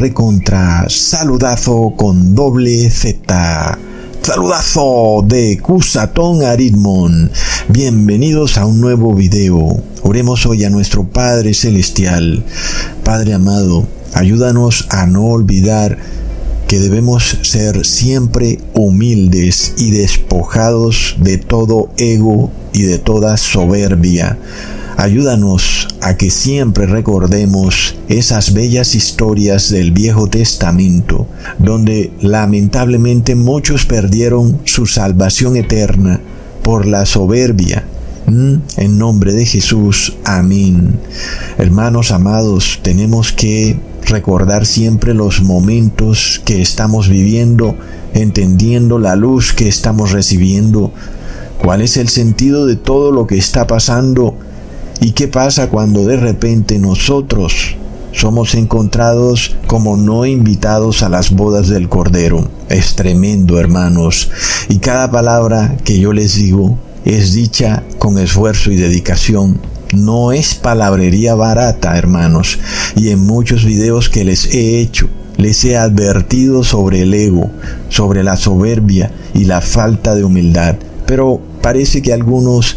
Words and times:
recontra 0.00 0.86
saludazo 0.88 1.92
con 1.94 2.34
doble 2.34 2.88
Z. 2.88 3.78
Saludazo 4.22 5.22
de 5.26 5.58
Cusatón 5.58 6.42
Aritmon. 6.42 7.30
Bienvenidos 7.68 8.56
a 8.56 8.64
un 8.64 8.80
nuevo 8.80 9.14
video. 9.14 9.82
Oremos 10.02 10.46
hoy 10.46 10.64
a 10.64 10.70
nuestro 10.70 11.06
Padre 11.06 11.52
Celestial. 11.52 12.42
Padre 13.04 13.34
amado, 13.34 13.86
ayúdanos 14.14 14.86
a 14.88 15.04
no 15.04 15.26
olvidar 15.26 15.98
que 16.66 16.80
debemos 16.80 17.36
ser 17.42 17.84
siempre 17.84 18.58
humildes 18.72 19.74
y 19.76 19.90
despojados 19.90 21.16
de 21.18 21.36
todo 21.36 21.90
ego 21.98 22.50
y 22.72 22.84
de 22.84 22.98
toda 22.98 23.36
soberbia. 23.36 24.38
Ayúdanos 25.00 25.88
a 26.02 26.18
que 26.18 26.28
siempre 26.28 26.84
recordemos 26.84 27.96
esas 28.10 28.52
bellas 28.52 28.94
historias 28.94 29.70
del 29.70 29.92
Viejo 29.92 30.26
Testamento, 30.26 31.26
donde 31.58 32.12
lamentablemente 32.20 33.34
muchos 33.34 33.86
perdieron 33.86 34.60
su 34.64 34.84
salvación 34.84 35.56
eterna 35.56 36.20
por 36.62 36.84
la 36.84 37.06
soberbia. 37.06 37.82
Mm, 38.26 38.56
en 38.76 38.98
nombre 38.98 39.32
de 39.32 39.46
Jesús, 39.46 40.18
amén. 40.26 41.00
Hermanos 41.56 42.10
amados, 42.10 42.80
tenemos 42.82 43.32
que 43.32 43.80
recordar 44.04 44.66
siempre 44.66 45.14
los 45.14 45.40
momentos 45.40 46.42
que 46.44 46.60
estamos 46.60 47.08
viviendo, 47.08 47.74
entendiendo 48.12 48.98
la 48.98 49.16
luz 49.16 49.54
que 49.54 49.66
estamos 49.66 50.12
recibiendo, 50.12 50.92
cuál 51.56 51.80
es 51.80 51.96
el 51.96 52.10
sentido 52.10 52.66
de 52.66 52.76
todo 52.76 53.12
lo 53.12 53.26
que 53.26 53.38
está 53.38 53.66
pasando 53.66 54.36
y 55.00 55.12
qué 55.12 55.28
pasa 55.28 55.70
cuando 55.70 56.04
de 56.04 56.16
repente 56.16 56.78
nosotros 56.78 57.76
somos 58.12 58.54
encontrados 58.54 59.56
como 59.66 59.96
no 59.96 60.26
invitados 60.26 61.02
a 61.02 61.08
las 61.08 61.30
bodas 61.30 61.68
del 61.68 61.88
Cordero. 61.88 62.48
Es 62.68 62.96
tremendo, 62.96 63.58
hermanos, 63.58 64.30
y 64.68 64.78
cada 64.78 65.10
palabra 65.10 65.76
que 65.84 65.98
yo 65.98 66.12
les 66.12 66.34
digo 66.34 66.78
es 67.04 67.32
dicha 67.32 67.82
con 67.98 68.18
esfuerzo 68.18 68.70
y 68.70 68.76
dedicación 68.76 69.60
no 69.92 70.32
es 70.32 70.54
palabrería 70.54 71.34
barata, 71.34 71.96
hermanos, 71.96 72.58
y 72.96 73.10
en 73.10 73.24
muchos 73.24 73.64
videos 73.64 74.08
que 74.08 74.24
les 74.24 74.46
he 74.54 74.80
hecho, 74.80 75.08
les 75.36 75.64
he 75.64 75.76
advertido 75.76 76.62
sobre 76.62 77.02
el 77.02 77.14
ego, 77.14 77.50
sobre 77.88 78.22
la 78.22 78.36
soberbia 78.36 79.10
y 79.34 79.46
la 79.46 79.60
falta 79.60 80.14
de 80.14 80.24
humildad. 80.24 80.76
Pero 81.06 81.40
parece 81.60 82.02
que 82.02 82.12
algunos 82.12 82.76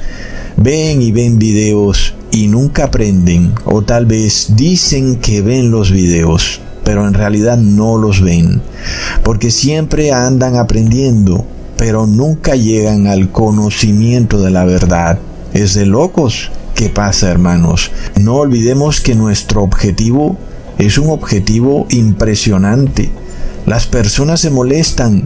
ven 0.57 1.01
y 1.01 1.11
ven 1.11 1.39
videos 1.39 2.13
y 2.31 2.47
nunca 2.47 2.85
aprenden, 2.85 3.53
o 3.66 3.81
tal 3.83 4.05
vez 4.05 4.55
dicen 4.55 5.17
que 5.17 5.41
ven 5.41 5.71
los 5.71 5.91
videos, 5.91 6.61
pero 6.83 7.07
en 7.07 7.13
realidad 7.13 7.57
no 7.57 7.97
los 7.97 8.21
ven, 8.21 8.61
porque 9.23 9.51
siempre 9.51 10.11
andan 10.11 10.55
aprendiendo, 10.55 11.45
pero 11.77 12.07
nunca 12.07 12.55
llegan 12.55 13.07
al 13.07 13.31
conocimiento 13.31 14.41
de 14.41 14.51
la 14.51 14.66
verdad. 14.66 15.19
Es 15.53 15.75
de 15.75 15.85
locos 15.85 16.50
¿Qué 16.75 16.89
pasa, 16.89 17.29
hermanos? 17.29 17.91
No 18.19 18.38
olvidemos 18.38 19.00
que 19.00 19.13
nuestro 19.13 19.61
objetivo 19.61 20.38
es 20.79 20.97
un 20.97 21.11
objetivo 21.11 21.85
impresionante. 21.91 23.11
Las 23.67 23.85
personas 23.85 24.41
se 24.41 24.50
molestan 24.50 25.23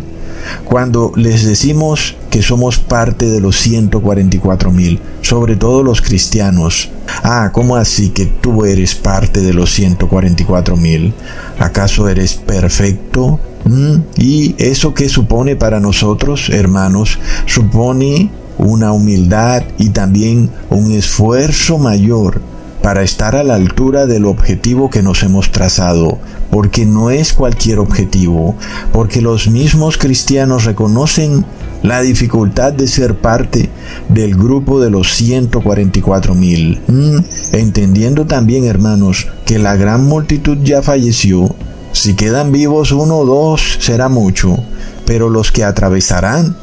cuando 0.66 1.12
les 1.16 1.46
decimos 1.46 2.16
que 2.30 2.42
somos 2.42 2.78
parte 2.78 3.28
de 3.28 3.42
los 3.42 3.58
144 3.58 4.72
mil, 4.72 5.00
sobre 5.22 5.56
todo 5.56 5.84
los 5.84 6.02
cristianos. 6.02 6.90
Ah, 7.24 7.52
¿cómo 7.54 7.76
así 7.76 8.10
que 8.10 8.26
tú 8.26 8.66
eres 8.66 8.96
parte 8.96 9.42
de 9.42 9.54
los 9.54 9.72
144 9.74 10.76
mil? 10.78 11.14
¿Acaso 11.60 12.08
eres 12.08 12.36
perfecto? 12.36 13.40
¿Mm? 13.66 13.96
¿Y 14.18 14.56
eso 14.58 14.94
qué 14.94 15.10
supone 15.10 15.56
para 15.56 15.80
nosotros, 15.80 16.50
hermanos? 16.50 17.20
Supone 17.46 18.30
una 18.58 18.92
humildad 18.92 19.64
y 19.78 19.90
también 19.90 20.50
un 20.70 20.92
esfuerzo 20.92 21.78
mayor 21.78 22.42
para 22.88 23.04
estar 23.04 23.36
a 23.36 23.44
la 23.44 23.56
altura 23.56 24.06
del 24.06 24.24
objetivo 24.24 24.90
que 24.90 25.04
nos 25.04 25.22
hemos 25.22 25.52
trazado, 25.52 26.20
porque 26.50 26.86
no 26.86 27.12
es 27.12 27.34
cualquier 27.34 27.80
objetivo, 27.80 28.56
porque 28.94 29.22
los 29.22 29.50
mismos 29.50 29.98
cristianos 29.98 30.64
reconocen 30.64 31.44
la 31.84 32.00
dificultad 32.00 32.72
de 32.72 32.88
ser 32.88 33.18
parte 33.18 33.70
del 34.08 34.36
grupo 34.38 34.80
de 34.80 34.90
los 34.90 35.14
144 35.16 36.34
mil, 36.34 36.80
mm, 36.88 37.18
entendiendo 37.52 38.26
también, 38.26 38.64
hermanos, 38.64 39.28
que 39.46 39.60
la 39.60 39.76
gran 39.76 40.06
multitud 40.06 40.58
ya 40.64 40.82
falleció. 40.82 41.54
Si 41.92 42.14
quedan 42.14 42.54
vivos 42.54 42.94
uno 42.94 43.18
o 43.18 43.26
dos, 43.26 43.80
será 43.82 44.08
mucho, 44.08 44.64
pero 45.06 45.28
los 45.28 45.52
que 45.52 45.66
atravesarán 45.66 46.56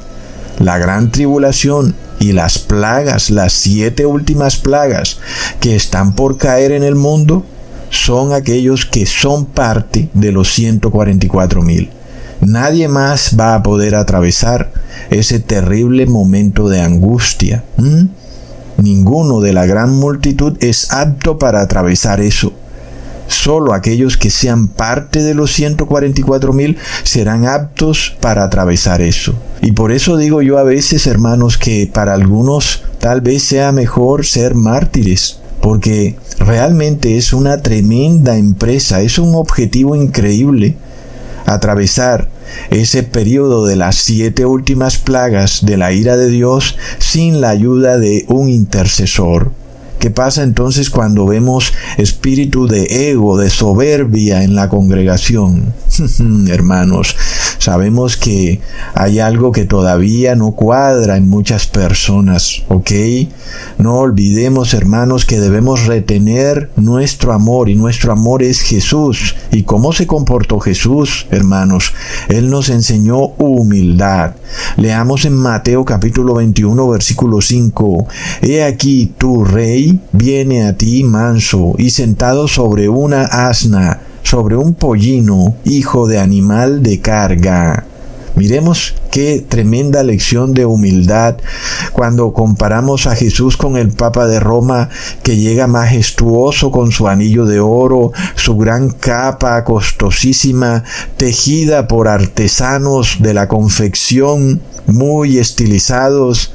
la 0.58 0.78
gran 0.78 1.10
tribulación 1.10 1.94
y 2.20 2.32
las 2.32 2.58
plagas, 2.58 3.30
las 3.30 3.52
siete 3.52 4.06
últimas 4.06 4.56
plagas 4.56 5.18
que 5.60 5.76
están 5.76 6.14
por 6.14 6.38
caer 6.38 6.72
en 6.72 6.84
el 6.84 6.94
mundo, 6.94 7.44
son 7.90 8.32
aquellos 8.32 8.86
que 8.86 9.06
son 9.06 9.46
parte 9.46 10.08
de 10.14 10.32
los 10.32 10.52
144 10.52 11.62
mil. 11.62 11.90
Nadie 12.40 12.88
más 12.88 13.36
va 13.38 13.54
a 13.54 13.62
poder 13.62 13.94
atravesar 13.94 14.72
ese 15.10 15.38
terrible 15.38 16.06
momento 16.06 16.68
de 16.68 16.80
angustia. 16.80 17.64
Ninguno 18.76 19.40
de 19.40 19.52
la 19.52 19.66
gran 19.66 19.90
multitud 19.90 20.56
es 20.60 20.90
apto 20.92 21.38
para 21.38 21.60
atravesar 21.60 22.20
eso. 22.20 22.52
Solo 23.26 23.72
aquellos 23.72 24.16
que 24.16 24.30
sean 24.30 24.68
parte 24.68 25.22
de 25.22 25.34
los 25.34 25.52
144 25.52 26.52
mil 26.52 26.76
serán 27.02 27.46
aptos 27.46 28.16
para 28.20 28.44
atravesar 28.44 29.00
eso. 29.00 29.34
Y 29.62 29.72
por 29.72 29.92
eso 29.92 30.16
digo 30.16 30.42
yo 30.42 30.58
a 30.58 30.62
veces, 30.62 31.06
hermanos, 31.06 31.58
que 31.58 31.90
para 31.92 32.14
algunos 32.14 32.84
tal 32.98 33.20
vez 33.20 33.42
sea 33.42 33.72
mejor 33.72 34.26
ser 34.26 34.54
mártires, 34.54 35.38
porque 35.60 36.16
realmente 36.38 37.16
es 37.16 37.32
una 37.32 37.62
tremenda 37.62 38.36
empresa, 38.36 39.00
es 39.00 39.18
un 39.18 39.34
objetivo 39.34 39.96
increíble 39.96 40.76
atravesar 41.46 42.28
ese 42.70 43.02
periodo 43.02 43.66
de 43.66 43.76
las 43.76 43.96
siete 43.96 44.46
últimas 44.46 44.98
plagas 44.98 45.64
de 45.64 45.76
la 45.76 45.92
ira 45.92 46.16
de 46.16 46.28
Dios 46.28 46.76
sin 46.98 47.40
la 47.40 47.50
ayuda 47.50 47.98
de 47.98 48.24
un 48.28 48.48
intercesor. 48.48 49.52
¿Qué 49.98 50.10
pasa 50.10 50.42
entonces 50.42 50.90
cuando 50.90 51.26
vemos 51.26 51.72
espíritu 51.96 52.66
de 52.66 53.10
ego, 53.10 53.38
de 53.38 53.48
soberbia 53.48 54.42
en 54.42 54.54
la 54.54 54.68
congregación? 54.68 55.72
Hermanos, 56.48 57.16
sabemos 57.58 58.16
que 58.16 58.60
hay 58.94 59.18
algo 59.18 59.52
que 59.52 59.64
todavía 59.64 60.34
no 60.36 60.52
cuadra 60.52 61.16
en 61.16 61.28
muchas 61.28 61.66
personas, 61.66 62.62
¿ok? 62.68 62.90
No 63.78 63.96
olvidemos, 63.96 64.74
hermanos, 64.74 65.24
que 65.24 65.40
debemos 65.40 65.86
retener 65.86 66.70
nuestro 66.76 67.32
amor 67.32 67.70
y 67.70 67.74
nuestro 67.74 68.12
amor 68.12 68.42
es 68.42 68.60
Jesús. 68.60 69.36
¿Y 69.52 69.62
cómo 69.62 69.92
se 69.92 70.06
comportó 70.06 70.60
Jesús, 70.60 71.26
hermanos? 71.30 71.92
Él 72.28 72.50
nos 72.50 72.68
enseñó 72.68 73.18
humildad. 73.38 74.32
Leamos 74.76 75.24
en 75.24 75.34
Mateo 75.34 75.84
capítulo 75.84 76.34
21, 76.34 76.88
versículo 76.88 77.40
5. 77.40 78.06
He 78.42 78.62
aquí 78.62 79.12
tu 79.18 79.44
rey 79.44 79.93
viene 80.12 80.66
a 80.66 80.76
ti 80.76 81.04
manso 81.04 81.74
y 81.78 81.90
sentado 81.90 82.48
sobre 82.48 82.88
una 82.88 83.24
asna, 83.24 84.00
sobre 84.22 84.56
un 84.56 84.74
pollino, 84.74 85.56
hijo 85.64 86.06
de 86.06 86.18
animal 86.18 86.82
de 86.82 87.00
carga. 87.00 87.86
Miremos 88.36 88.94
qué 89.12 89.44
tremenda 89.48 90.02
lección 90.02 90.54
de 90.54 90.66
humildad 90.66 91.36
cuando 91.92 92.32
comparamos 92.32 93.06
a 93.06 93.14
Jesús 93.14 93.56
con 93.56 93.76
el 93.76 93.90
Papa 93.92 94.26
de 94.26 94.40
Roma 94.40 94.88
que 95.22 95.36
llega 95.36 95.68
majestuoso 95.68 96.72
con 96.72 96.90
su 96.90 97.06
anillo 97.06 97.46
de 97.46 97.60
oro, 97.60 98.10
su 98.34 98.56
gran 98.56 98.90
capa 98.90 99.62
costosísima, 99.62 100.82
tejida 101.16 101.86
por 101.86 102.08
artesanos 102.08 103.18
de 103.20 103.34
la 103.34 103.46
confección 103.46 104.60
muy 104.86 105.38
estilizados, 105.38 106.54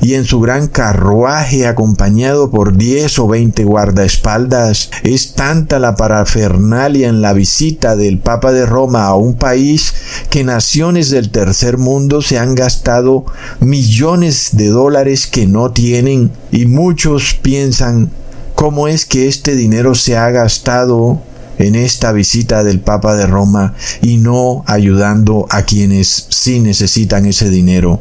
y 0.00 0.14
en 0.14 0.24
su 0.24 0.40
gran 0.40 0.68
carruaje 0.68 1.66
acompañado 1.66 2.50
por 2.50 2.76
diez 2.76 3.18
o 3.18 3.28
veinte 3.28 3.64
guardaespaldas, 3.64 4.90
es 5.02 5.34
tanta 5.34 5.78
la 5.78 5.96
parafernalia 5.96 7.08
en 7.08 7.22
la 7.22 7.32
visita 7.32 7.96
del 7.96 8.18
Papa 8.18 8.52
de 8.52 8.66
Roma 8.66 9.06
a 9.06 9.14
un 9.14 9.34
país 9.34 9.94
que 10.30 10.44
naciones 10.44 11.10
del 11.10 11.30
tercer 11.30 11.78
mundo 11.78 12.22
se 12.22 12.38
han 12.38 12.54
gastado 12.54 13.24
millones 13.60 14.50
de 14.52 14.68
dólares 14.68 15.26
que 15.26 15.46
no 15.46 15.70
tienen 15.70 16.30
y 16.50 16.66
muchos 16.66 17.34
piensan 17.34 18.10
cómo 18.54 18.88
es 18.88 19.06
que 19.06 19.28
este 19.28 19.54
dinero 19.54 19.94
se 19.94 20.16
ha 20.16 20.30
gastado 20.30 21.20
en 21.58 21.74
esta 21.74 22.12
visita 22.12 22.64
del 22.64 22.80
Papa 22.80 23.14
de 23.14 23.26
Roma 23.26 23.74
y 24.00 24.16
no 24.16 24.64
ayudando 24.66 25.46
a 25.50 25.62
quienes 25.62 26.26
sí 26.30 26.60
necesitan 26.60 27.26
ese 27.26 27.50
dinero. 27.50 28.00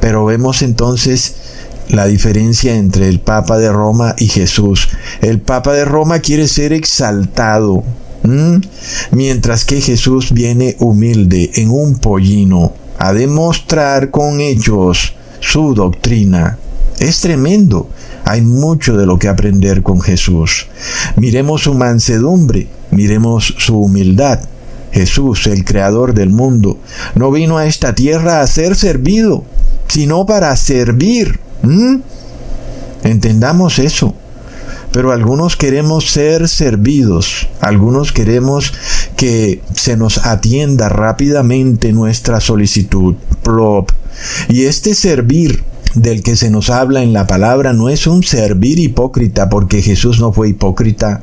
Pero 0.00 0.24
vemos 0.24 0.62
entonces 0.62 1.34
la 1.88 2.06
diferencia 2.06 2.76
entre 2.76 3.08
el 3.08 3.20
Papa 3.20 3.58
de 3.58 3.72
Roma 3.72 4.14
y 4.18 4.28
Jesús. 4.28 4.88
El 5.20 5.40
Papa 5.40 5.72
de 5.72 5.84
Roma 5.84 6.20
quiere 6.20 6.48
ser 6.48 6.72
exaltado, 6.72 7.82
mientras 9.10 9.64
que 9.64 9.80
Jesús 9.80 10.32
viene 10.32 10.76
humilde 10.78 11.50
en 11.54 11.70
un 11.70 11.98
pollino 11.98 12.72
a 12.98 13.12
demostrar 13.12 14.10
con 14.10 14.40
hechos 14.40 15.14
su 15.40 15.74
doctrina. 15.74 16.58
Es 16.98 17.20
tremendo. 17.20 17.88
Hay 18.24 18.42
mucho 18.42 18.96
de 18.96 19.06
lo 19.06 19.18
que 19.18 19.28
aprender 19.28 19.82
con 19.82 20.00
Jesús. 20.02 20.66
Miremos 21.16 21.62
su 21.62 21.74
mansedumbre, 21.74 22.68
miremos 22.90 23.54
su 23.58 23.78
humildad. 23.78 24.40
Jesús, 24.92 25.46
el 25.46 25.64
creador 25.64 26.14
del 26.14 26.30
mundo, 26.30 26.78
no 27.14 27.30
vino 27.30 27.58
a 27.58 27.66
esta 27.66 27.94
tierra 27.94 28.40
a 28.40 28.46
ser 28.46 28.74
servido, 28.74 29.44
sino 29.90 30.24
para 30.24 30.54
servir. 30.56 31.40
Entendamos 33.02 33.78
eso. 33.80 34.14
Pero 34.92 35.12
algunos 35.12 35.56
queremos 35.56 36.10
ser 36.10 36.48
servidos, 36.48 37.48
algunos 37.60 38.12
queremos 38.12 38.72
que 39.16 39.60
se 39.74 39.96
nos 39.96 40.26
atienda 40.26 40.88
rápidamente 40.88 41.92
nuestra 41.92 42.40
solicitud. 42.40 43.14
Y 44.48 44.64
este 44.64 44.94
servir 44.94 45.62
del 45.94 46.22
que 46.22 46.36
se 46.36 46.50
nos 46.50 46.70
habla 46.70 47.02
en 47.02 47.12
la 47.12 47.26
palabra 47.26 47.72
no 47.72 47.88
es 47.88 48.06
un 48.06 48.22
servir 48.22 48.78
hipócrita, 48.78 49.48
porque 49.48 49.82
Jesús 49.82 50.20
no 50.20 50.32
fue 50.32 50.50
hipócrita. 50.50 51.22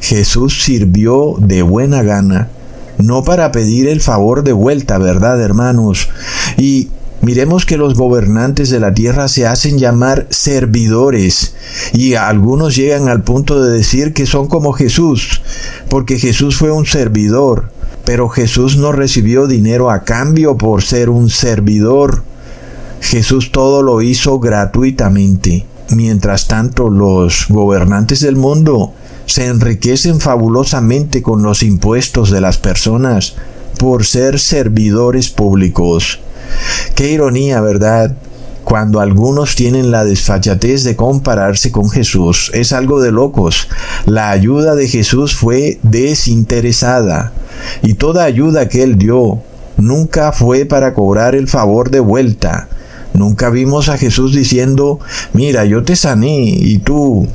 Jesús 0.00 0.62
sirvió 0.62 1.36
de 1.38 1.62
buena 1.62 2.02
gana, 2.02 2.50
no 2.98 3.24
para 3.24 3.50
pedir 3.52 3.88
el 3.88 4.00
favor 4.00 4.44
de 4.44 4.52
vuelta, 4.52 4.98
¿verdad, 4.98 5.40
hermanos? 5.40 6.08
Y 6.56 6.88
Miremos 7.22 7.66
que 7.66 7.76
los 7.76 7.94
gobernantes 7.94 8.70
de 8.70 8.80
la 8.80 8.94
tierra 8.94 9.28
se 9.28 9.46
hacen 9.46 9.78
llamar 9.78 10.26
servidores 10.30 11.54
y 11.92 12.14
algunos 12.14 12.76
llegan 12.76 13.08
al 13.08 13.22
punto 13.22 13.62
de 13.62 13.76
decir 13.76 14.14
que 14.14 14.24
son 14.24 14.46
como 14.48 14.72
Jesús, 14.72 15.42
porque 15.90 16.18
Jesús 16.18 16.56
fue 16.56 16.70
un 16.70 16.86
servidor, 16.86 17.70
pero 18.06 18.30
Jesús 18.30 18.78
no 18.78 18.90
recibió 18.92 19.46
dinero 19.46 19.90
a 19.90 20.04
cambio 20.04 20.56
por 20.56 20.82
ser 20.82 21.10
un 21.10 21.28
servidor. 21.28 22.22
Jesús 23.02 23.52
todo 23.52 23.82
lo 23.82 24.00
hizo 24.00 24.38
gratuitamente. 24.40 25.66
Mientras 25.90 26.46
tanto, 26.46 26.88
los 26.88 27.46
gobernantes 27.48 28.20
del 28.20 28.36
mundo 28.36 28.94
se 29.26 29.46
enriquecen 29.46 30.20
fabulosamente 30.20 31.20
con 31.20 31.42
los 31.42 31.62
impuestos 31.62 32.30
de 32.30 32.40
las 32.40 32.58
personas 32.58 33.34
por 33.78 34.04
ser 34.04 34.38
servidores 34.38 35.30
públicos. 35.30 36.20
Qué 36.94 37.10
ironía, 37.10 37.60
¿verdad? 37.60 38.14
Cuando 38.64 39.00
algunos 39.00 39.54
tienen 39.54 39.90
la 39.90 40.04
desfachatez 40.04 40.84
de 40.84 40.96
compararse 40.96 41.72
con 41.72 41.90
Jesús, 41.90 42.50
es 42.54 42.72
algo 42.72 43.00
de 43.00 43.10
locos. 43.10 43.68
La 44.06 44.30
ayuda 44.30 44.74
de 44.74 44.86
Jesús 44.86 45.34
fue 45.34 45.78
desinteresada 45.82 47.32
y 47.82 47.94
toda 47.94 48.24
ayuda 48.24 48.68
que 48.68 48.82
él 48.82 48.96
dio 48.96 49.42
nunca 49.76 50.32
fue 50.32 50.66
para 50.66 50.94
cobrar 50.94 51.34
el 51.34 51.48
favor 51.48 51.90
de 51.90 52.00
vuelta, 52.00 52.68
Nunca 53.12 53.50
vimos 53.50 53.88
a 53.88 53.98
Jesús 53.98 54.34
diciendo, 54.34 55.00
mira, 55.32 55.64
yo 55.64 55.82
te 55.82 55.96
sané 55.96 56.42
y 56.42 56.78
tú, 56.78 57.26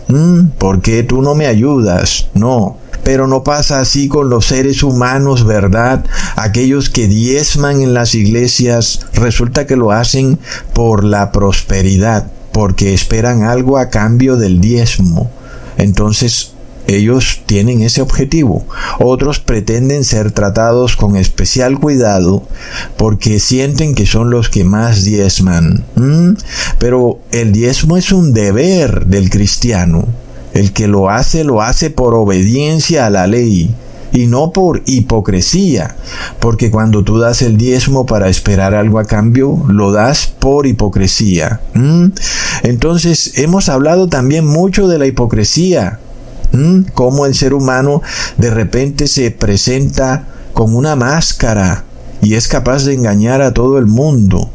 ¿por 0.58 0.82
qué 0.82 1.04
tú 1.04 1.22
no 1.22 1.36
me 1.36 1.48
ayudas? 1.48 2.30
No, 2.34 2.78
pero 3.06 3.28
no 3.28 3.44
pasa 3.44 3.80
así 3.80 4.08
con 4.08 4.32
los 4.32 4.48
seres 4.48 4.82
humanos, 4.82 5.46
¿verdad? 5.46 6.04
Aquellos 6.36 6.90
que 6.90 7.08
diezman 7.08 7.82
en 7.82 7.94
las 7.94 8.16
iglesias, 8.16 9.02
resulta 9.14 9.68
que 9.68 9.76
lo 9.76 9.92
hacen 9.92 10.40
por 10.74 11.04
la 11.04 11.32
prosperidad, 11.32 12.32
porque 12.52 12.96
esperan 12.96 13.44
algo 13.44 13.78
a 13.78 13.92
cambio 13.92 14.38
del 14.38 14.60
diezmo. 14.60 15.30
Entonces, 15.78 16.54
ellos 16.88 17.42
tienen 17.46 17.84
ese 17.84 18.02
objetivo. 18.02 18.66
Otros 18.98 19.40
pretenden 19.40 20.04
ser 20.04 20.32
tratados 20.32 20.96
con 20.96 21.16
especial 21.16 21.80
cuidado 21.80 22.42
porque 22.98 23.40
sienten 23.40 23.94
que 23.94 24.08
son 24.08 24.32
los 24.32 24.50
que 24.50 24.64
más 24.64 25.04
diezman. 25.04 25.86
Pero 26.80 27.20
el 27.32 27.52
diezmo 27.52 27.98
es 27.98 28.12
un 28.12 28.34
deber 28.34 29.06
del 29.06 29.30
cristiano. 29.30 30.25
El 30.56 30.74
que 30.74 30.88
lo 30.88 31.12
hace 31.12 31.44
lo 31.44 31.62
hace 31.62 31.92
por 31.92 32.16
obediencia 32.16 33.06
a 33.06 33.12
la 33.12 33.28
ley 33.28 33.76
y 34.12 34.28
no 34.28 34.52
por 34.52 34.82
hipocresía, 34.86 35.98
porque 36.40 36.72
cuando 36.72 37.04
tú 37.04 37.20
das 37.20 37.42
el 37.42 37.58
diezmo 37.58 38.06
para 38.06 38.30
esperar 38.30 38.74
algo 38.74 38.98
a 38.98 39.06
cambio, 39.06 39.62
lo 39.68 39.92
das 39.92 40.28
por 40.28 40.66
hipocresía. 40.66 41.60
Entonces, 42.64 43.38
hemos 43.38 43.68
hablado 43.68 44.08
también 44.08 44.48
mucho 44.48 44.88
de 44.88 44.98
la 44.98 45.06
hipocresía, 45.06 46.00
¿Mm? 46.56 46.84
Cómo 46.94 47.26
el 47.26 47.36
ser 47.36 47.54
humano 47.54 48.02
de 48.38 48.50
repente 48.50 49.08
se 49.08 49.32
presenta 49.32 50.28
con 50.54 50.74
una 50.74 50.96
máscara 50.96 51.84
y 52.22 52.36
es 52.36 52.48
capaz 52.48 52.86
de 52.86 52.94
engañar 52.94 53.42
a 53.42 53.54
todo 53.54 53.78
el 53.78 53.88
mundo, 53.88 54.50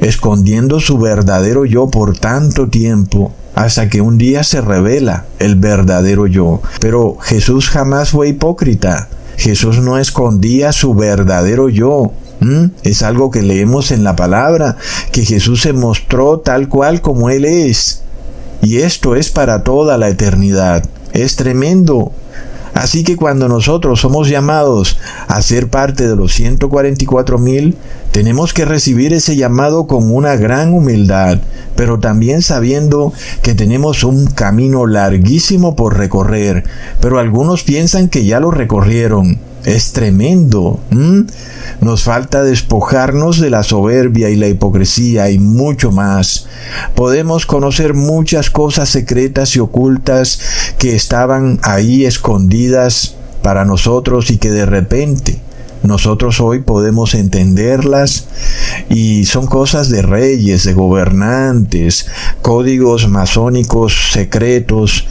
escondiendo 0.00 0.80
su 0.80 0.98
verdadero 0.98 1.64
yo 1.64 1.88
por 1.88 2.18
tanto 2.18 2.68
tiempo, 2.68 3.32
hasta 3.58 3.88
que 3.88 4.00
un 4.00 4.18
día 4.18 4.44
se 4.44 4.60
revela 4.60 5.24
el 5.40 5.56
verdadero 5.56 6.28
yo. 6.28 6.62
Pero 6.80 7.18
Jesús 7.20 7.68
jamás 7.68 8.10
fue 8.10 8.28
hipócrita. 8.28 9.08
Jesús 9.36 9.80
no 9.80 9.98
escondía 9.98 10.70
su 10.72 10.94
verdadero 10.94 11.68
yo. 11.68 12.12
Es 12.84 13.02
algo 13.02 13.32
que 13.32 13.42
leemos 13.42 13.90
en 13.90 14.04
la 14.04 14.14
palabra, 14.14 14.76
que 15.10 15.24
Jesús 15.24 15.62
se 15.62 15.72
mostró 15.72 16.38
tal 16.38 16.68
cual 16.68 17.00
como 17.00 17.30
Él 17.30 17.44
es. 17.44 18.02
Y 18.62 18.76
esto 18.76 19.16
es 19.16 19.28
para 19.28 19.64
toda 19.64 19.98
la 19.98 20.08
eternidad. 20.08 20.84
Es 21.12 21.34
tremendo. 21.34 22.12
Así 22.78 23.02
que 23.02 23.16
cuando 23.16 23.48
nosotros 23.48 24.00
somos 24.00 24.28
llamados 24.28 24.98
a 25.26 25.42
ser 25.42 25.66
parte 25.66 26.06
de 26.06 26.14
los 26.14 26.32
144 26.32 27.36
mil, 27.36 27.76
tenemos 28.12 28.54
que 28.54 28.64
recibir 28.64 29.12
ese 29.12 29.34
llamado 29.34 29.88
con 29.88 30.12
una 30.12 30.36
gran 30.36 30.72
humildad, 30.72 31.40
pero 31.74 31.98
también 31.98 32.40
sabiendo 32.40 33.12
que 33.42 33.56
tenemos 33.56 34.04
un 34.04 34.28
camino 34.28 34.86
larguísimo 34.86 35.74
por 35.74 35.98
recorrer, 35.98 36.62
pero 37.00 37.18
algunos 37.18 37.64
piensan 37.64 38.08
que 38.08 38.24
ya 38.24 38.38
lo 38.38 38.52
recorrieron. 38.52 39.47
Es 39.68 39.92
tremendo. 39.92 40.80
Nos 41.82 42.02
falta 42.02 42.42
despojarnos 42.42 43.38
de 43.38 43.50
la 43.50 43.62
soberbia 43.62 44.30
y 44.30 44.36
la 44.36 44.48
hipocresía 44.48 45.30
y 45.30 45.38
mucho 45.38 45.92
más. 45.92 46.46
Podemos 46.94 47.44
conocer 47.44 47.92
muchas 47.92 48.48
cosas 48.48 48.88
secretas 48.88 49.54
y 49.56 49.60
ocultas 49.60 50.40
que 50.78 50.96
estaban 50.96 51.60
ahí 51.62 52.06
escondidas 52.06 53.16
para 53.42 53.66
nosotros 53.66 54.30
y 54.30 54.38
que 54.38 54.50
de 54.50 54.64
repente 54.64 55.38
nosotros 55.82 56.40
hoy 56.40 56.60
podemos 56.60 57.14
entenderlas 57.14 58.26
y 58.88 59.26
son 59.26 59.46
cosas 59.46 59.88
de 59.90 60.02
reyes, 60.02 60.64
de 60.64 60.74
gobernantes, 60.74 62.06
códigos 62.42 63.08
masónicos 63.08 64.10
secretos, 64.12 65.06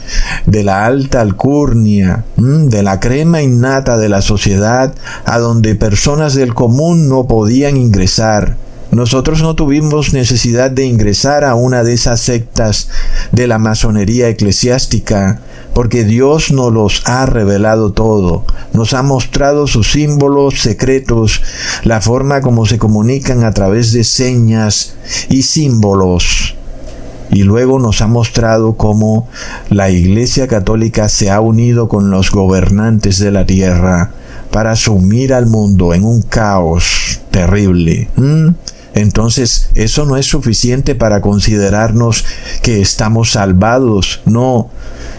de 0.46 0.64
la 0.64 0.84
alta 0.86 1.20
alcurnia, 1.20 2.24
de 2.36 2.82
la 2.82 3.00
crema 3.00 3.42
innata 3.42 3.96
de 3.96 4.08
la 4.08 4.22
sociedad 4.22 4.94
a 5.24 5.38
donde 5.38 5.74
personas 5.74 6.34
del 6.34 6.54
común 6.54 7.08
no 7.08 7.26
podían 7.26 7.76
ingresar. 7.76 8.56
Nosotros 8.90 9.42
no 9.42 9.54
tuvimos 9.54 10.14
necesidad 10.14 10.70
de 10.70 10.86
ingresar 10.86 11.44
a 11.44 11.54
una 11.54 11.84
de 11.84 11.92
esas 11.92 12.20
sectas 12.20 12.88
de 13.32 13.46
la 13.46 13.58
masonería 13.58 14.28
eclesiástica 14.28 15.40
porque 15.78 16.02
Dios 16.02 16.50
nos 16.50 16.72
los 16.72 17.02
ha 17.06 17.24
revelado 17.24 17.92
todo, 17.92 18.44
nos 18.72 18.94
ha 18.94 19.04
mostrado 19.04 19.68
sus 19.68 19.92
símbolos 19.92 20.58
secretos, 20.58 21.40
la 21.84 22.00
forma 22.00 22.40
como 22.40 22.66
se 22.66 22.78
comunican 22.78 23.44
a 23.44 23.52
través 23.52 23.92
de 23.92 24.02
señas 24.02 24.96
y 25.28 25.42
símbolos. 25.42 26.56
Y 27.30 27.44
luego 27.44 27.78
nos 27.78 28.02
ha 28.02 28.08
mostrado 28.08 28.72
cómo 28.72 29.28
la 29.70 29.88
Iglesia 29.88 30.48
Católica 30.48 31.08
se 31.08 31.30
ha 31.30 31.40
unido 31.40 31.88
con 31.88 32.10
los 32.10 32.32
gobernantes 32.32 33.20
de 33.20 33.30
la 33.30 33.46
tierra 33.46 34.10
para 34.50 34.74
sumir 34.74 35.32
al 35.32 35.46
mundo 35.46 35.94
en 35.94 36.02
un 36.02 36.22
caos 36.22 37.20
terrible. 37.30 38.08
¿Mm? 38.16 38.48
Entonces, 38.94 39.70
eso 39.74 40.04
no 40.06 40.16
es 40.16 40.26
suficiente 40.26 40.94
para 40.94 41.20
considerarnos 41.20 42.24
que 42.62 42.80
estamos 42.80 43.32
salvados. 43.32 44.20
No, 44.24 44.70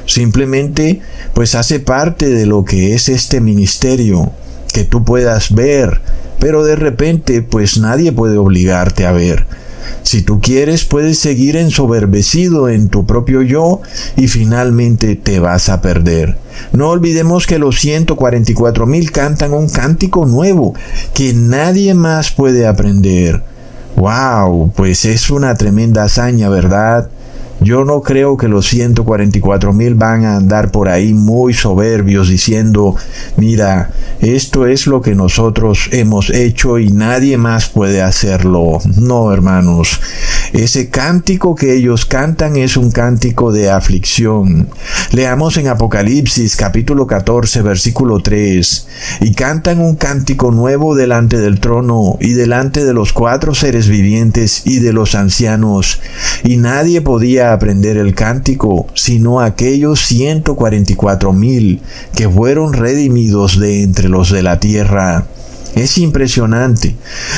Simplemente, 0.10 1.02
pues 1.36 1.54
hace 1.54 1.80
parte 1.80 2.30
de 2.30 2.48
lo 2.48 2.66
que 2.66 2.96
es 2.96 3.10
este 3.10 3.42
ministerio, 3.42 4.32
que 4.74 4.84
tú 4.84 5.06
puedas 5.06 5.54
ver, 5.54 6.02
pero 6.40 6.64
de 6.64 6.76
repente, 6.76 7.44
pues 7.44 7.78
nadie 7.78 8.12
puede 8.12 8.40
obligarte 8.40 9.06
a 9.06 9.12
ver. 9.12 9.46
Si 10.02 10.24
tú 10.24 10.42
quieres, 10.42 10.84
puedes 10.84 11.20
seguir 11.20 11.58
ensoberbecido 11.58 12.70
en 12.70 12.90
tu 12.90 13.06
propio 13.06 13.44
yo 13.44 13.82
y 14.18 14.28
finalmente 14.28 15.16
te 15.16 15.40
vas 15.40 15.70
a 15.70 15.80
perder. 15.80 16.38
No 16.74 16.90
olvidemos 16.90 17.46
que 17.46 17.60
los 17.60 17.80
144 17.80 18.88
mil 18.88 19.12
cantan 19.12 19.54
un 19.54 19.70
cántico 19.70 20.26
nuevo 20.26 20.74
que 21.14 21.34
nadie 21.36 21.94
más 21.94 22.32
puede 22.32 22.66
aprender 22.66 23.44
Wow, 24.00 24.72
pues 24.78 25.04
es 25.04 25.30
una 25.30 25.56
tremenda 25.56 26.04
hazaña, 26.04 26.48
¿verdad? 26.48 27.10
Yo 27.62 27.84
no 27.84 28.02
creo 28.02 28.38
que 28.38 28.48
los 28.48 28.68
144 28.68 29.74
mil 29.74 29.96
van 29.96 30.26
a 30.26 30.38
andar 30.38 30.72
por 30.72 30.88
ahí 30.88 31.14
muy 31.14 31.54
soberbios 31.54 32.30
diciendo, 32.30 32.96
mira, 33.38 33.92
esto 34.22 34.66
es 34.66 34.88
lo 34.88 35.02
que 35.02 35.16
nosotros 35.16 35.90
hemos 35.92 36.30
hecho 36.30 36.80
y 36.80 36.90
nadie 36.90 37.38
más 37.38 37.70
puede 37.70 38.02
hacerlo. 38.02 38.80
No, 38.98 39.34
hermanos. 39.34 40.00
Ese 40.54 40.90
cántico 40.90 41.56
que 41.56 41.76
ellos 41.76 42.06
cantan 42.06 42.56
es 42.56 42.78
un 42.78 42.92
cántico 42.92 43.52
de 43.52 43.70
aflicción. 43.70 44.70
Leamos 45.12 45.58
en 45.58 45.68
Apocalipsis 45.68 46.56
capítulo 46.56 47.08
14 47.08 47.62
versículo 47.62 48.20
3. 48.20 48.88
Y 49.22 49.34
cantan 49.34 49.80
un 49.80 49.96
cántico 49.96 50.52
nuevo 50.52 50.96
delante 50.96 51.38
del 51.38 51.60
trono 51.60 52.18
y 52.20 52.32
delante 52.34 52.86
de 52.86 52.94
los 52.94 53.14
cuatro 53.14 53.54
seres 53.54 53.88
vivientes 53.88 54.64
y 54.66 54.80
de 54.80 54.94
los 54.94 55.16
ancianos. 55.16 56.00
Y 56.44 56.58
nadie 56.58 57.02
podía 57.02 57.49
aprender 57.54 57.98
el 57.98 58.16
cántico, 58.16 58.88
sino 58.94 59.40
aquellos 59.40 60.00
144 60.02 61.34
mil 61.34 61.82
que 62.16 62.30
fueron 62.30 62.74
redimidos 62.74 63.60
de 63.60 63.84
entre 63.84 64.10
los 64.10 64.32
de 64.32 64.44
la 64.44 64.60
tierra. 64.60 65.26
Es 65.76 65.98
impresionante. 65.98 66.96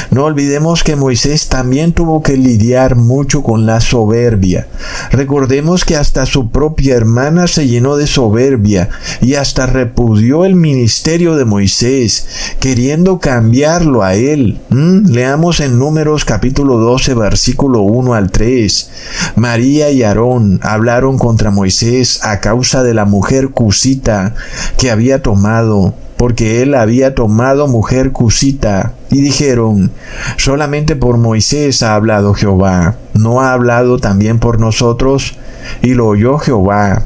No 0.10 0.26
olvidemos 0.26 0.84
que 0.84 0.96
Moisés 0.96 1.50
también 1.50 1.94
tuvo 1.94 2.24
que 2.24 2.38
lidiar 2.38 2.96
mucho 2.96 3.44
con 3.44 3.66
la 3.66 3.82
soberbia. 3.82 4.68
Recordemos 5.12 5.86
que 5.86 5.96
hasta 5.96 6.26
su 6.26 6.50
propia 6.50 6.96
hermana 6.96 7.48
se 7.48 7.68
llenó 7.68 7.98
de 7.98 8.08
soberbia 8.08 8.90
y 9.22 9.36
hasta 9.36 9.66
repudió 9.66 10.46
el 10.46 10.56
ministerio 10.56 11.36
de 11.36 11.46
Moisés, 11.46 12.28
queriendo 12.60 13.20
cambiarlo 13.20 14.04
a 14.04 14.16
él. 14.16 14.60
¿Mm? 14.70 15.12
Leamos 15.12 15.60
en 15.60 15.78
Números 15.78 16.26
capítulo 16.26 16.78
12 16.78 17.14
versículo 17.14 17.82
1 17.82 18.14
al 18.14 18.32
3. 18.32 18.90
María 19.36 19.92
y 19.92 20.04
Aarón 20.04 20.60
hablaron 20.64 21.18
contra 21.18 21.52
Moisés 21.52 22.20
a 22.24 22.40
causa 22.40 22.84
de 22.84 22.94
la 22.94 23.06
mujer 23.06 23.50
cusita 23.50 24.36
que 24.78 24.92
había 24.92 25.22
tomado 25.22 25.94
porque 26.22 26.62
él 26.62 26.76
había 26.76 27.16
tomado 27.16 27.68
mujer 27.68 28.12
cusita. 28.12 28.94
Y 29.10 29.22
dijeron, 29.22 29.90
solamente 30.38 30.96
por 30.96 31.18
Moisés 31.18 31.82
ha 31.82 31.96
hablado 31.96 32.36
Jehová, 32.36 32.98
¿no 33.16 33.42
ha 33.42 33.54
hablado 33.54 33.98
también 33.98 34.38
por 34.38 34.60
nosotros? 34.60 35.34
Y 35.82 35.96
lo 35.96 36.06
oyó 36.06 36.38
Jehová. 36.38 37.06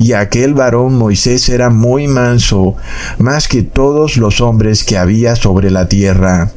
Y 0.00 0.14
aquel 0.14 0.54
varón 0.54 0.98
Moisés 0.98 1.48
era 1.48 1.70
muy 1.70 2.08
manso, 2.08 2.74
más 3.18 3.46
que 3.46 3.62
todos 3.62 4.16
los 4.16 4.40
hombres 4.40 4.82
que 4.82 4.98
había 4.98 5.36
sobre 5.36 5.70
la 5.70 5.86
tierra. 5.86 6.50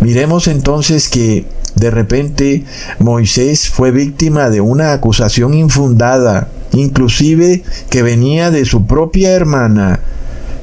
Miremos 0.00 0.46
entonces 0.46 1.08
que 1.08 1.46
de 1.74 1.90
repente 1.90 2.66
Moisés 2.98 3.70
fue 3.70 3.92
víctima 3.92 4.50
de 4.50 4.60
una 4.60 4.92
acusación 4.92 5.54
infundada, 5.54 6.48
inclusive 6.72 7.62
que 7.88 8.02
venía 8.02 8.50
de 8.50 8.66
su 8.66 8.84
propia 8.84 9.30
hermana, 9.30 10.00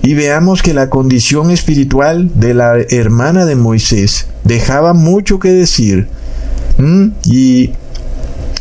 y 0.01 0.13
veamos 0.13 0.61
que 0.61 0.73
la 0.73 0.89
condición 0.89 1.51
espiritual 1.51 2.31
de 2.35 2.53
la 2.53 2.77
hermana 2.89 3.45
de 3.45 3.55
Moisés 3.55 4.27
dejaba 4.43 4.93
mucho 4.93 5.39
que 5.39 5.49
decir. 5.49 6.07
Y 7.25 7.71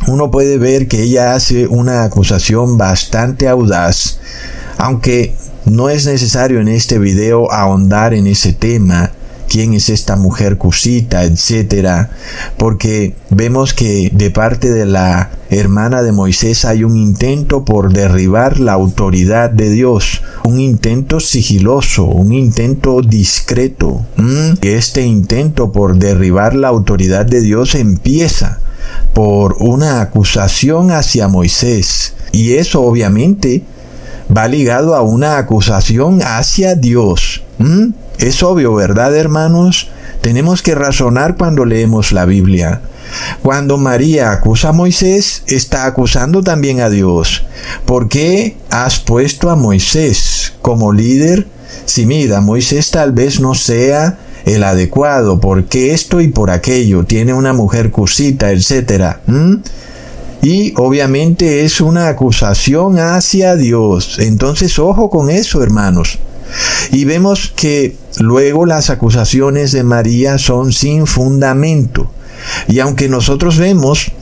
uno 0.07 0.31
puede 0.31 0.59
ver 0.59 0.89
que 0.89 1.03
ella 1.03 1.35
hace 1.35 1.67
una 1.67 2.05
acusación 2.05 2.79
bastante 2.79 3.49
audaz, 3.49 4.21
aunque 4.79 5.35
no 5.65 5.89
es 5.89 6.07
necesario 6.07 6.61
en 6.61 6.69
este 6.69 6.99
video 6.99 7.53
ahondar 7.53 8.15
en 8.15 8.27
ese 8.27 8.53
tema, 8.53 9.13
quién 9.49 9.75
es 9.75 9.89
esta 9.89 10.17
mujer 10.17 10.59
cusita, 10.59 11.25
etcétera, 11.25 12.11
porque 12.57 13.15
vemos 13.31 13.75
que 13.75 14.11
de 14.13 14.31
parte 14.31 14.71
de 14.71 14.87
la 14.87 15.31
hermana 15.51 16.03
de 16.03 16.13
Moisés 16.13 16.65
hay 16.65 16.85
un 16.85 16.97
intento 16.97 17.65
por 17.65 17.93
derribar 17.93 18.59
la 18.59 18.73
autoridad 18.73 19.51
de 19.51 19.71
Dios, 19.71 20.23
un 20.45 20.61
intento 20.61 21.21
sigiloso, 21.21 22.05
un 22.05 22.33
intento 22.33 23.01
discreto. 23.03 24.05
Este 24.63 25.03
intento 25.03 25.73
por 25.73 25.97
derribar 25.97 26.55
la 26.55 26.69
autoridad 26.69 27.27
de 27.27 27.41
Dios 27.41 27.75
empieza 27.75 28.61
por 29.15 29.57
una 29.61 30.01
acusación 30.01 30.91
hacia 30.91 31.29
Moisés 31.29 32.15
y 32.33 32.55
eso 32.55 32.83
obviamente 32.83 33.63
va 34.35 34.49
ligado 34.49 34.95
a 34.95 35.03
una 35.03 35.39
acusación 35.39 36.21
hacia 36.23 36.75
Dios. 36.75 37.43
Es 38.19 38.43
obvio, 38.43 38.75
¿verdad, 38.75 39.15
hermanos? 39.15 39.89
Tenemos 40.21 40.63
que 40.63 40.75
razonar 40.75 41.37
cuando 41.37 41.65
leemos 41.65 42.13
la 42.13 42.25
Biblia. 42.25 42.81
Cuando 43.43 43.77
María 43.79 44.33
acusa 44.33 44.71
a 44.71 44.73
Moisés, 44.73 45.43
está 45.47 45.87
acusando 45.87 46.43
también 46.43 46.81
a 46.81 46.91
Dios. 46.91 47.45
¿Por 47.85 48.09
qué 48.09 48.57
has 48.71 48.99
puesto 48.99 49.51
a 49.51 49.57
Moisés 49.57 50.55
como 50.63 50.93
líder? 50.93 51.47
Si 51.85 52.07
mira, 52.07 52.41
Moisés 52.41 52.91
tal 52.91 53.13
vez 53.13 53.39
no 53.41 53.55
sea 53.55 54.19
el 54.45 54.65
adecuado, 54.65 55.41
porque 55.41 55.93
esto 55.93 56.21
y 56.21 56.29
por 56.29 56.51
aquello, 56.51 57.05
tiene 57.05 57.35
una 57.35 57.53
mujer 57.53 57.91
cusita, 57.91 58.51
etc. 58.53 59.17
Y 60.43 60.73
obviamente 60.77 61.65
es 61.65 61.81
una 61.81 62.09
acusación 62.09 62.99
hacia 62.99 63.57
Dios. 63.57 64.19
Entonces, 64.19 64.79
ojo 64.79 65.11
con 65.11 65.31
eso, 65.31 65.63
hermanos. 65.63 66.19
Y 66.93 67.05
vemos 67.05 67.53
que 67.55 67.97
luego 68.19 68.67
las 68.67 68.91
acusaciones 68.91 69.73
de 69.73 69.83
María 69.83 70.39
son 70.39 70.73
sin 70.73 71.07
fundamento. 71.07 72.11
Y 72.69 72.81
aunque 72.81 73.09
nosotros 73.09 73.59
vemos 73.59 74.13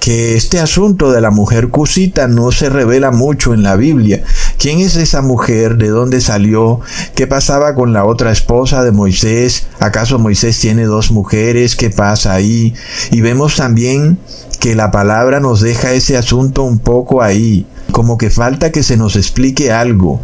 que 0.00 0.36
este 0.36 0.60
asunto 0.60 1.12
de 1.12 1.20
la 1.20 1.30
mujer 1.30 1.68
cusita 1.68 2.28
no 2.28 2.52
se 2.52 2.70
revela 2.70 3.10
mucho 3.10 3.52
en 3.52 3.62
la 3.62 3.76
Biblia. 3.76 4.22
¿Quién 4.56 4.80
es 4.80 4.96
esa 4.96 5.22
mujer? 5.22 5.76
¿De 5.76 5.88
dónde 5.88 6.20
salió? 6.20 6.80
¿Qué 7.14 7.26
pasaba 7.26 7.74
con 7.74 7.92
la 7.92 8.04
otra 8.04 8.30
esposa 8.30 8.84
de 8.84 8.92
Moisés? 8.92 9.66
¿Acaso 9.80 10.18
Moisés 10.18 10.58
tiene 10.58 10.84
dos 10.84 11.10
mujeres? 11.10 11.76
¿Qué 11.76 11.90
pasa 11.90 12.32
ahí? 12.32 12.74
Y 13.10 13.20
vemos 13.20 13.56
también 13.56 14.18
que 14.58 14.74
la 14.74 14.90
palabra 14.90 15.40
nos 15.40 15.60
deja 15.60 15.92
ese 15.92 16.16
asunto 16.16 16.62
un 16.62 16.78
poco 16.78 17.22
ahí 17.22 17.66
como 17.92 18.18
que 18.18 18.30
falta 18.30 18.70
que 18.70 18.82
se 18.82 18.96
nos 18.96 19.16
explique 19.16 19.72
algo. 19.72 20.20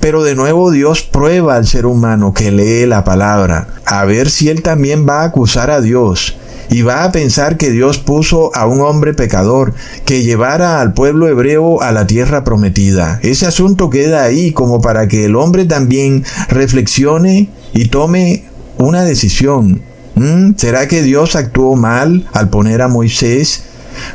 Pero 0.00 0.22
de 0.22 0.34
nuevo 0.34 0.70
Dios 0.70 1.02
prueba 1.02 1.56
al 1.56 1.66
ser 1.66 1.86
humano 1.86 2.34
que 2.34 2.50
lee 2.50 2.86
la 2.86 3.04
palabra, 3.04 3.68
a 3.84 4.04
ver 4.04 4.28
si 4.28 4.48
él 4.48 4.62
también 4.62 5.08
va 5.08 5.22
a 5.22 5.26
acusar 5.26 5.70
a 5.70 5.80
Dios 5.80 6.36
y 6.68 6.82
va 6.82 7.04
a 7.04 7.12
pensar 7.12 7.56
que 7.56 7.70
Dios 7.70 7.98
puso 7.98 8.54
a 8.54 8.66
un 8.66 8.80
hombre 8.80 9.14
pecador 9.14 9.72
que 10.04 10.24
llevara 10.24 10.80
al 10.80 10.94
pueblo 10.94 11.28
hebreo 11.28 11.80
a 11.80 11.92
la 11.92 12.06
tierra 12.06 12.44
prometida. 12.44 13.20
Ese 13.22 13.46
asunto 13.46 13.88
queda 13.88 14.24
ahí 14.24 14.52
como 14.52 14.80
para 14.80 15.06
que 15.08 15.24
el 15.24 15.36
hombre 15.36 15.64
también 15.64 16.24
reflexione 16.48 17.48
y 17.72 17.88
tome 17.88 18.44
una 18.78 19.04
decisión. 19.04 19.82
¿Mm? 20.16 20.54
¿Será 20.56 20.88
que 20.88 21.02
Dios 21.02 21.36
actuó 21.36 21.76
mal 21.76 22.26
al 22.32 22.48
poner 22.48 22.80
a 22.80 22.88
Moisés 22.88 23.64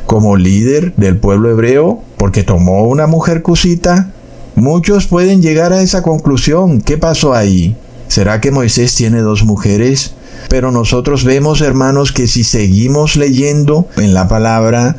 como 0.04 0.36
líder 0.36 0.94
del 0.96 1.16
pueblo 1.16 1.50
hebreo 1.50 2.02
porque 2.16 2.42
tomó 2.42 2.82
una 2.84 3.06
mujer 3.06 3.42
cusita? 3.42 4.10
Muchos 4.56 5.06
pueden 5.06 5.42
llegar 5.42 5.72
a 5.72 5.80
esa 5.80 6.02
conclusión. 6.02 6.82
¿Qué 6.82 6.98
pasó 6.98 7.34
ahí? 7.34 7.76
¿Será 8.08 8.40
que 8.40 8.50
Moisés 8.50 8.94
tiene 8.96 9.20
dos 9.20 9.44
mujeres? 9.44 10.12
Pero 10.48 10.70
nosotros 10.70 11.24
vemos, 11.24 11.60
hermanos, 11.60 12.12
que 12.12 12.26
si 12.26 12.44
seguimos 12.44 13.16
leyendo 13.16 13.88
en 13.96 14.14
la 14.14 14.28
palabra, 14.28 14.96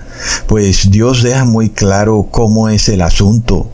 pues 0.48 0.90
Dios 0.90 1.22
deja 1.22 1.46
muy 1.46 1.70
claro 1.70 2.28
cómo 2.32 2.70
es 2.70 2.90
el 2.90 3.02
asunto. 3.02 3.70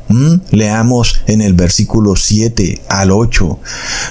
Leamos 0.52 1.22
en 1.28 1.42
el 1.42 1.54
versículo 1.54 2.16
7 2.16 2.82
al 2.90 3.12
8. 3.12 3.60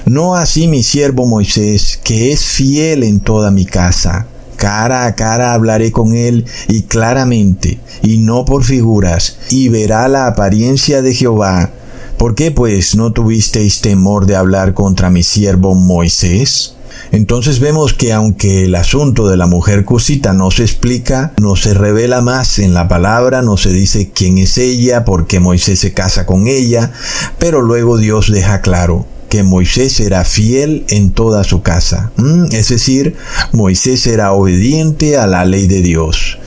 No 0.06 0.34
así 0.36 0.68
mi 0.68 0.82
siervo 0.82 1.26
Moisés, 1.26 2.00
que 2.02 2.32
es 2.32 2.44
fiel 2.44 3.02
en 3.02 3.20
toda 3.20 3.50
mi 3.50 3.66
casa 3.66 4.26
Cara 4.58 5.06
a 5.06 5.14
cara 5.14 5.54
hablaré 5.54 5.92
con 5.92 6.16
él 6.16 6.44
y 6.66 6.82
claramente, 6.82 7.78
y 8.02 8.18
no 8.18 8.44
por 8.44 8.64
figuras, 8.64 9.38
y 9.50 9.68
verá 9.68 10.08
la 10.08 10.26
apariencia 10.26 11.00
de 11.00 11.14
Jehová. 11.14 11.70
¿Por 12.18 12.34
qué 12.34 12.50
pues 12.50 12.96
no 12.96 13.12
tuvisteis 13.12 13.80
temor 13.80 14.26
de 14.26 14.34
hablar 14.34 14.74
contra 14.74 15.10
mi 15.10 15.22
siervo 15.22 15.76
Moisés? 15.76 16.74
Entonces 17.12 17.60
vemos 17.60 17.94
que 17.94 18.12
aunque 18.12 18.64
el 18.64 18.74
asunto 18.74 19.28
de 19.28 19.36
la 19.36 19.46
mujer 19.46 19.84
cusita 19.84 20.32
no 20.32 20.50
se 20.50 20.62
explica, 20.62 21.32
no 21.40 21.56
se 21.56 21.74
revela 21.74 22.20
más 22.20 22.58
en 22.58 22.74
la 22.74 22.88
palabra, 22.88 23.42
no 23.42 23.56
se 23.56 23.72
dice 23.72 24.10
quién 24.14 24.38
es 24.38 24.58
ella, 24.58 25.04
por 25.04 25.26
qué 25.26 25.40
Moisés 25.40 25.80
se 25.80 25.92
casa 25.92 26.26
con 26.26 26.46
ella, 26.46 26.92
pero 27.38 27.62
luego 27.62 27.98
Dios 27.98 28.30
deja 28.30 28.60
claro, 28.60 29.06
que 29.28 29.42
Moisés 29.42 30.00
era 30.00 30.24
fiel 30.24 30.84
en 30.88 31.10
toda 31.10 31.44
su 31.44 31.62
casa. 31.62 32.12
Mm, 32.16 32.46
es 32.52 32.68
decir, 32.68 33.16
Moisés 33.52 34.06
era 34.06 34.32
obediente 34.32 35.16
a 35.16 35.26
la 35.26 35.44
ley 35.44 35.66
de 35.66 35.82
Dios. 35.82 36.38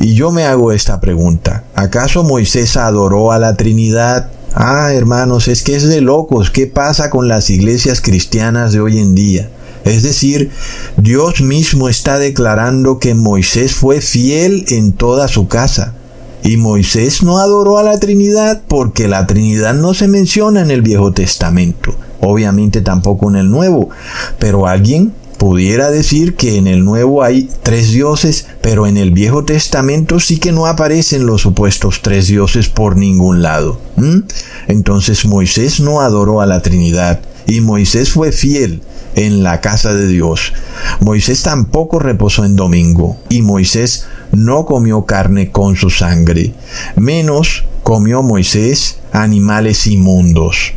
Y 0.00 0.14
yo 0.14 0.30
me 0.30 0.44
hago 0.44 0.72
esta 0.72 1.00
pregunta. 1.00 1.64
¿Acaso 1.74 2.22
Moisés 2.22 2.76
adoró 2.76 3.32
a 3.32 3.38
la 3.38 3.56
Trinidad? 3.56 4.30
Ah, 4.54 4.92
hermanos, 4.92 5.48
es 5.48 5.62
que 5.62 5.76
es 5.76 5.88
de 5.88 6.00
locos. 6.00 6.50
¿Qué 6.50 6.66
pasa 6.66 7.10
con 7.10 7.28
las 7.28 7.50
iglesias 7.50 8.00
cristianas 8.00 8.72
de 8.72 8.80
hoy 8.80 8.98
en 8.98 9.14
día? 9.14 9.50
Es 9.84 10.02
decir, 10.02 10.50
Dios 10.96 11.40
mismo 11.40 11.88
está 11.88 12.18
declarando 12.18 12.98
que 12.98 13.14
Moisés 13.14 13.72
fue 13.72 14.00
fiel 14.00 14.64
en 14.68 14.92
toda 14.92 15.28
su 15.28 15.48
casa. 15.48 15.94
Y 16.42 16.56
Moisés 16.56 17.22
no 17.22 17.38
adoró 17.38 17.78
a 17.78 17.82
la 17.82 17.98
Trinidad 17.98 18.62
porque 18.68 19.08
la 19.08 19.26
Trinidad 19.26 19.74
no 19.74 19.92
se 19.94 20.08
menciona 20.08 20.60
en 20.62 20.70
el 20.70 20.82
Viejo 20.82 21.12
Testamento, 21.12 21.94
obviamente 22.20 22.80
tampoco 22.80 23.28
en 23.28 23.36
el 23.36 23.50
Nuevo, 23.50 23.90
pero 24.38 24.66
alguien 24.66 25.12
pudiera 25.36 25.90
decir 25.90 26.34
que 26.34 26.56
en 26.56 26.66
el 26.66 26.84
Nuevo 26.84 27.22
hay 27.22 27.48
tres 27.62 27.92
dioses, 27.92 28.46
pero 28.60 28.86
en 28.86 28.96
el 28.96 29.12
Viejo 29.12 29.44
Testamento 29.44 30.20
sí 30.20 30.38
que 30.38 30.52
no 30.52 30.66
aparecen 30.66 31.26
los 31.26 31.42
supuestos 31.42 32.02
tres 32.02 32.26
dioses 32.26 32.68
por 32.68 32.96
ningún 32.96 33.40
lado. 33.40 33.80
Entonces 34.66 35.24
Moisés 35.24 35.80
no 35.80 36.00
adoró 36.00 36.40
a 36.40 36.46
la 36.46 36.60
Trinidad 36.60 37.20
y 37.48 37.62
Moisés 37.62 38.12
fue 38.12 38.30
fiel 38.30 38.82
en 39.16 39.42
la 39.42 39.60
casa 39.60 39.94
de 39.94 40.06
Dios. 40.06 40.52
Moisés 41.00 41.42
tampoco 41.42 41.98
reposó 41.98 42.44
en 42.44 42.54
domingo 42.54 43.16
y 43.30 43.42
Moisés 43.42 44.06
no 44.32 44.66
comió 44.66 45.06
carne 45.06 45.50
con 45.50 45.74
su 45.74 45.90
sangre, 45.90 46.52
menos 46.94 47.64
comió 47.82 48.22
Moisés 48.22 48.98
animales 49.12 49.86
inmundos. 49.86 50.74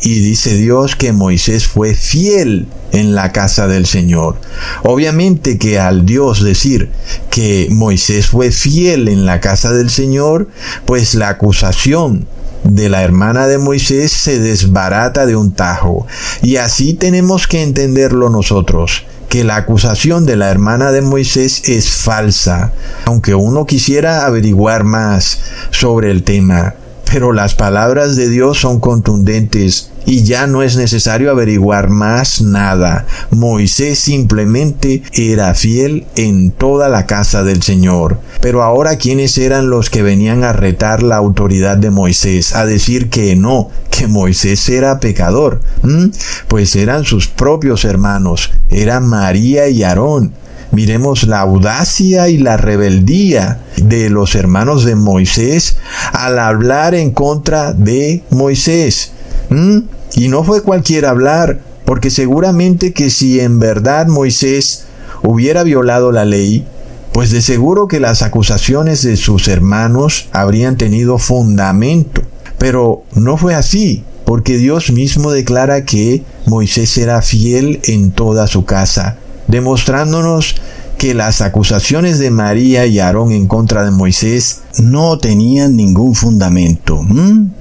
Y 0.00 0.20
dice 0.20 0.56
Dios 0.56 0.96
que 0.96 1.12
Moisés 1.12 1.66
fue 1.66 1.94
fiel 1.94 2.68
en 2.92 3.14
la 3.14 3.32
casa 3.32 3.66
del 3.66 3.84
Señor. 3.84 4.40
Obviamente 4.84 5.58
que 5.58 5.78
al 5.78 6.06
Dios 6.06 6.42
decir 6.42 6.88
que 7.30 7.68
Moisés 7.70 8.28
fue 8.28 8.50
fiel 8.50 9.08
en 9.08 9.26
la 9.26 9.40
casa 9.40 9.72
del 9.72 9.90
Señor, 9.90 10.48
pues 10.86 11.14
la 11.14 11.28
acusación 11.28 12.26
de 12.68 12.88
la 12.88 13.02
hermana 13.02 13.46
de 13.46 13.58
Moisés 13.58 14.12
se 14.12 14.38
desbarata 14.38 15.26
de 15.26 15.36
un 15.36 15.52
tajo. 15.52 16.06
Y 16.42 16.56
así 16.56 16.94
tenemos 16.94 17.46
que 17.46 17.62
entenderlo 17.62 18.28
nosotros 18.28 19.04
que 19.28 19.44
la 19.44 19.56
acusación 19.56 20.24
de 20.24 20.36
la 20.36 20.50
hermana 20.50 20.90
de 20.90 21.02
Moisés 21.02 21.68
es 21.68 21.90
falsa, 21.90 22.72
aunque 23.04 23.34
uno 23.34 23.66
quisiera 23.66 24.24
averiguar 24.24 24.84
más 24.84 25.40
sobre 25.70 26.10
el 26.10 26.22
tema. 26.22 26.74
Pero 27.10 27.32
las 27.32 27.54
palabras 27.54 28.16
de 28.16 28.28
Dios 28.28 28.58
son 28.58 28.80
contundentes 28.80 29.90
y 30.08 30.24
ya 30.24 30.46
no 30.46 30.62
es 30.62 30.76
necesario 30.76 31.30
averiguar 31.30 31.90
más 31.90 32.40
nada. 32.40 33.04
Moisés 33.30 33.98
simplemente 33.98 35.02
era 35.12 35.52
fiel 35.52 36.06
en 36.16 36.50
toda 36.50 36.88
la 36.88 37.04
casa 37.04 37.44
del 37.44 37.62
Señor. 37.62 38.18
Pero 38.40 38.62
ahora, 38.62 38.96
¿quiénes 38.96 39.36
eran 39.36 39.68
los 39.68 39.90
que 39.90 40.02
venían 40.02 40.44
a 40.44 40.54
retar 40.54 41.02
la 41.02 41.16
autoridad 41.16 41.76
de 41.76 41.90
Moisés? 41.90 42.54
A 42.56 42.64
decir 42.64 43.10
que 43.10 43.36
no, 43.36 43.68
que 43.90 44.06
Moisés 44.06 44.66
era 44.70 44.98
pecador. 44.98 45.60
¿Mm? 45.82 46.06
Pues 46.48 46.74
eran 46.74 47.04
sus 47.04 47.28
propios 47.28 47.84
hermanos, 47.84 48.50
eran 48.70 49.06
María 49.06 49.68
y 49.68 49.82
Aarón. 49.82 50.32
Miremos 50.72 51.24
la 51.24 51.40
audacia 51.40 52.30
y 52.30 52.38
la 52.38 52.56
rebeldía 52.56 53.60
de 53.76 54.08
los 54.08 54.34
hermanos 54.34 54.84
de 54.86 54.96
Moisés 54.96 55.76
al 56.12 56.38
hablar 56.38 56.94
en 56.94 57.10
contra 57.10 57.74
de 57.74 58.22
Moisés. 58.30 59.12
¿Mm? 59.50 59.97
Y 60.14 60.28
no 60.28 60.44
fue 60.44 60.62
cualquier 60.62 61.06
hablar, 61.06 61.60
porque 61.84 62.10
seguramente 62.10 62.92
que 62.92 63.10
si 63.10 63.40
en 63.40 63.58
verdad 63.58 64.06
Moisés 64.06 64.84
hubiera 65.22 65.62
violado 65.62 66.12
la 66.12 66.24
ley, 66.24 66.66
pues 67.12 67.30
de 67.30 67.42
seguro 67.42 67.88
que 67.88 68.00
las 68.00 68.22
acusaciones 68.22 69.02
de 69.02 69.16
sus 69.16 69.48
hermanos 69.48 70.28
habrían 70.32 70.76
tenido 70.76 71.18
fundamento. 71.18 72.22
Pero 72.58 73.04
no 73.14 73.36
fue 73.36 73.54
así, 73.54 74.04
porque 74.24 74.56
Dios 74.56 74.92
mismo 74.92 75.30
declara 75.30 75.84
que 75.84 76.22
Moisés 76.46 76.96
era 76.98 77.22
fiel 77.22 77.80
en 77.84 78.10
toda 78.12 78.46
su 78.46 78.64
casa, 78.64 79.16
demostrándonos 79.46 80.56
que 80.98 81.14
las 81.14 81.40
acusaciones 81.40 82.18
de 82.18 82.30
María 82.30 82.84
y 82.86 82.98
Aarón 82.98 83.30
en 83.30 83.46
contra 83.46 83.84
de 83.84 83.92
Moisés 83.92 84.62
no 84.78 85.18
tenían 85.18 85.76
ningún 85.76 86.16
fundamento, 86.16 87.06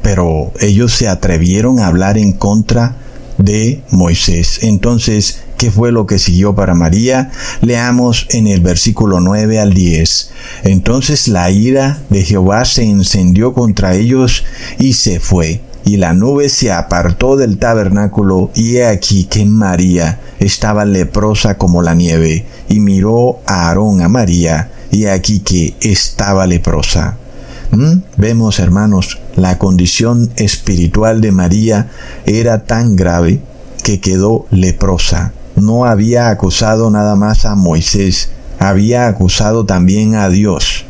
pero 0.02 0.52
ellos 0.60 0.94
se 0.94 1.08
atrevieron 1.08 1.80
a 1.80 1.88
hablar 1.88 2.18
en 2.18 2.34
contra 2.34 2.98
de 3.38 3.84
Moisés. 3.92 4.64
Entonces, 4.64 5.42
¿qué 5.58 5.70
fue 5.70 5.92
lo 5.92 6.08
que 6.08 6.18
siguió 6.18 6.56
para 6.56 6.74
María? 6.74 7.32
Leamos 7.62 8.26
en 8.32 8.48
el 8.48 8.62
versículo 8.62 9.20
9 9.20 9.60
al 9.60 9.74
10. 9.74 10.32
Entonces 10.64 11.28
la 11.28 11.52
ira 11.52 12.00
de 12.10 12.24
Jehová 12.24 12.66
se 12.66 12.84
encendió 12.84 13.54
contra 13.54 13.96
ellos 13.96 14.46
y 14.80 14.94
se 14.94 15.20
fue 15.20 15.62
y 15.88 15.96
la 15.96 16.14
nube 16.14 16.50
se 16.50 16.70
apartó 16.70 17.38
del 17.38 17.60
tabernáculo, 17.60 18.52
y 18.54 18.76
he 18.76 18.88
aquí 18.88 19.24
que 19.24 19.46
María 19.46 20.20
estaba 20.38 20.84
leprosa 20.84 21.58
como 21.58 21.82
la 21.82 21.94
nieve, 21.94 22.46
y 22.68 22.82
miró 22.82 23.40
a 23.46 23.70
Aarón 23.70 24.02
a 24.02 24.10
María, 24.10 24.70
y 24.92 25.06
he 25.06 25.12
aquí 25.12 25.40
que 25.40 25.76
estaba 25.80 26.46
leprosa. 26.46 27.16
¿Mm? 27.72 28.02
Vemos, 28.18 28.60
hermanos, 28.60 29.20
la 29.38 29.58
condición 29.58 30.30
espiritual 30.36 31.22
de 31.22 31.32
María 31.32 31.90
era 32.26 32.66
tan 32.66 32.98
grave 32.98 33.40
que 33.82 34.02
quedó 34.02 34.46
leprosa. 34.52 35.32
No 35.56 35.86
había 35.86 36.28
acusado 36.28 36.92
nada 36.92 37.16
más 37.16 37.46
a 37.46 37.56
Moisés, 37.56 38.32
había 38.60 39.08
acusado 39.08 39.66
también 39.66 40.16
a 40.16 40.30
Dios. 40.30 40.86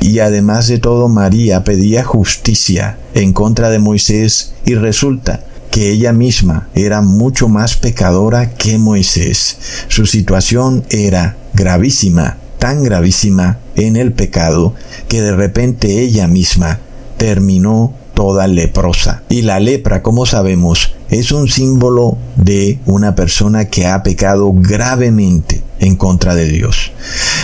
Y 0.00 0.18
además 0.20 0.68
de 0.68 0.78
todo, 0.78 1.08
María 1.08 1.64
pedía 1.64 2.04
justicia 2.04 2.98
en 3.14 3.32
contra 3.32 3.70
de 3.70 3.78
Moisés 3.78 4.54
y 4.64 4.74
resulta 4.74 5.44
que 5.70 5.90
ella 5.90 6.12
misma 6.12 6.68
era 6.74 7.02
mucho 7.02 7.48
más 7.48 7.76
pecadora 7.76 8.54
que 8.54 8.78
Moisés. 8.78 9.58
Su 9.88 10.06
situación 10.06 10.84
era 10.90 11.36
gravísima, 11.54 12.38
tan 12.58 12.82
gravísima 12.82 13.58
en 13.76 13.96
el 13.96 14.12
pecado, 14.12 14.74
que 15.08 15.20
de 15.20 15.34
repente 15.36 16.00
ella 16.00 16.26
misma 16.26 16.80
terminó 17.16 17.94
toda 18.18 18.48
leprosa. 18.48 19.22
Y 19.28 19.42
la 19.42 19.60
lepra, 19.60 20.02
como 20.02 20.26
sabemos, 20.26 20.92
es 21.08 21.30
un 21.30 21.48
símbolo 21.48 22.18
de 22.34 22.80
una 22.84 23.14
persona 23.14 23.66
que 23.66 23.86
ha 23.86 24.02
pecado 24.02 24.52
gravemente 24.52 25.62
en 25.78 25.94
contra 25.94 26.34
de 26.34 26.46
Dios. 26.46 26.90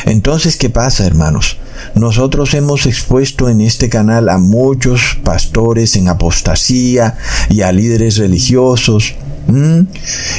Entonces, 0.04 0.56
¿qué 0.56 0.70
pasa, 0.70 1.06
hermanos? 1.06 1.58
Nosotros 1.94 2.54
hemos 2.54 2.86
expuesto 2.86 3.48
en 3.48 3.60
este 3.60 3.88
canal 3.88 4.28
a 4.28 4.38
muchos 4.38 5.16
pastores 5.22 5.94
en 5.94 6.08
apostasía 6.08 7.18
y 7.50 7.60
a 7.60 7.70
líderes 7.70 8.16
religiosos. 8.16 9.14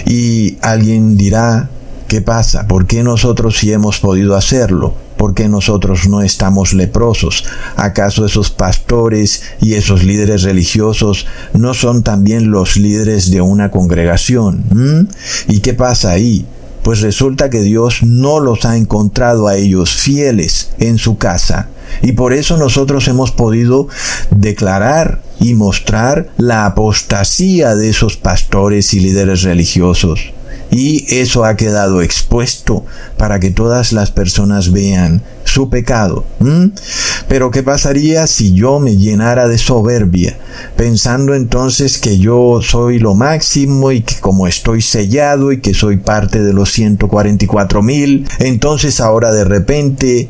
Y 0.05 0.57
alguien 0.61 1.15
dirá, 1.15 1.69
¿qué 2.09 2.19
pasa? 2.19 2.67
¿Por 2.67 2.87
qué 2.87 3.03
nosotros 3.03 3.57
sí 3.57 3.71
hemos 3.71 3.99
podido 3.99 4.35
hacerlo? 4.35 5.04
¿Por 5.17 5.33
qué 5.33 5.47
nosotros 5.47 6.07
no 6.07 6.21
estamos 6.21 6.73
leprosos? 6.73 7.45
¿Acaso 7.75 8.25
esos 8.25 8.49
pastores 8.49 9.43
y 9.61 9.73
esos 9.75 10.03
líderes 10.03 10.43
religiosos 10.43 11.25
no 11.53 11.73
son 11.73 12.03
también 12.03 12.51
los 12.51 12.77
líderes 12.77 13.31
de 13.31 13.41
una 13.41 13.71
congregación? 13.71 15.07
¿Y 15.47 15.59
qué 15.59 15.73
pasa 15.73 16.11
ahí? 16.11 16.45
Pues 16.83 17.01
resulta 17.01 17.49
que 17.49 17.61
Dios 17.61 18.03
no 18.03 18.39
los 18.39 18.65
ha 18.65 18.77
encontrado 18.77 19.47
a 19.47 19.55
ellos 19.55 19.95
fieles 19.95 20.71
en 20.77 20.97
su 20.97 21.17
casa. 21.17 21.69
Y 22.01 22.11
por 22.11 22.33
eso 22.33 22.57
nosotros 22.57 23.07
hemos 23.07 23.31
podido 23.31 23.87
declarar 24.29 25.21
y 25.39 25.53
mostrar 25.55 26.29
la 26.37 26.65
apostasía 26.65 27.75
de 27.75 27.89
esos 27.89 28.17
pastores 28.17 28.93
y 28.93 28.99
líderes 28.99 29.43
religiosos. 29.43 30.33
Y 30.71 31.05
eso 31.09 31.45
ha 31.45 31.55
quedado 31.55 32.01
expuesto 32.01 32.85
para 33.17 33.39
que 33.39 33.51
todas 33.51 33.93
las 33.93 34.11
personas 34.11 34.71
vean 34.71 35.21
su 35.43 35.69
pecado. 35.69 36.25
Pero 37.29 37.51
¿qué 37.51 37.63
pasaría 37.63 38.27
si 38.27 38.53
yo 38.53 38.79
me 38.79 38.97
llenara 38.97 39.47
de 39.47 39.57
soberbia, 39.57 40.37
pensando 40.75 41.33
entonces 41.33 41.97
que 41.97 42.17
yo 42.17 42.59
soy 42.61 42.99
lo 42.99 43.15
máximo 43.15 43.91
y 43.91 44.01
que 44.01 44.15
como 44.19 44.47
estoy 44.47 44.81
sellado 44.81 45.51
y 45.51 45.61
que 45.61 45.73
soy 45.73 45.97
parte 45.97 46.43
de 46.43 46.51
los 46.51 46.71
144 46.71 47.81
mil, 47.81 48.27
entonces 48.39 48.99
ahora 48.99 49.31
de 49.31 49.45
repente 49.45 50.27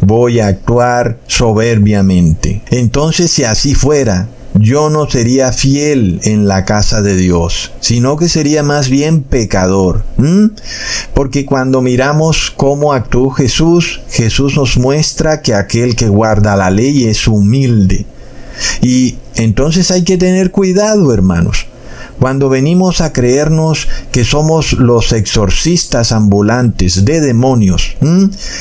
voy 0.00 0.38
a 0.40 0.46
actuar 0.46 1.18
soberbiamente? 1.26 2.62
Entonces 2.70 3.30
si 3.30 3.44
así 3.44 3.74
fuera, 3.74 4.28
yo 4.54 4.90
no 4.90 5.08
sería 5.08 5.52
fiel 5.52 6.20
en 6.24 6.48
la 6.48 6.64
casa 6.64 7.02
de 7.02 7.16
Dios, 7.16 7.72
sino 7.80 8.16
que 8.16 8.28
sería 8.28 8.62
más 8.62 8.88
bien 8.88 9.22
pecador. 9.22 10.04
Porque 11.14 11.44
cuando 11.44 11.80
miramos 11.80 12.52
cómo 12.56 12.92
actuó 12.92 13.30
Jesús, 13.30 14.00
Jesús 14.10 14.56
nos 14.56 14.76
muestra 14.76 15.42
que 15.42 15.54
aquel 15.54 15.96
que 15.96 16.08
guarda 16.08 16.56
la 16.56 16.70
ley 16.70 17.04
es 17.04 17.28
humilde. 17.28 18.06
Y 18.82 19.16
entonces 19.36 19.90
hay 19.90 20.02
que 20.02 20.16
tener 20.16 20.50
cuidado, 20.50 21.12
hermanos, 21.12 21.66
cuando 22.18 22.48
venimos 22.48 23.00
a 23.00 23.12
creernos 23.12 23.88
que 24.12 24.24
somos 24.24 24.72
los 24.72 25.12
exorcistas 25.12 26.12
ambulantes 26.12 27.04
de 27.04 27.20
demonios, 27.20 27.96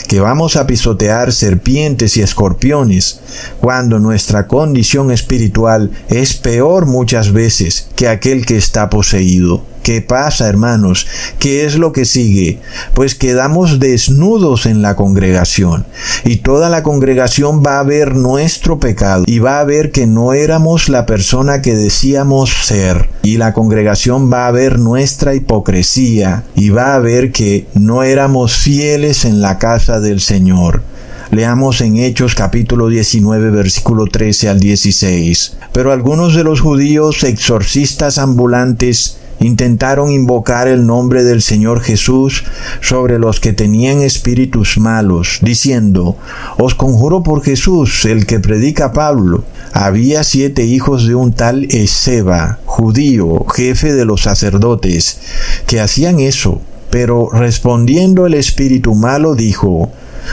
que 0.07 0.19
vamos 0.19 0.55
a 0.55 0.67
pisotear 0.67 1.33
serpientes 1.33 2.17
y 2.17 2.21
escorpiones, 2.21 3.19
cuando 3.59 3.99
nuestra 3.99 4.47
condición 4.47 5.11
espiritual 5.11 5.91
es 6.09 6.35
peor 6.35 6.85
muchas 6.85 7.31
veces 7.31 7.87
que 7.95 8.07
aquel 8.07 8.45
que 8.45 8.57
está 8.57 8.89
poseído. 8.89 9.63
¿Qué 9.87 10.01
pasa, 10.01 10.49
hermanos? 10.49 11.07
¿Qué 11.39 11.65
es 11.65 11.77
lo 11.77 11.93
que 11.93 12.03
sigue? 12.03 12.59
Pues 12.93 13.15
quedamos 13.15 13.79
desnudos 13.79 14.65
en 14.65 14.81
la 14.81 14.97
congregación 14.97 15.85
y 16.25 16.35
toda 16.39 16.69
la 16.69 16.83
congregación 16.83 17.63
va 17.65 17.79
a 17.79 17.83
ver 17.83 18.13
nuestro 18.13 18.81
pecado 18.81 19.23
y 19.25 19.39
va 19.39 19.61
a 19.61 19.63
ver 19.63 19.93
que 19.93 20.05
no 20.05 20.33
éramos 20.33 20.89
la 20.89 21.05
persona 21.05 21.61
que 21.61 21.73
decíamos 21.73 22.49
ser 22.65 23.07
y 23.23 23.37
la 23.37 23.53
congregación 23.53 24.29
va 24.29 24.47
a 24.47 24.51
ver 24.51 24.77
nuestra 24.77 25.35
hipocresía 25.35 26.43
y 26.53 26.67
va 26.67 26.93
a 26.93 26.99
ver 26.99 27.31
que 27.31 27.67
no 27.73 28.03
éramos 28.03 28.57
fieles 28.57 29.23
en 29.23 29.39
la 29.39 29.57
casa 29.57 30.01
del 30.01 30.19
Señor. 30.19 30.83
Leamos 31.31 31.79
en 31.79 31.95
Hechos 31.95 32.35
capítulo 32.35 32.89
19 32.89 33.51
versículo 33.51 34.07
13 34.07 34.49
al 34.49 34.59
16. 34.59 35.57
Pero 35.71 35.93
algunos 35.93 36.35
de 36.35 36.43
los 36.43 36.59
judíos 36.59 37.23
exorcistas 37.23 38.17
ambulantes 38.17 39.19
intentaron 39.39 40.11
invocar 40.11 40.67
el 40.67 40.85
nombre 40.85 41.23
del 41.23 41.41
Señor 41.41 41.81
Jesús 41.81 42.43
sobre 42.81 43.19
los 43.19 43.39
que 43.39 43.53
tenían 43.53 44.01
espíritus 44.01 44.77
malos, 44.77 45.39
diciendo, 45.41 46.17
Os 46.57 46.75
conjuro 46.75 47.23
por 47.23 47.43
Jesús, 47.43 48.05
el 48.05 48.25
que 48.25 48.39
predica 48.39 48.93
Pablo. 48.93 49.43
Había 49.73 50.23
siete 50.23 50.65
hijos 50.65 51.07
de 51.07 51.15
un 51.15 51.33
tal 51.33 51.65
Eseba, 51.65 52.59
judío, 52.65 53.45
jefe 53.45 53.93
de 53.93 54.05
los 54.05 54.23
sacerdotes, 54.23 55.19
que 55.65 55.79
hacían 55.79 56.19
eso. 56.19 56.61
Pero 56.89 57.29
respondiendo 57.31 58.25
el 58.25 58.33
espíritu 58.33 58.95
malo 58.95 59.35
dijo, 59.35 59.91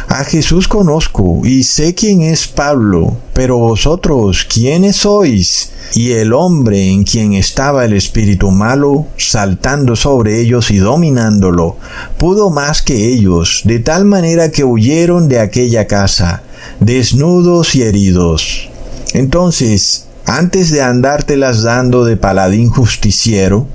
a 0.08 0.24
Jesús 0.24 0.68
conozco 0.68 1.40
y 1.44 1.64
sé 1.64 1.94
quién 1.94 2.22
es 2.22 2.46
Pablo, 2.46 3.16
pero 3.32 3.58
vosotros, 3.58 4.44
¿quiénes 4.44 4.96
sois? 4.96 5.70
Y 5.94 6.12
el 6.12 6.32
hombre 6.32 6.88
en 6.88 7.04
quien 7.04 7.34
estaba 7.34 7.84
el 7.84 7.92
espíritu 7.92 8.50
malo, 8.50 9.06
saltando 9.16 9.96
sobre 9.96 10.40
ellos 10.40 10.70
y 10.70 10.78
dominándolo, 10.78 11.76
pudo 12.18 12.50
más 12.50 12.82
que 12.82 13.12
ellos, 13.12 13.62
de 13.64 13.78
tal 13.78 14.04
manera 14.04 14.50
que 14.50 14.64
huyeron 14.64 15.28
de 15.28 15.40
aquella 15.40 15.86
casa, 15.86 16.42
desnudos 16.80 17.74
y 17.74 17.82
heridos. 17.82 18.68
Entonces, 19.12 20.06
antes 20.26 20.70
de 20.70 20.82
andártelas 20.82 21.62
dando 21.62 22.04
de 22.04 22.16
paladín 22.16 22.70
justiciero, 22.70 23.66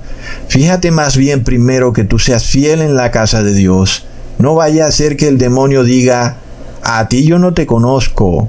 fíjate 0.48 0.90
más 0.90 1.16
bien 1.16 1.44
primero 1.44 1.92
que 1.92 2.04
tú 2.04 2.18
seas 2.18 2.44
fiel 2.44 2.82
en 2.82 2.96
la 2.96 3.10
casa 3.10 3.42
de 3.42 3.54
Dios, 3.54 4.04
no 4.40 4.54
vaya 4.54 4.86
a 4.86 4.90
ser 4.90 5.16
que 5.16 5.28
el 5.28 5.38
demonio 5.38 5.84
diga, 5.84 6.38
a 6.82 7.08
ti 7.08 7.24
yo 7.24 7.38
no 7.38 7.52
te 7.54 7.66
conozco, 7.66 8.48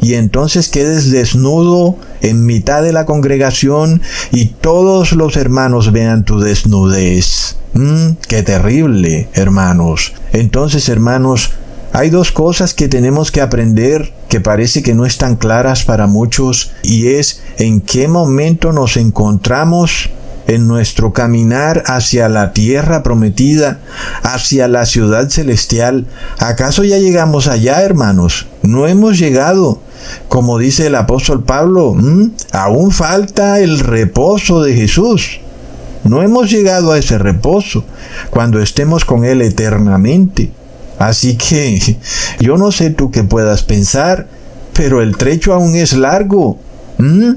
y 0.00 0.14
entonces 0.14 0.68
quedes 0.68 1.10
desnudo 1.10 1.96
en 2.20 2.44
mitad 2.46 2.82
de 2.82 2.92
la 2.92 3.06
congregación 3.06 4.02
y 4.32 4.46
todos 4.46 5.12
los 5.12 5.36
hermanos 5.36 5.92
vean 5.92 6.24
tu 6.24 6.40
desnudez. 6.40 7.56
¡Qué 8.28 8.42
terrible, 8.42 9.28
hermanos! 9.32 10.12
Entonces, 10.32 10.88
hermanos, 10.88 11.50
hay 11.92 12.10
dos 12.10 12.30
cosas 12.30 12.74
que 12.74 12.88
tenemos 12.88 13.30
que 13.30 13.40
aprender 13.40 14.12
que 14.28 14.40
parece 14.40 14.82
que 14.82 14.94
no 14.94 15.06
están 15.06 15.36
claras 15.36 15.84
para 15.84 16.06
muchos 16.06 16.72
y 16.82 17.08
es 17.08 17.42
en 17.58 17.80
qué 17.80 18.08
momento 18.08 18.72
nos 18.72 18.96
encontramos 18.96 20.10
en 20.46 20.66
nuestro 20.68 21.12
caminar 21.12 21.82
hacia 21.86 22.28
la 22.28 22.52
tierra 22.52 23.02
prometida, 23.02 23.80
hacia 24.22 24.68
la 24.68 24.86
ciudad 24.86 25.28
celestial. 25.28 26.06
¿Acaso 26.38 26.84
ya 26.84 26.98
llegamos 26.98 27.46
allá, 27.48 27.82
hermanos? 27.82 28.46
No 28.62 28.86
hemos 28.86 29.18
llegado. 29.18 29.80
Como 30.28 30.58
dice 30.58 30.88
el 30.88 30.96
apóstol 30.96 31.44
Pablo, 31.44 31.96
aún 32.52 32.92
falta 32.92 33.60
el 33.60 33.80
reposo 33.80 34.62
de 34.62 34.74
Jesús. 34.74 35.40
No 36.04 36.22
hemos 36.22 36.50
llegado 36.50 36.92
a 36.92 36.98
ese 36.98 37.16
reposo 37.16 37.84
cuando 38.30 38.60
estemos 38.60 39.04
con 39.04 39.24
Él 39.24 39.40
eternamente. 39.40 40.52
Así 40.98 41.36
que 41.36 41.96
yo 42.40 42.56
no 42.58 42.70
sé 42.72 42.90
tú 42.90 43.10
qué 43.10 43.24
puedas 43.24 43.62
pensar, 43.62 44.26
pero 44.74 45.00
el 45.00 45.16
trecho 45.16 45.54
aún 45.54 45.74
es 45.74 45.94
largo. 45.94 46.58
¿Mm? 46.98 47.32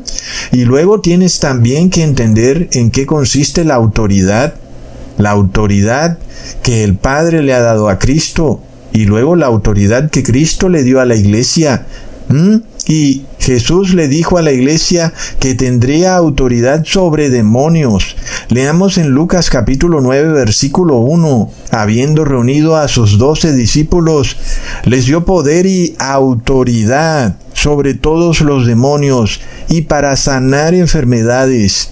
Y 0.52 0.66
luego 0.66 1.02
tienes 1.02 1.40
también 1.40 1.90
que 1.90 2.04
entender 2.04 2.70
en 2.74 2.92
qué 2.92 3.06
consiste 3.06 3.64
la 3.64 3.76
autoridad, 3.76 4.56
la 5.18 5.32
autoridad 5.32 6.20
que 6.64 6.84
el 6.84 6.96
Padre 6.96 7.42
le 7.42 7.54
ha 7.54 7.62
dado 7.62 7.90
a 7.90 8.00
Cristo 8.00 8.62
y 8.94 9.06
luego 9.06 9.36
la 9.36 9.48
autoridad 9.48 10.10
que 10.10 10.24
Cristo 10.24 10.70
le 10.70 10.84
dio 10.84 11.00
a 11.00 11.06
la 11.06 11.16
iglesia. 11.16 11.86
¿Mm? 12.30 12.58
Y 12.88 13.24
Jesús 13.40 13.94
le 13.94 14.08
dijo 14.08 14.38
a 14.38 14.42
la 14.42 14.52
iglesia 14.52 15.14
que 15.40 15.56
tendría 15.56 16.16
autoridad 16.16 16.86
sobre 16.86 17.30
demonios. 17.30 18.16
Leamos 18.50 18.98
en 18.98 19.10
Lucas 19.10 19.50
capítulo 19.50 20.00
9 20.02 20.32
versículo 20.32 20.98
1. 20.98 21.52
Habiendo 21.72 22.24
reunido 22.24 22.78
a 22.78 22.88
sus 22.88 23.18
doce 23.18 23.54
discípulos, 23.54 24.38
les 24.86 25.06
dio 25.06 25.26
poder 25.26 25.66
y 25.66 25.96
autoridad 26.00 27.36
sobre 27.58 27.96
todos 27.96 28.42
los 28.42 28.68
demonios 28.68 29.42
y 29.68 29.82
para 29.82 30.16
sanar 30.16 30.76
enfermedades. 30.76 31.90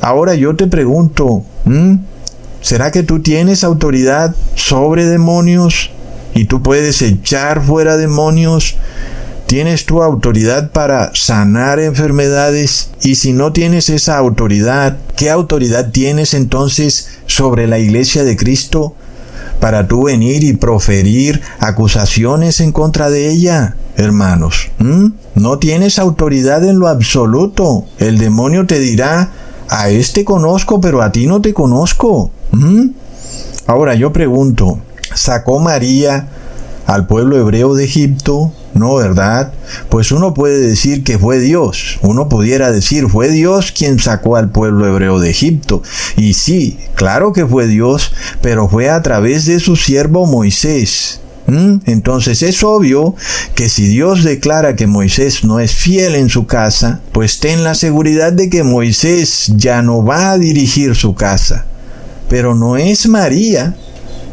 Ahora 0.00 0.34
yo 0.34 0.56
te 0.56 0.66
pregunto, 0.66 1.44
¿será 2.62 2.90
que 2.90 3.02
tú 3.02 3.20
tienes 3.20 3.62
autoridad 3.62 4.34
sobre 4.54 5.04
demonios 5.04 5.90
y 6.34 6.46
tú 6.46 6.62
puedes 6.62 7.02
echar 7.02 7.62
fuera 7.62 7.98
demonios? 7.98 8.76
¿Tienes 9.46 9.84
tu 9.84 10.02
autoridad 10.02 10.70
para 10.70 11.14
sanar 11.14 11.78
enfermedades? 11.78 12.88
Y 13.02 13.16
si 13.16 13.34
no 13.34 13.52
tienes 13.52 13.90
esa 13.90 14.16
autoridad, 14.16 14.96
¿qué 15.14 15.28
autoridad 15.28 15.90
tienes 15.90 16.32
entonces 16.32 17.10
sobre 17.26 17.66
la 17.66 17.78
iglesia 17.78 18.24
de 18.24 18.34
Cristo? 18.34 18.94
para 19.60 19.86
tú 19.86 20.06
venir 20.06 20.42
y 20.42 20.54
proferir 20.54 21.40
acusaciones 21.60 22.58
en 22.58 22.72
contra 22.72 23.10
de 23.10 23.30
ella, 23.30 23.76
hermanos. 23.96 24.70
No 25.34 25.58
tienes 25.58 25.98
autoridad 25.98 26.64
en 26.64 26.78
lo 26.78 26.88
absoluto. 26.88 27.84
El 27.98 28.18
demonio 28.18 28.66
te 28.66 28.78
dirá, 28.78 29.30
a 29.68 29.88
este 29.88 30.24
conozco, 30.24 30.80
pero 30.80 31.02
a 31.02 31.12
ti 31.12 31.26
no 31.26 31.40
te 31.40 31.54
conozco. 31.54 32.30
Ahora 33.66 33.94
yo 33.94 34.12
pregunto, 34.12 34.78
¿sacó 35.14 35.58
María 35.60 36.28
al 36.86 37.06
pueblo 37.06 37.38
hebreo 37.38 37.74
de 37.74 37.84
Egipto? 37.84 38.52
No, 38.74 38.94
¿verdad? 38.96 39.52
Pues 39.90 40.12
uno 40.12 40.32
puede 40.34 40.58
decir 40.58 41.04
que 41.04 41.18
fue 41.18 41.38
Dios. 41.38 41.98
Uno 42.02 42.28
pudiera 42.28 42.72
decir, 42.72 43.08
fue 43.08 43.28
Dios 43.28 43.70
quien 43.70 43.98
sacó 43.98 44.36
al 44.36 44.50
pueblo 44.50 44.86
hebreo 44.86 45.20
de 45.20 45.30
Egipto. 45.30 45.82
Y 46.16 46.34
sí, 46.34 46.78
claro 46.94 47.32
que 47.32 47.46
fue 47.46 47.66
Dios, 47.66 48.12
pero 48.40 48.68
fue 48.68 48.88
a 48.88 49.02
través 49.02 49.44
de 49.46 49.60
su 49.60 49.76
siervo 49.76 50.26
Moisés. 50.26 51.20
¿Mm? 51.52 51.80
Entonces 51.86 52.42
es 52.42 52.62
obvio 52.62 53.14
que 53.54 53.68
si 53.68 53.86
Dios 53.86 54.24
declara 54.24 54.76
que 54.76 54.86
Moisés 54.86 55.44
no 55.44 55.60
es 55.60 55.72
fiel 55.72 56.14
en 56.14 56.28
su 56.28 56.46
casa, 56.46 57.00
pues 57.12 57.40
ten 57.40 57.64
la 57.64 57.74
seguridad 57.74 58.32
de 58.32 58.48
que 58.48 58.62
Moisés 58.62 59.52
ya 59.56 59.82
no 59.82 60.04
va 60.04 60.32
a 60.32 60.38
dirigir 60.38 60.94
su 60.94 61.14
casa. 61.14 61.66
Pero 62.28 62.54
no 62.54 62.76
es 62.76 63.06
María 63.06 63.76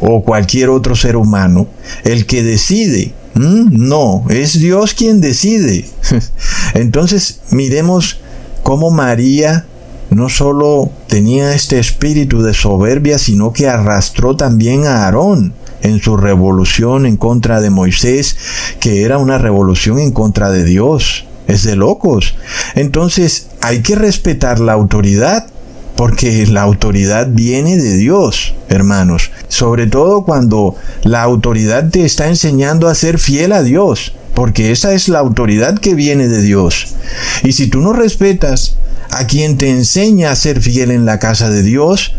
o 0.00 0.24
cualquier 0.24 0.70
otro 0.70 0.96
ser 0.96 1.16
humano 1.16 1.68
el 2.04 2.24
que 2.24 2.42
decide 2.42 3.14
Mm, 3.34 3.88
no, 3.88 4.24
es 4.28 4.58
Dios 4.58 4.94
quien 4.94 5.20
decide. 5.20 5.88
Entonces 6.74 7.40
miremos 7.50 8.18
cómo 8.62 8.90
María 8.90 9.66
no 10.10 10.28
solo 10.28 10.90
tenía 11.06 11.54
este 11.54 11.78
espíritu 11.78 12.42
de 12.42 12.54
soberbia, 12.54 13.18
sino 13.18 13.52
que 13.52 13.68
arrastró 13.68 14.36
también 14.36 14.84
a 14.84 15.04
Aarón 15.04 15.52
en 15.82 16.00
su 16.00 16.16
revolución 16.16 17.06
en 17.06 17.16
contra 17.16 17.60
de 17.60 17.70
Moisés, 17.70 18.36
que 18.80 19.02
era 19.02 19.18
una 19.18 19.38
revolución 19.38 19.98
en 19.98 20.12
contra 20.12 20.50
de 20.50 20.64
Dios. 20.64 21.26
Es 21.46 21.64
de 21.64 21.74
locos. 21.74 22.36
Entonces 22.76 23.48
hay 23.60 23.80
que 23.82 23.96
respetar 23.96 24.60
la 24.60 24.72
autoridad 24.72 25.46
porque 25.96 26.46
la 26.46 26.62
autoridad 26.62 27.28
viene 27.30 27.76
de 27.76 27.98
Dios, 27.98 28.54
hermanos. 28.70 29.30
Sobre 29.48 29.86
todo 29.86 30.24
cuando 30.24 30.76
la 31.02 31.22
autoridad 31.22 31.90
te 31.90 32.06
está 32.06 32.28
enseñando 32.28 32.88
a 32.88 32.94
ser 32.94 33.18
fiel 33.18 33.52
a 33.52 33.62
Dios, 33.62 34.14
porque 34.34 34.70
esa 34.70 34.94
es 34.94 35.08
la 35.08 35.18
autoridad 35.18 35.78
que 35.78 35.94
viene 35.94 36.28
de 36.28 36.40
Dios. 36.40 36.94
Y 37.42 37.52
si 37.52 37.66
tú 37.66 37.80
no 37.80 37.92
respetas 37.92 38.76
a 39.10 39.26
quien 39.26 39.58
te 39.58 39.68
enseña 39.68 40.30
a 40.30 40.36
ser 40.36 40.62
fiel 40.62 40.90
en 40.90 41.04
la 41.04 41.18
casa 41.18 41.50
de 41.50 41.62
Dios, 41.62 42.14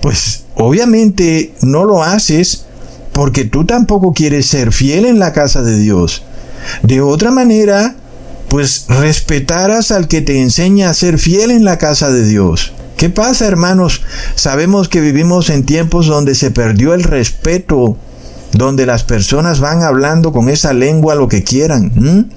pues 0.00 0.44
obviamente 0.54 1.52
no 1.60 1.84
lo 1.84 2.02
haces 2.02 2.64
porque 3.18 3.44
tú 3.44 3.64
tampoco 3.64 4.12
quieres 4.12 4.46
ser 4.46 4.70
fiel 4.70 5.04
en 5.04 5.18
la 5.18 5.32
casa 5.32 5.60
de 5.62 5.76
Dios. 5.76 6.22
De 6.84 7.00
otra 7.00 7.32
manera, 7.32 7.96
pues 8.48 8.86
respetarás 8.88 9.90
al 9.90 10.06
que 10.06 10.22
te 10.22 10.40
enseña 10.40 10.88
a 10.88 10.94
ser 10.94 11.18
fiel 11.18 11.50
en 11.50 11.64
la 11.64 11.78
casa 11.78 12.12
de 12.12 12.24
Dios. 12.24 12.72
¿Qué 12.96 13.10
pasa, 13.10 13.48
hermanos? 13.48 14.02
Sabemos 14.36 14.88
que 14.88 15.00
vivimos 15.00 15.50
en 15.50 15.66
tiempos 15.66 16.06
donde 16.06 16.36
se 16.36 16.52
perdió 16.52 16.94
el 16.94 17.02
respeto, 17.02 17.96
donde 18.52 18.86
las 18.86 19.02
personas 19.02 19.58
van 19.58 19.82
hablando 19.82 20.30
con 20.30 20.48
esa 20.48 20.72
lengua 20.72 21.16
lo 21.16 21.26
que 21.26 21.42
quieran. 21.42 22.30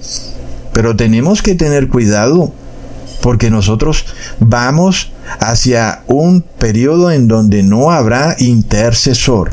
Pero 0.72 0.96
tenemos 0.96 1.42
que 1.42 1.54
tener 1.54 1.90
cuidado, 1.90 2.52
porque 3.20 3.50
nosotros 3.50 4.04
vamos 4.40 5.12
hacia 5.38 6.02
un 6.08 6.42
periodo 6.42 7.12
en 7.12 7.28
donde 7.28 7.62
no 7.62 7.92
habrá 7.92 8.34
intercesor. 8.40 9.52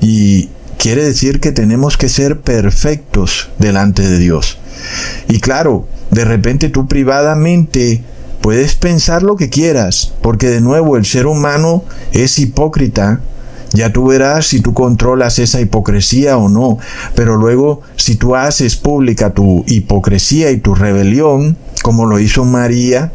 Y 0.00 0.48
quiere 0.78 1.04
decir 1.04 1.40
que 1.40 1.52
tenemos 1.52 1.96
que 1.96 2.08
ser 2.08 2.40
perfectos 2.40 3.50
delante 3.58 4.02
de 4.08 4.18
Dios. 4.18 4.58
Y 5.28 5.40
claro, 5.40 5.86
de 6.10 6.24
repente 6.24 6.70
tú 6.70 6.88
privadamente 6.88 8.02
puedes 8.40 8.74
pensar 8.74 9.22
lo 9.22 9.36
que 9.36 9.50
quieras, 9.50 10.14
porque 10.22 10.48
de 10.48 10.60
nuevo 10.60 10.96
el 10.96 11.04
ser 11.04 11.26
humano 11.26 11.84
es 12.12 12.38
hipócrita. 12.38 13.20
Ya 13.72 13.92
tú 13.92 14.06
verás 14.06 14.46
si 14.46 14.60
tú 14.60 14.74
controlas 14.74 15.38
esa 15.38 15.60
hipocresía 15.60 16.36
o 16.36 16.48
no, 16.48 16.78
pero 17.14 17.36
luego 17.36 17.82
si 17.96 18.16
tú 18.16 18.34
haces 18.34 18.76
pública 18.76 19.32
tu 19.32 19.64
hipocresía 19.68 20.50
y 20.50 20.56
tu 20.56 20.74
rebelión, 20.74 21.56
como 21.82 22.06
lo 22.06 22.18
hizo 22.18 22.44
María, 22.44 23.12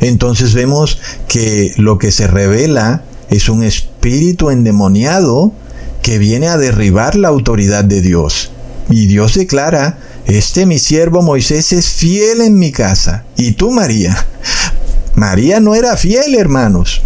entonces 0.00 0.52
vemos 0.54 0.98
que 1.28 1.72
lo 1.76 1.98
que 1.98 2.12
se 2.12 2.26
revela 2.26 3.04
es 3.30 3.48
un 3.48 3.62
espíritu 3.62 4.50
endemoniado 4.50 5.52
que 6.02 6.18
viene 6.18 6.48
a 6.48 6.56
derribar 6.56 7.16
la 7.16 7.28
autoridad 7.28 7.84
de 7.84 8.00
Dios. 8.00 8.50
Y 8.88 9.06
Dios 9.06 9.34
declara, 9.34 9.98
este 10.26 10.66
mi 10.66 10.78
siervo 10.78 11.22
Moisés 11.22 11.72
es 11.72 11.88
fiel 11.88 12.40
en 12.40 12.58
mi 12.58 12.72
casa. 12.72 13.24
¿Y 13.36 13.52
tú, 13.52 13.70
María? 13.70 14.26
María 15.14 15.60
no 15.60 15.74
era 15.74 15.96
fiel, 15.96 16.34
hermanos. 16.34 17.02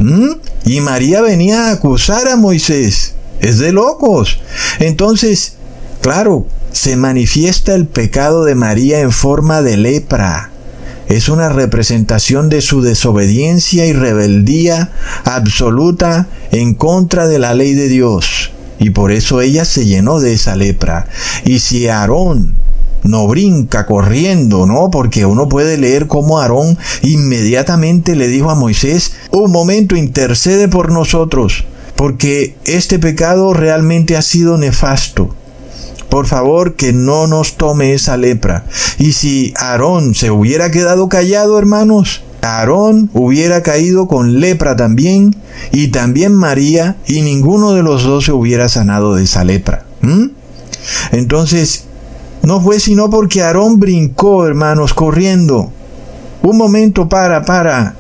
Y 0.65 0.81
María 0.81 1.21
venía 1.21 1.69
a 1.69 1.73
acusar 1.73 2.29
a 2.29 2.37
Moisés. 2.37 3.15
Es 3.41 3.59
de 3.59 3.73
locos. 3.73 4.41
Entonces, 4.79 5.55
claro, 6.01 6.47
se 6.73 6.97
manifiesta 6.97 7.75
el 7.75 7.87
pecado 7.87 8.45
de 8.45 8.55
María 8.55 9.01
en 9.01 9.13
forma 9.13 9.63
de 9.63 9.77
lepra 9.77 10.51
es 11.09 11.29
una 11.29 11.49
representación 11.49 12.49
de 12.49 12.63
su 12.63 12.83
desobediencia 12.83 13.87
y 13.87 13.93
rebeldía 13.93 14.93
absoluta 15.25 16.29
en 16.51 16.75
contra 16.75 17.29
de 17.29 17.39
la 17.39 17.55
ley 17.55 17.75
de 17.75 17.89
Dios. 17.89 18.51
Y 18.85 18.91
por 18.91 19.13
eso 19.13 19.41
ella 19.41 19.65
se 19.65 19.87
llenó 19.87 20.21
de 20.21 20.35
esa 20.35 20.57
lepra. 20.57 21.09
Y 21.47 21.61
si 21.61 21.89
Aarón 21.89 22.55
no 23.03 23.27
brinca 23.27 23.87
corriendo, 23.87 24.67
¿no? 24.67 24.91
Porque 24.91 25.25
uno 25.25 25.49
puede 25.49 25.79
leer 25.79 26.07
cómo 26.07 26.39
Aarón 26.39 26.77
inmediatamente 27.01 28.15
le 28.15 28.29
dijo 28.29 28.51
a 28.51 28.55
Moisés, 28.55 29.15
un 29.31 29.51
momento, 29.51 29.97
intercede 29.97 30.69
por 30.69 30.93
nosotros, 30.93 31.65
porque 31.97 32.57
este 32.67 32.99
pecado 32.99 33.55
realmente 33.55 34.19
ha 34.19 34.23
sido 34.23 34.59
nefasto 34.59 35.35
por 36.11 36.27
favor 36.27 36.75
que 36.75 36.93
no 36.93 37.27
nos 37.27 37.57
tome 37.57 37.93
esa 37.93 38.17
lepra. 38.17 38.67
Y 38.99 39.15
si 39.15 39.53
Aarón 39.57 40.15
se 40.15 40.31
hubiera 40.31 40.71
quedado 40.71 41.09
callado, 41.09 41.59
hermanos, 41.59 42.23
Aarón 42.45 43.11
hubiera 43.15 43.63
caído 43.63 44.07
con 44.07 44.39
lepra 44.41 44.77
también, 44.77 45.35
y 45.73 45.89
también 45.89 46.35
María, 46.35 46.97
y 47.07 47.23
ninguno 47.23 47.73
de 47.73 47.83
los 47.83 48.05
dos 48.05 48.27
se 48.27 48.33
hubiera 48.33 48.69
sanado 48.69 49.15
de 49.15 49.25
esa 49.25 49.45
lepra. 49.45 49.87
Entonces, 51.13 51.85
no 52.43 52.61
fue 52.61 52.81
sino 52.81 53.09
porque 53.09 53.43
Aarón 53.43 53.81
brincó, 53.81 54.47
hermanos, 54.47 54.93
corriendo. 54.93 55.73
Un 56.43 56.59
momento, 56.59 57.09
para, 57.09 57.47
para. 57.47 57.95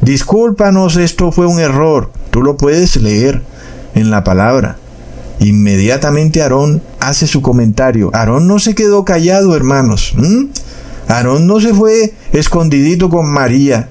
Discúlpanos, 0.00 0.96
esto 0.96 1.30
fue 1.30 1.46
un 1.46 1.60
error. 1.60 2.10
Tú 2.30 2.42
lo 2.42 2.56
puedes 2.56 2.96
leer 2.96 3.42
en 3.94 4.10
la 4.10 4.24
palabra. 4.24 4.78
Inmediatamente 5.38 6.40
Aarón 6.40 6.80
hace 6.98 7.26
su 7.26 7.42
comentario. 7.42 8.10
Aarón 8.14 8.48
no 8.48 8.58
se 8.58 8.74
quedó 8.74 9.04
callado, 9.04 9.54
hermanos. 9.54 10.14
Aarón 11.08 11.46
no 11.46 11.60
se 11.60 11.72
fue 11.74 12.14
escondidito 12.32 13.08
con 13.08 13.32
María. 13.32 13.88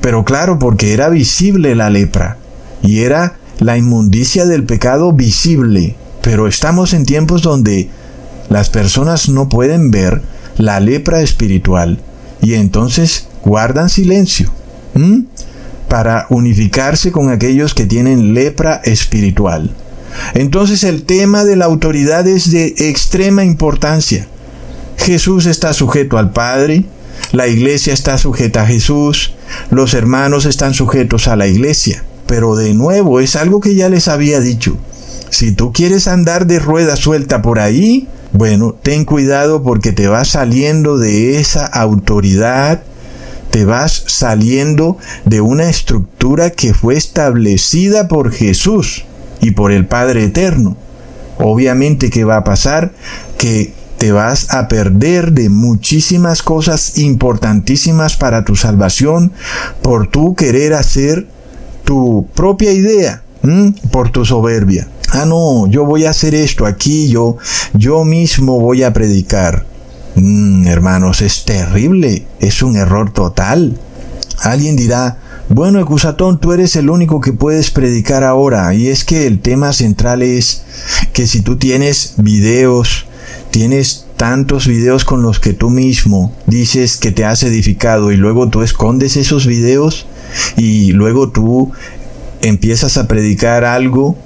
Pero 0.00 0.24
claro, 0.24 0.58
porque 0.58 0.94
era 0.94 1.08
visible 1.08 1.74
la 1.74 1.90
lepra. 1.90 2.38
Y 2.82 3.00
era 3.00 3.36
la 3.58 3.76
inmundicia 3.76 4.46
del 4.46 4.64
pecado 4.64 5.12
visible. 5.12 5.96
Pero 6.22 6.48
estamos 6.48 6.92
en 6.92 7.04
tiempos 7.04 7.42
donde 7.42 7.88
las 8.48 8.70
personas 8.70 9.28
no 9.28 9.48
pueden 9.48 9.90
ver 9.90 10.22
la 10.58 10.80
lepra 10.80 11.20
espiritual. 11.22 11.98
Y 12.40 12.54
entonces 12.54 13.28
guardan 13.44 13.88
silencio. 13.88 14.50
Para 15.88 16.26
unificarse 16.30 17.12
con 17.12 17.30
aquellos 17.30 17.74
que 17.74 17.86
tienen 17.86 18.34
lepra 18.34 18.80
espiritual. 18.84 19.70
Entonces 20.34 20.84
el 20.84 21.04
tema 21.04 21.44
de 21.44 21.56
la 21.56 21.66
autoridad 21.66 22.26
es 22.26 22.50
de 22.50 22.74
extrema 22.78 23.44
importancia. 23.44 24.26
Jesús 24.96 25.46
está 25.46 25.72
sujeto 25.72 26.18
al 26.18 26.32
Padre, 26.32 26.84
la 27.32 27.48
iglesia 27.48 27.94
está 27.94 28.18
sujeta 28.18 28.62
a 28.62 28.66
Jesús, 28.66 29.34
los 29.70 29.94
hermanos 29.94 30.44
están 30.44 30.74
sujetos 30.74 31.28
a 31.28 31.36
la 31.36 31.46
iglesia. 31.46 32.04
Pero 32.26 32.56
de 32.56 32.74
nuevo 32.74 33.20
es 33.20 33.36
algo 33.36 33.60
que 33.60 33.74
ya 33.74 33.88
les 33.88 34.08
había 34.08 34.40
dicho. 34.40 34.76
Si 35.30 35.52
tú 35.52 35.72
quieres 35.72 36.08
andar 36.08 36.46
de 36.46 36.58
rueda 36.58 36.96
suelta 36.96 37.42
por 37.42 37.58
ahí, 37.58 38.08
bueno, 38.32 38.74
ten 38.74 39.04
cuidado 39.04 39.62
porque 39.62 39.92
te 39.92 40.08
vas 40.08 40.28
saliendo 40.28 40.98
de 40.98 41.38
esa 41.38 41.66
autoridad, 41.66 42.82
te 43.50 43.64
vas 43.64 44.04
saliendo 44.06 44.96
de 45.24 45.40
una 45.40 45.68
estructura 45.68 46.50
que 46.50 46.72
fue 46.72 46.96
establecida 46.96 48.08
por 48.08 48.32
Jesús 48.32 49.04
y 49.40 49.50
por 49.50 49.72
el 49.72 49.86
Padre 49.86 50.24
Eterno. 50.24 50.76
Obviamente 51.38 52.10
que 52.10 52.24
va 52.24 52.38
a 52.38 52.44
pasar 52.44 52.92
que 53.36 53.74
te 54.02 54.10
vas 54.10 54.52
a 54.52 54.66
perder 54.66 55.30
de 55.30 55.48
muchísimas 55.48 56.42
cosas 56.42 56.98
importantísimas 56.98 58.16
para 58.16 58.44
tu 58.44 58.56
salvación 58.56 59.30
por 59.80 60.08
tu 60.08 60.34
querer 60.34 60.74
hacer 60.74 61.28
tu 61.84 62.26
propia 62.34 62.72
idea, 62.72 63.22
por 63.92 64.10
tu 64.10 64.24
soberbia. 64.24 64.88
Ah, 65.10 65.24
no, 65.24 65.68
yo 65.68 65.84
voy 65.84 66.04
a 66.04 66.10
hacer 66.10 66.34
esto 66.34 66.66
aquí, 66.66 67.10
yo, 67.10 67.36
yo 67.74 68.04
mismo 68.04 68.58
voy 68.58 68.82
a 68.82 68.92
predicar. 68.92 69.66
Mm, 70.16 70.66
hermanos, 70.66 71.22
es 71.22 71.44
terrible, 71.44 72.26
es 72.40 72.60
un 72.60 72.74
error 72.74 73.12
total. 73.12 73.78
Alguien 74.40 74.74
dirá, 74.74 75.18
bueno, 75.48 75.78
Ecusatón, 75.78 76.40
tú 76.40 76.52
eres 76.52 76.74
el 76.74 76.90
único 76.90 77.20
que 77.20 77.32
puedes 77.32 77.70
predicar 77.70 78.24
ahora. 78.24 78.74
Y 78.74 78.88
es 78.88 79.04
que 79.04 79.28
el 79.28 79.38
tema 79.38 79.72
central 79.72 80.22
es 80.22 80.64
que 81.12 81.28
si 81.28 81.40
tú 81.42 81.56
tienes 81.56 82.14
videos, 82.16 83.06
tienes 83.50 84.06
tantos 84.16 84.66
videos 84.66 85.04
con 85.04 85.22
los 85.22 85.40
que 85.40 85.52
tú 85.52 85.70
mismo 85.70 86.32
dices 86.46 86.96
que 86.96 87.12
te 87.12 87.24
has 87.24 87.42
edificado 87.42 88.12
y 88.12 88.16
luego 88.16 88.48
tú 88.48 88.62
escondes 88.62 89.16
esos 89.16 89.46
videos 89.46 90.06
y 90.56 90.92
luego 90.92 91.30
tú 91.30 91.72
empiezas 92.40 92.96
a 92.96 93.08
predicar 93.08 93.64
algo 93.64 94.16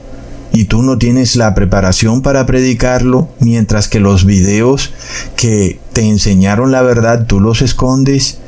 y 0.52 0.64
tú 0.64 0.82
no 0.82 0.96
tienes 0.98 1.36
la 1.36 1.54
preparación 1.54 2.22
para 2.22 2.46
predicarlo, 2.46 3.28
mientras 3.40 3.88
que 3.88 4.00
los 4.00 4.24
videos 4.24 4.92
que 5.36 5.78
te 5.92 6.02
enseñaron 6.02 6.72
la 6.72 6.82
verdad 6.82 7.26
tú 7.26 7.40
los 7.40 7.62
escondes, 7.62 8.38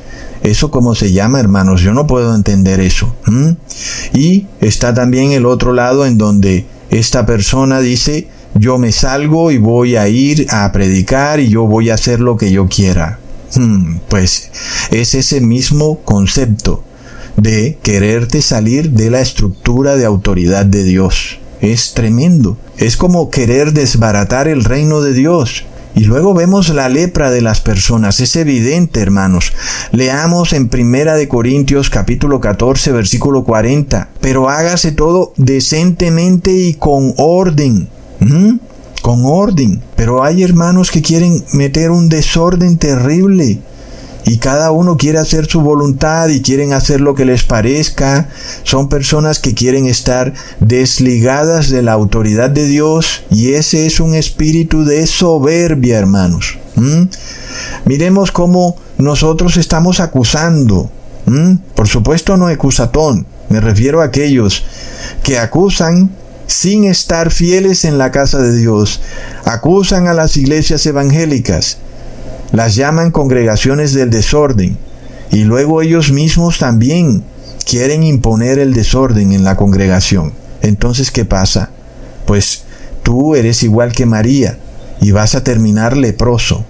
¿Eso 0.43 0.71
cómo 0.71 0.95
se 0.95 1.11
llama, 1.11 1.39
hermanos? 1.39 1.81
Yo 1.81 1.93
no 1.93 2.07
puedo 2.07 2.33
entender 2.33 2.79
eso. 2.79 3.13
Y 4.13 4.47
está 4.61 4.93
también 4.93 5.31
el 5.31 5.45
otro 5.45 5.73
lado 5.73 6.05
en 6.05 6.17
donde 6.17 6.65
esta 6.89 7.25
persona 7.25 7.81
dice, 7.81 8.29
yo 8.55 8.77
me 8.77 8.91
salgo 8.91 9.51
y 9.51 9.57
voy 9.57 9.95
a 9.95 10.07
ir 10.07 10.47
a 10.49 10.71
predicar 10.71 11.39
y 11.39 11.49
yo 11.49 11.65
voy 11.65 11.89
a 11.89 11.95
hacer 11.95 12.19
lo 12.19 12.37
que 12.37 12.51
yo 12.51 12.67
quiera. 12.67 13.19
Hmm, 13.55 13.97
pues 14.09 14.51
es 14.91 15.15
ese 15.15 15.41
mismo 15.41 15.99
concepto 15.99 16.83
de 17.37 17.77
quererte 17.81 18.41
salir 18.41 18.91
de 18.91 19.09
la 19.09 19.21
estructura 19.21 19.95
de 19.95 20.05
autoridad 20.05 20.65
de 20.65 20.83
Dios. 20.83 21.39
Es 21.61 21.93
tremendo. 21.93 22.57
Es 22.77 22.95
como 22.97 23.29
querer 23.29 23.73
desbaratar 23.73 24.47
el 24.47 24.63
reino 24.63 25.01
de 25.01 25.13
Dios. 25.13 25.65
Y 25.95 26.01
luego 26.01 26.33
vemos 26.33 26.69
la 26.69 26.87
lepra 26.87 27.31
de 27.31 27.41
las 27.41 27.61
personas. 27.61 28.19
Es 28.19 28.35
evidente, 28.35 29.01
hermanos. 29.01 29.53
Leamos 29.91 30.53
en 30.53 30.69
Primera 30.69 31.15
de 31.15 31.27
Corintios 31.27 31.89
capítulo 31.89 32.39
14 32.39 32.91
versículo 32.91 33.43
40. 33.43 34.09
Pero 34.21 34.49
hágase 34.49 34.91
todo 34.91 35.33
decentemente 35.35 36.51
y 36.51 36.75
con 36.75 37.13
orden. 37.17 37.89
¿Mm? 38.19 38.59
Con 39.01 39.25
orden. 39.25 39.81
Pero 39.95 40.23
hay 40.23 40.43
hermanos 40.43 40.91
que 40.91 41.01
quieren 41.01 41.43
meter 41.53 41.91
un 41.91 42.09
desorden 42.09 42.77
terrible 42.77 43.59
y 44.25 44.37
cada 44.37 44.69
uno 44.71 44.95
quiere 44.95 45.17
hacer 45.17 45.47
su 45.47 45.61
voluntad 45.61 46.29
y 46.29 46.41
quieren 46.41 46.73
hacer 46.73 47.01
lo 47.01 47.15
que 47.15 47.25
les 47.25 47.43
parezca. 47.43 48.29
Son 48.63 48.87
personas 48.87 49.39
que 49.39 49.55
quieren 49.55 49.87
estar 49.87 50.33
desligadas 50.59 51.69
de 51.69 51.81
la 51.81 51.93
autoridad 51.93 52.51
de 52.51 52.67
Dios 52.67 53.23
y 53.31 53.53
ese 53.53 53.87
es 53.87 53.99
un 53.99 54.13
espíritu 54.13 54.85
de 54.85 55.07
soberbia, 55.07 55.97
hermanos. 55.97 56.59
¿Mm? 56.75 57.03
Miremos 57.85 58.31
cómo 58.31 58.75
nosotros 58.99 59.57
estamos 59.57 59.99
acusando. 59.99 60.91
¿Mm? 61.25 61.55
Por 61.73 61.87
supuesto 61.87 62.37
no 62.37 62.47
acusatón, 62.47 63.25
me 63.49 63.59
refiero 63.59 64.01
a 64.01 64.05
aquellos 64.05 64.63
que 65.23 65.39
acusan 65.39 66.11
sin 66.49 66.85
estar 66.85 67.29
fieles 67.31 67.85
en 67.85 67.99
la 67.99 68.11
casa 68.11 68.39
de 68.39 68.55
Dios, 68.57 69.01
acusan 69.45 70.07
a 70.07 70.15
las 70.15 70.35
iglesias 70.35 70.83
evangélicas, 70.87 71.77
las 72.51 72.75
llaman 72.75 73.11
congregaciones 73.11 73.93
del 73.93 74.09
desorden 74.09 74.75
Y 75.31 75.43
luego 75.43 75.83
ellos 75.83 76.11
mismos 76.11 76.57
también 76.57 77.23
quieren 77.69 78.01
imponer 78.01 78.57
el 78.57 78.73
desorden 78.73 79.31
en 79.31 79.43
la 79.43 79.55
congregación. 79.55 80.33
Entonces, 80.63 81.11
¿qué 81.11 81.23
pasa? 81.23 81.69
Pues 82.25 82.63
tú 83.03 83.35
eres 83.35 83.61
igual 83.61 83.91
que 83.91 84.07
María 84.07 84.57
y 84.99 85.11
vas 85.11 85.35
a 85.35 85.43
terminar 85.43 85.95
leproso. 85.95 86.65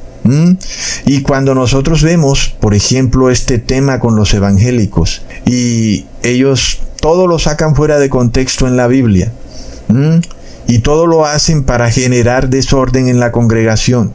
Y 1.06 1.22
cuando 1.22 1.56
nosotros 1.56 2.04
vemos, 2.04 2.54
por 2.60 2.76
ejemplo, 2.76 3.32
este 3.32 3.58
tema 3.58 4.00
con 4.00 4.18
los 4.18 4.34
evangélicos 4.34 5.24
y 5.46 6.06
ellos 6.22 6.82
todo 7.02 7.26
lo 7.26 7.40
sacan 7.40 7.76
fuera 7.76 7.98
de 7.98 8.10
contexto 8.10 8.68
en 8.68 8.76
la 8.76 8.88
Biblia 8.88 9.32
y 10.68 10.80
todo 10.80 11.08
lo 11.08 11.26
hacen 11.26 11.64
para 11.64 11.90
generar 11.92 12.50
desorden 12.50 13.08
en 13.08 13.20
la 13.20 13.32
congregación. 13.32 14.14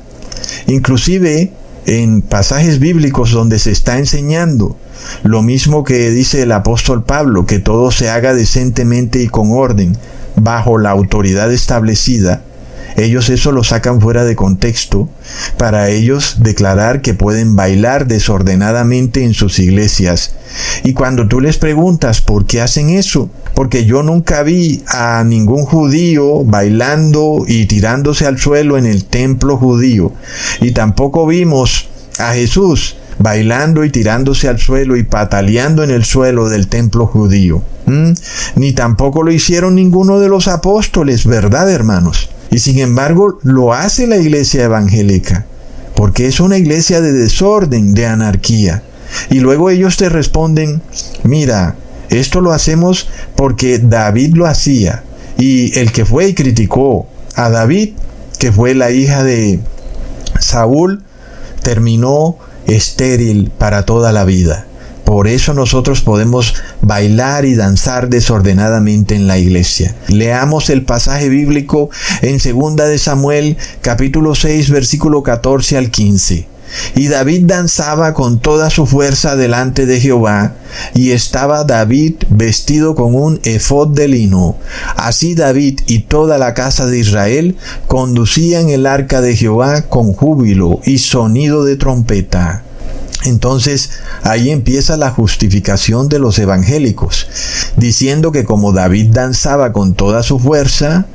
Inclusive 0.67 1.53
en 1.87 2.23
pasajes 2.23 2.79
bíblicos 2.79 3.33
donde 3.33 3.59
se 3.59 3.71
está 3.71 3.99
enseñando 3.99 4.77
lo 5.23 5.43
mismo 5.43 5.85
que 5.85 6.11
dice 6.11 6.43
el 6.43 6.53
apóstol 6.53 7.05
Pablo, 7.05 7.47
que 7.47 7.59
todo 7.59 7.91
se 7.91 8.09
haga 8.09 8.35
decentemente 8.35 9.23
y 9.23 9.29
con 9.29 9.53
orden, 9.53 9.97
bajo 10.37 10.79
la 10.79 10.91
autoridad 10.91 11.53
establecida, 11.53 12.43
ellos 12.97 13.29
eso 13.29 13.53
lo 13.53 13.65
sacan 13.65 14.01
fuera 14.01 14.25
de 14.25 14.37
contexto 14.37 15.09
para 15.57 15.91
ellos 15.91 16.37
declarar 16.41 17.01
que 17.01 17.15
pueden 17.15 17.57
bailar 17.57 18.07
desordenadamente 18.07 19.25
en 19.25 19.35
sus 19.35 19.59
iglesias. 19.59 20.35
Y 20.85 20.93
cuando 20.93 21.27
tú 21.27 21.41
les 21.41 21.59
preguntas 21.59 22.21
por 22.21 22.47
qué 22.47 22.61
hacen 22.61 22.91
eso, 22.91 23.31
porque 23.55 23.85
yo 23.85 24.03
nunca 24.03 24.43
vi 24.43 24.83
a 24.89 25.25
ningún 25.25 25.65
judío 25.65 26.45
bailando 26.45 27.45
y 27.47 27.67
tirándose 27.67 28.27
al 28.27 28.39
suelo 28.39 28.79
en 28.79 28.87
el 28.87 29.05
templo 29.05 29.57
judío, 29.57 30.13
y 30.61 30.73
tampoco 30.73 31.27
vimos 31.27 31.89
a 32.19 32.33
Jesús 32.35 32.97
bailando 33.19 33.85
y 33.85 33.91
tirándose 33.91 34.49
al 34.49 34.59
suelo 34.59 34.97
y 34.97 35.03
pataleando 35.03 35.83
en 35.83 35.91
el 35.91 36.05
suelo 36.05 36.49
del 36.49 36.69
templo 36.69 37.07
judío. 37.07 37.63
Ni 38.57 38.73
tampoco 38.73 39.23
lo 39.23 39.31
hicieron 39.31 39.75
ninguno 39.75 40.21
de 40.21 40.29
los 40.29 40.49
apóstoles, 40.49 41.27
¿verdad, 41.27 41.71
hermanos? 41.71 42.31
Y 42.51 42.59
sin 42.59 42.79
embargo 42.79 43.39
lo 43.43 43.73
hace 43.73 44.07
la 44.07 44.17
iglesia 44.17 44.65
evangélica, 44.65 45.47
porque 45.95 46.27
es 46.27 46.41
una 46.41 46.57
iglesia 46.57 47.01
de 47.01 47.13
desorden, 47.13 47.95
de 47.95 48.07
anarquía. 48.07 48.83
Y 49.31 49.41
luego 49.41 49.71
ellos 49.71 49.97
te 49.97 50.09
responden, 50.09 50.83
mira, 51.25 51.77
esto 52.11 52.41
lo 52.41 52.53
hacemos 52.53 53.09
porque 53.37 53.79
David 53.79 54.35
lo 54.35 54.47
hacía. 54.47 55.03
Y 55.37 55.79
el 55.79 55.93
que 55.93 56.05
fue 56.05 56.29
y 56.29 56.35
criticó 56.35 57.07
a 57.35 57.51
David, 57.51 57.91
que 58.39 58.53
fue 58.53 58.75
la 58.75 58.91
hija 58.91 59.23
de 59.23 59.61
Saúl, 60.39 61.03
terminó 61.63 62.37
estéril 62.67 63.51
para 63.57 63.85
toda 63.85 64.13
la 64.13 64.25
vida. 64.25 64.67
Por 65.05 65.29
eso 65.29 65.53
nosotros 65.53 66.01
podemos 66.01 66.55
bailar 66.81 67.45
y 67.45 67.55
danzar 67.55 68.09
desordenadamente 68.09 69.15
en 69.15 69.27
la 69.27 69.39
iglesia. 69.39 69.95
Leamos 70.09 70.71
el 70.71 70.83
pasaje 70.83 71.29
bíblico 71.29 71.91
en 72.23 72.39
2 72.39 72.77
de 72.77 72.99
Samuel 72.99 73.57
capítulo 73.83 74.35
6 74.35 74.71
versículo 74.71 75.23
14 75.23 75.77
al 75.77 75.91
15. 75.91 76.54
Y 76.95 77.09
David 77.09 77.45
danzaba 77.47 78.15
con 78.15 78.39
toda 78.39 78.71
su 78.71 78.87
fuerza 78.87 79.37
delante 79.37 79.87
de 79.87 80.01
Jehová, 80.01 80.55
y 80.95 81.13
estaba 81.13 81.65
David 81.65 82.15
vestido 82.31 82.95
con 82.95 83.15
un 83.15 83.41
efod 83.45 83.89
de 83.89 84.09
lino. 84.09 84.57
Así 84.97 85.35
David 85.35 85.81
y 85.87 86.01
toda 86.01 86.39
la 86.39 86.55
casa 86.55 86.87
de 86.87 86.99
Israel 86.99 87.57
conducían 87.87 88.71
el 88.71 88.87
arca 88.87 89.21
de 89.21 89.37
Jehová 89.37 89.83
con 89.83 90.13
júbilo 90.13 90.81
y 90.85 90.99
sonido 90.99 91.65
de 91.65 91.77
trompeta. 91.77 92.63
Entonces 93.25 93.91
ahí 94.23 94.51
empieza 94.51 94.97
la 94.97 95.11
justificación 95.11 96.09
de 96.09 96.19
los 96.19 96.39
evangélicos, 96.39 97.27
diciendo 97.77 98.33
que 98.33 98.45
como 98.45 98.73
David 98.73 99.13
danzaba 99.13 99.73
con 99.73 99.95
toda 99.95 100.23
su 100.23 100.39
fuerza, 100.39 101.07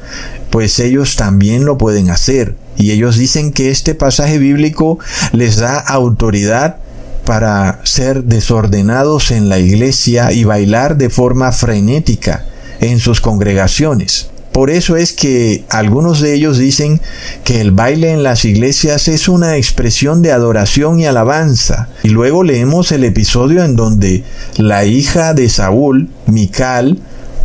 pues 0.49 0.79
ellos 0.79 1.15
también 1.15 1.65
lo 1.65 1.77
pueden 1.77 2.09
hacer. 2.09 2.55
Y 2.77 2.91
ellos 2.91 3.17
dicen 3.17 3.51
que 3.51 3.69
este 3.69 3.95
pasaje 3.95 4.37
bíblico 4.37 4.99
les 5.33 5.57
da 5.57 5.79
autoridad 5.79 6.77
para 7.25 7.81
ser 7.83 8.23
desordenados 8.23 9.31
en 9.31 9.49
la 9.49 9.59
iglesia 9.59 10.31
y 10.31 10.45
bailar 10.45 10.97
de 10.97 11.09
forma 11.09 11.51
frenética 11.51 12.45
en 12.79 12.99
sus 12.99 13.21
congregaciones. 13.21 14.29
Por 14.51 14.71
eso 14.71 14.97
es 14.97 15.13
que 15.13 15.63
algunos 15.69 16.21
de 16.21 16.33
ellos 16.33 16.57
dicen 16.57 16.99
que 17.43 17.61
el 17.61 17.71
baile 17.71 18.11
en 18.11 18.23
las 18.23 18.45
iglesias 18.45 19.07
es 19.07 19.29
una 19.29 19.57
expresión 19.57 20.21
de 20.21 20.31
adoración 20.31 20.99
y 20.99 21.05
alabanza. 21.05 21.89
Y 22.03 22.09
luego 22.09 22.43
leemos 22.43 22.91
el 22.91 23.03
episodio 23.03 23.63
en 23.63 23.75
donde 23.75 24.23
la 24.57 24.85
hija 24.85 25.33
de 25.33 25.49
Saúl, 25.49 26.09
Mical, 26.25 26.97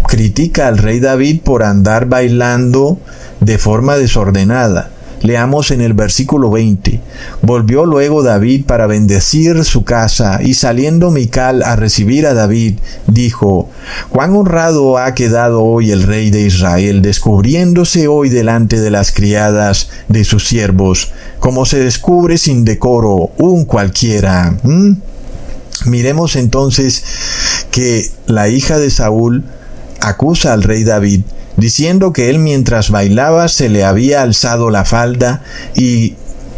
critica 0.06 0.68
al 0.68 0.78
rey 0.78 1.00
David 1.00 1.40
por 1.42 1.62
andar 1.62 2.06
bailando 2.06 2.98
de 3.40 3.58
forma 3.58 3.96
desordenada. 3.96 4.90
Leamos 5.24 5.70
en 5.70 5.80
el 5.80 5.94
versículo 5.94 6.50
20. 6.50 7.00
Volvió 7.40 7.86
luego 7.86 8.22
David 8.22 8.66
para 8.66 8.86
bendecir 8.86 9.64
su 9.64 9.82
casa, 9.82 10.40
y 10.42 10.52
saliendo 10.52 11.10
Mical 11.10 11.62
a 11.62 11.76
recibir 11.76 12.26
a 12.26 12.34
David, 12.34 12.74
dijo, 13.06 13.70
Cuán 14.10 14.36
honrado 14.36 14.98
ha 14.98 15.14
quedado 15.14 15.62
hoy 15.62 15.92
el 15.92 16.02
rey 16.02 16.30
de 16.30 16.42
Israel, 16.42 17.00
descubriéndose 17.00 18.06
hoy 18.06 18.28
delante 18.28 18.78
de 18.78 18.90
las 18.90 19.12
criadas 19.12 19.88
de 20.08 20.24
sus 20.24 20.46
siervos, 20.46 21.12
como 21.38 21.64
se 21.64 21.78
descubre 21.78 22.36
sin 22.36 22.66
decoro 22.66 23.30
un 23.38 23.64
cualquiera. 23.64 24.54
¿Mm? 24.62 24.96
Miremos 25.86 26.36
entonces 26.36 27.02
que 27.70 28.10
la 28.26 28.48
hija 28.48 28.78
de 28.78 28.90
Saúl 28.90 29.44
acusa 30.08 30.52
al 30.52 30.62
rey 30.62 30.84
David 30.84 31.22
diciendo 31.56 32.12
que 32.12 32.30
él 32.30 32.38
mientras 32.38 32.90
bailaba 32.90 33.48
se 33.48 33.68
le 33.68 33.84
había 33.84 34.22
alzado 34.22 34.70
la 34.70 34.84
falda 34.84 35.42
y 35.74 36.14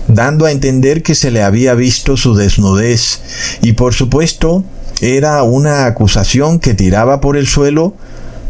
dando 0.09 0.47
a 0.47 0.53
entender 0.53 1.03
que 1.03 1.15
se 1.15 1.31
le 1.31 1.43
había 1.43 1.75
visto 1.75 2.17
su 2.17 2.35
desnudez. 2.35 3.21
Y 3.63 3.73
por 3.73 3.95
supuesto 3.95 4.65
era 5.01 5.43
una 5.43 5.87
acusación 5.87 6.59
que 6.59 6.75
tiraba 6.75 7.21
por 7.21 7.37
el 7.37 7.47
suelo 7.47 7.95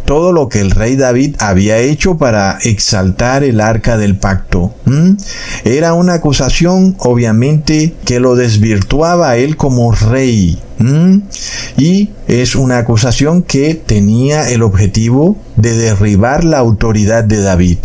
todo 0.06 0.32
lo 0.32 0.48
que 0.48 0.60
el 0.60 0.70
rey 0.70 0.96
David 0.96 1.36
había 1.40 1.78
hecho 1.78 2.16
para 2.16 2.58
exaltar 2.62 3.44
el 3.44 3.60
arca 3.60 3.98
del 3.98 4.16
pacto. 4.16 4.74
Era 5.64 5.92
una 5.92 6.14
acusación 6.14 6.96
obviamente 6.98 7.94
que 8.04 8.20
lo 8.20 8.36
desvirtuaba 8.36 9.30
a 9.30 9.36
él 9.36 9.56
como 9.56 9.92
rey. 9.92 10.62
Y 11.76 12.10
es 12.28 12.54
una 12.54 12.78
acusación 12.78 13.42
que 13.42 13.74
tenía 13.74 14.50
el 14.50 14.62
objetivo 14.62 15.36
de 15.56 15.74
derribar 15.76 16.44
la 16.44 16.58
autoridad 16.58 17.24
de 17.24 17.40
David. 17.40 17.78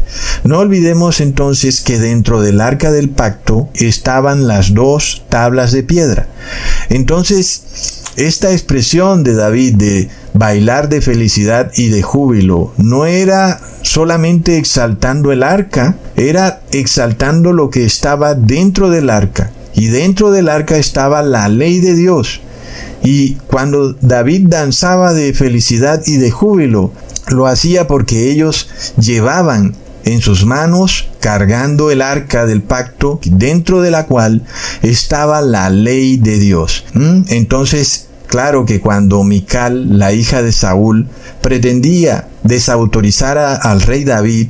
No 0.43 0.59
olvidemos 0.59 1.22
entonces 1.22 1.82
que 1.82 1.99
dentro 1.99 2.41
del 2.41 2.61
arca 2.61 2.91
del 2.91 3.09
pacto 3.09 3.69
estaban 3.74 4.47
las 4.47 4.74
dos 4.74 5.24
tablas 5.30 5.72
de 5.72 5.84
piedra. 5.84 6.28
Entonces, 6.89 7.63
esta 8.17 8.51
expresión 8.51 9.24
de 9.24 9.36
David 9.36 9.76
de 9.76 10.09
bailar 10.34 10.89
de 10.89 11.01
felicidad 11.01 11.71
y 11.75 11.89
de 11.89 12.01
júbilo 12.01 12.73
no 12.77 13.05
era 13.05 13.59
solamente 13.82 14.57
exaltando 14.57 15.32
el 15.32 15.43
arca, 15.43 15.97
era 16.15 16.61
exaltando 16.71 17.53
lo 17.53 17.69
que 17.69 17.86
estaba 17.86 18.36
dentro 18.36 18.89
del 18.89 19.09
arca. 19.09 19.51
Y 19.73 19.88
dentro 19.88 20.32
del 20.32 20.49
arca 20.49 20.77
estaba 20.77 21.23
la 21.23 21.47
ley 21.47 21.79
de 21.79 21.95
Dios. 21.95 22.41
Y 23.03 23.36
cuando 23.47 23.93
David 23.93 24.47
danzaba 24.49 25.13
de 25.13 25.34
felicidad 25.34 26.01
y 26.05 26.17
de 26.17 26.29
júbilo, 26.29 26.91
lo 27.29 27.47
hacía 27.47 27.88
porque 27.88 28.29
ellos 28.29 28.69
llevaban 28.99 29.75
en 30.03 30.21
sus 30.21 30.45
manos 30.45 31.09
cargando 31.19 31.91
el 31.91 32.01
arca 32.01 32.45
del 32.45 32.61
pacto 32.61 33.19
dentro 33.23 33.82
de 33.82 33.91
la 33.91 34.07
cual 34.07 34.43
estaba 34.82 35.41
la 35.41 35.69
ley 35.69 36.17
de 36.17 36.39
Dios. 36.39 36.86
¿Mm? 36.93 37.23
Entonces, 37.29 38.07
claro 38.32 38.65
que 38.65 38.79
cuando 38.79 39.23
Mical, 39.23 39.99
la 39.99 40.11
hija 40.13 40.41
de 40.41 40.51
Saúl, 40.51 41.07
pretendía 41.41 42.27
desautorizar 42.43 43.38
al 43.38 43.82
rey 43.82 44.03
David, 44.03 44.47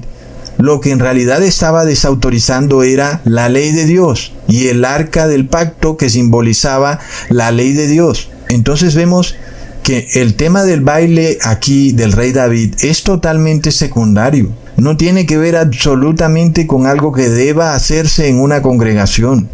lo 0.57 0.79
que 0.79 0.91
en 0.91 0.99
realidad 0.99 1.43
estaba 1.43 1.83
desautorizando 1.83 2.83
era 2.83 3.19
la 3.25 3.49
ley 3.49 3.71
de 3.71 3.85
Dios 3.85 4.31
y 4.47 4.67
el 4.67 4.85
arca 4.85 5.27
del 5.27 5.47
pacto 5.47 5.97
que 5.97 6.09
simbolizaba 6.09 6.99
la 7.29 7.51
ley 7.51 7.73
de 7.73 7.87
Dios. 7.87 8.29
Entonces 8.47 8.95
vemos 8.95 9.35
que 9.83 10.07
el 10.13 10.35
tema 10.35 10.63
del 10.63 10.81
baile 10.81 11.39
aquí 11.41 11.91
del 11.91 12.13
rey 12.13 12.31
David 12.31 12.75
es 12.81 13.03
totalmente 13.03 13.71
secundario 13.71 14.53
no 14.81 14.97
tiene 14.97 15.27
que 15.27 15.37
ver 15.37 15.57
absolutamente 15.57 16.65
con 16.65 16.87
algo 16.87 17.11
que 17.11 17.29
deba 17.29 17.75
hacerse 17.75 18.29
en 18.29 18.39
una 18.39 18.63
congregación, 18.63 19.47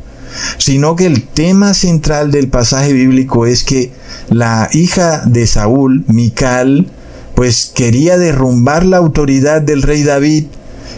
sino 0.58 0.96
que 0.96 1.06
el 1.06 1.24
tema 1.24 1.74
central 1.74 2.32
del 2.32 2.48
pasaje 2.48 2.94
bíblico 2.94 3.46
es 3.46 3.64
que 3.64 3.92
la 4.30 4.70
hija 4.74 5.24
de 5.26 5.48
Saúl, 5.48 6.04
Mical, 6.08 6.88
pues 7.36 7.72
quería 7.74 8.18
derrumbar 8.18 8.86
la 8.86 8.98
autoridad 8.98 9.62
del 9.62 9.82
rey 9.82 10.04
David 10.04 10.46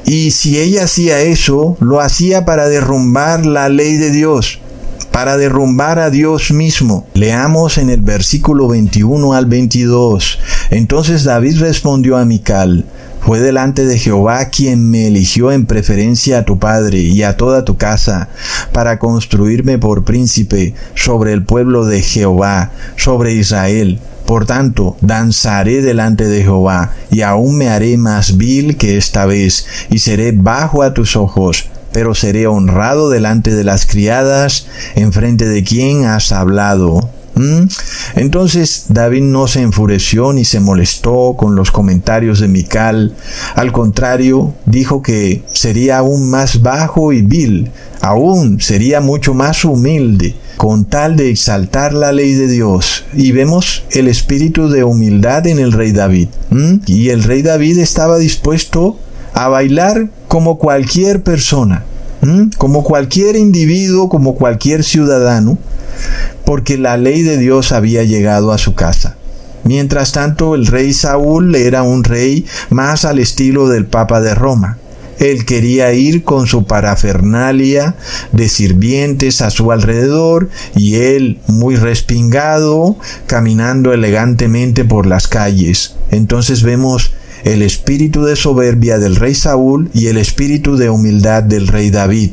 y 0.06 0.32
si 0.32 0.58
ella 0.58 0.86
hacía 0.86 1.22
eso, 1.22 1.78
lo 1.80 2.00
hacía 2.00 2.46
para 2.46 2.70
derrumbar 2.70 3.46
la 3.46 3.70
ley 3.70 3.98
de 3.98 4.12
Dios 4.12 4.60
para 5.12 5.38
derrumbar 5.38 6.00
a 6.00 6.10
Dios 6.10 6.52
mismo. 6.52 7.06
Leamos 7.14 7.78
en 7.78 7.90
el 7.90 8.00
versículo 8.00 8.70
21 8.70 9.34
al 9.34 9.48
22. 9.48 10.40
Entonces 10.70 11.26
David 11.26 11.60
respondió 11.60 12.16
a 12.16 12.24
Mical, 12.24 12.86
fue 13.22 13.40
delante 13.40 13.86
de 13.86 13.98
Jehová 13.98 14.46
quien 14.46 14.90
me 14.90 15.08
eligió 15.08 15.52
en 15.52 15.66
preferencia 15.66 16.40
a 16.40 16.46
tu 16.46 16.60
padre 16.60 17.00
y 17.00 17.24
a 17.24 17.38
toda 17.38 17.66
tu 17.66 17.78
casa, 17.78 18.30
para 18.72 19.00
construirme 19.00 19.78
por 19.78 20.04
príncipe 20.04 20.74
sobre 20.96 21.34
el 21.34 21.44
pueblo 21.44 21.86
de 21.86 22.02
Jehová, 22.02 22.72
sobre 22.96 23.34
Israel. 23.34 24.00
Por 24.26 24.46
tanto, 24.46 24.96
danzaré 25.02 25.82
delante 25.82 26.28
de 26.28 26.44
Jehová, 26.44 26.92
y 27.12 27.22
aún 27.22 27.58
me 27.58 27.70
haré 27.70 27.98
más 27.98 28.38
vil 28.38 28.78
que 28.78 28.98
esta 28.98 29.26
vez, 29.26 29.66
y 29.90 30.00
seré 30.00 30.32
bajo 30.32 30.84
a 30.84 30.94
tus 30.94 31.16
ojos, 31.16 31.70
pero 31.92 32.14
seré 32.14 32.46
honrado 32.46 33.10
delante 33.10 33.54
de 33.54 33.64
las 33.64 33.86
criadas, 33.86 34.68
en 34.96 35.14
frente 35.14 35.48
de 35.48 35.64
quien 35.64 36.06
has 36.06 36.32
hablado. 36.32 37.19
¿Mm? 37.40 37.70
Entonces 38.16 38.88
David 38.90 39.22
no 39.22 39.48
se 39.48 39.62
enfureció 39.62 40.34
ni 40.34 40.44
se 40.44 40.60
molestó 40.60 41.36
con 41.38 41.56
los 41.56 41.72
comentarios 41.72 42.42
de 42.42 42.50
Mical. 42.50 43.16
Al 43.56 43.72
contrario, 43.72 44.54
dijo 44.66 45.02
que 45.02 45.44
sería 45.54 46.00
aún 46.00 46.30
más 46.30 46.62
bajo 46.62 47.14
y 47.14 47.22
vil, 47.22 47.72
aún 48.02 48.60
sería 48.60 49.00
mucho 49.00 49.34
más 49.34 49.64
humilde, 49.64 50.36
con 50.58 50.84
tal 50.84 51.16
de 51.16 51.30
exaltar 51.30 51.94
la 51.94 52.12
ley 52.12 52.34
de 52.34 52.50
Dios. 52.50 53.06
Y 53.14 53.32
vemos 53.32 53.84
el 53.92 54.10
espíritu 54.10 54.68
de 54.68 54.84
humildad 54.84 55.48
en 55.48 55.60
el 55.60 55.72
rey 55.72 55.94
David. 55.94 56.28
¿Mm? 56.50 56.80
Y 56.88 57.08
el 57.08 57.24
rey 57.24 57.42
David 57.42 57.78
estaba 57.78 58.18
dispuesto 58.18 59.00
a 59.34 59.48
bailar 59.48 60.10
como 60.28 60.58
cualquier 60.58 61.24
persona, 61.24 61.86
¿Mm? 62.20 62.50
como 62.58 62.84
cualquier 62.84 63.38
individuo, 63.38 64.10
como 64.10 64.36
cualquier 64.36 64.84
ciudadano 64.84 65.58
porque 66.46 66.78
la 66.78 66.98
ley 66.98 67.22
de 67.22 67.38
Dios 67.38 67.72
había 67.72 68.04
llegado 68.04 68.52
a 68.52 68.58
su 68.58 68.76
casa. 68.76 69.16
Mientras 69.64 70.14
tanto, 70.14 70.56
el 70.56 70.68
rey 70.68 70.94
Saúl 70.94 71.56
era 71.56 71.84
un 71.84 72.04
rey 72.04 72.46
más 72.70 73.06
al 73.06 73.20
estilo 73.20 73.68
del 73.68 73.86
Papa 73.86 74.22
de 74.22 74.34
Roma. 74.34 74.78
Él 75.20 75.46
quería 75.46 75.92
ir 75.92 76.24
con 76.24 76.48
su 76.48 76.66
parafernalia 76.66 77.96
de 78.32 78.48
sirvientes 78.48 79.42
a 79.42 79.50
su 79.50 79.72
alrededor 79.72 80.50
y 80.76 80.96
él, 80.96 81.40
muy 81.48 81.76
respingado, 81.76 82.98
caminando 83.28 83.92
elegantemente 83.94 84.86
por 84.86 85.06
las 85.06 85.28
calles. 85.28 85.96
Entonces 86.10 86.64
vemos 86.64 87.12
el 87.44 87.62
espíritu 87.62 88.24
de 88.24 88.38
soberbia 88.38 88.98
del 88.98 89.18
rey 89.18 89.36
Saúl 89.36 89.90
y 89.94 90.08
el 90.08 90.18
espíritu 90.18 90.78
de 90.78 90.90
humildad 90.90 91.44
del 91.44 91.68
rey 91.68 91.90
David. 91.90 92.32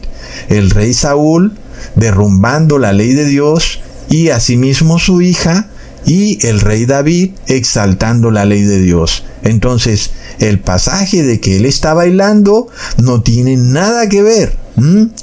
El 0.48 0.70
rey 0.70 0.94
Saúl 0.94 1.54
derrumbando 1.94 2.78
la 2.78 2.92
ley 2.92 3.12
de 3.12 3.24
Dios 3.24 3.80
y 4.08 4.28
asimismo 4.28 4.98
su 4.98 5.20
hija 5.20 5.68
y 6.04 6.46
el 6.46 6.60
rey 6.60 6.86
David 6.86 7.32
exaltando 7.46 8.30
la 8.30 8.44
ley 8.44 8.62
de 8.62 8.80
Dios. 8.80 9.24
Entonces, 9.42 10.10
el 10.38 10.60
pasaje 10.60 11.22
de 11.22 11.40
que 11.40 11.56
él 11.56 11.66
está 11.66 11.94
bailando 11.94 12.68
no 12.98 13.22
tiene 13.22 13.56
nada 13.56 14.08
que 14.08 14.22
ver 14.22 14.56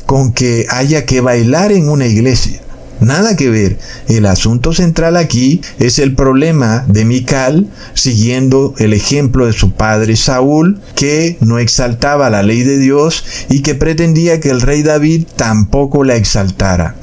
con 0.05 0.33
que 0.33 0.65
haya 0.69 1.05
que 1.05 1.21
bailar 1.21 1.71
en 1.71 1.89
una 1.89 2.07
iglesia. 2.07 2.62
Nada 3.03 3.35
que 3.35 3.49
ver. 3.49 3.77
El 4.07 4.25
asunto 4.25 4.73
central 4.73 5.17
aquí 5.17 5.61
es 5.79 5.99
el 5.99 6.15
problema 6.15 6.85
de 6.87 7.05
Mical, 7.05 7.67
siguiendo 7.93 8.73
el 8.77 8.93
ejemplo 8.93 9.45
de 9.45 9.53
su 9.53 9.71
padre 9.71 10.15
Saúl, 10.15 10.79
que 10.95 11.37
no 11.41 11.59
exaltaba 11.59 12.29
la 12.29 12.43
ley 12.43 12.63
de 12.63 12.79
Dios 12.79 13.25
y 13.49 13.61
que 13.61 13.75
pretendía 13.75 14.39
que 14.39 14.49
el 14.49 14.61
rey 14.61 14.83
David 14.83 15.25
tampoco 15.35 16.03
la 16.03 16.15
exaltara. 16.15 16.95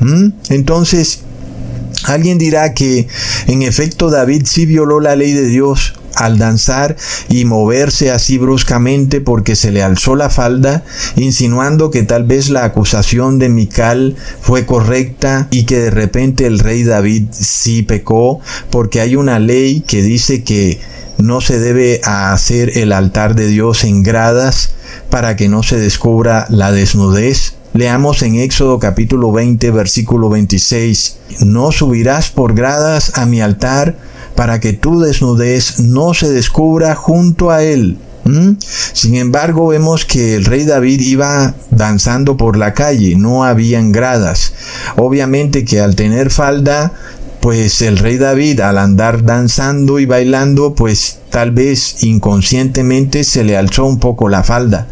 Entonces, 0.48 1.20
Alguien 2.04 2.38
dirá 2.38 2.72
que 2.72 3.08
en 3.46 3.62
efecto 3.62 4.08
David 4.10 4.44
sí 4.46 4.64
violó 4.64 5.00
la 5.00 5.16
ley 5.16 5.32
de 5.32 5.46
Dios 5.46 5.92
al 6.20 6.38
danzar 6.38 6.96
y 7.28 7.44
moverse 7.44 8.10
así 8.10 8.38
bruscamente 8.38 9.20
porque 9.20 9.56
se 9.56 9.72
le 9.72 9.82
alzó 9.82 10.16
la 10.16 10.30
falda, 10.30 10.84
insinuando 11.16 11.90
que 11.90 12.02
tal 12.02 12.24
vez 12.24 12.50
la 12.50 12.64
acusación 12.64 13.38
de 13.38 13.48
Mical 13.48 14.16
fue 14.40 14.66
correcta 14.66 15.48
y 15.50 15.64
que 15.64 15.78
de 15.78 15.90
repente 15.90 16.46
el 16.46 16.58
rey 16.58 16.84
David 16.84 17.28
sí 17.32 17.82
pecó, 17.82 18.40
porque 18.70 19.00
hay 19.00 19.16
una 19.16 19.38
ley 19.38 19.80
que 19.80 20.02
dice 20.02 20.44
que 20.44 20.80
no 21.18 21.40
se 21.40 21.58
debe 21.58 22.00
hacer 22.04 22.78
el 22.78 22.92
altar 22.92 23.34
de 23.34 23.46
Dios 23.46 23.84
en 23.84 24.02
gradas 24.02 24.70
para 25.10 25.36
que 25.36 25.48
no 25.48 25.62
se 25.62 25.78
descubra 25.78 26.46
la 26.48 26.72
desnudez. 26.72 27.54
Leamos 27.72 28.22
en 28.22 28.34
Éxodo 28.36 28.78
capítulo 28.78 29.30
20 29.30 29.70
versículo 29.70 30.28
26, 30.28 31.18
No 31.40 31.70
subirás 31.70 32.30
por 32.30 32.54
gradas 32.54 33.12
a 33.16 33.26
mi 33.26 33.40
altar, 33.40 33.96
para 34.34 34.60
que 34.60 34.72
tu 34.72 35.00
desnudez 35.00 35.80
no 35.80 36.14
se 36.14 36.30
descubra 36.30 36.94
junto 36.94 37.50
a 37.50 37.62
él. 37.62 37.98
¿Mm? 38.24 38.52
Sin 38.60 39.16
embargo, 39.16 39.68
vemos 39.68 40.04
que 40.04 40.34
el 40.34 40.44
rey 40.44 40.64
David 40.64 41.00
iba 41.00 41.54
danzando 41.70 42.36
por 42.36 42.56
la 42.56 42.74
calle, 42.74 43.16
no 43.16 43.44
habían 43.44 43.92
gradas. 43.92 44.52
Obviamente 44.96 45.64
que 45.64 45.80
al 45.80 45.96
tener 45.96 46.30
falda, 46.30 46.92
pues 47.40 47.80
el 47.80 47.98
rey 47.98 48.18
David 48.18 48.60
al 48.60 48.78
andar 48.78 49.24
danzando 49.24 49.98
y 49.98 50.06
bailando, 50.06 50.74
pues 50.74 51.18
tal 51.30 51.50
vez 51.52 52.02
inconscientemente 52.02 53.24
se 53.24 53.44
le 53.44 53.56
alzó 53.56 53.86
un 53.86 53.98
poco 53.98 54.28
la 54.28 54.42
falda 54.42 54.86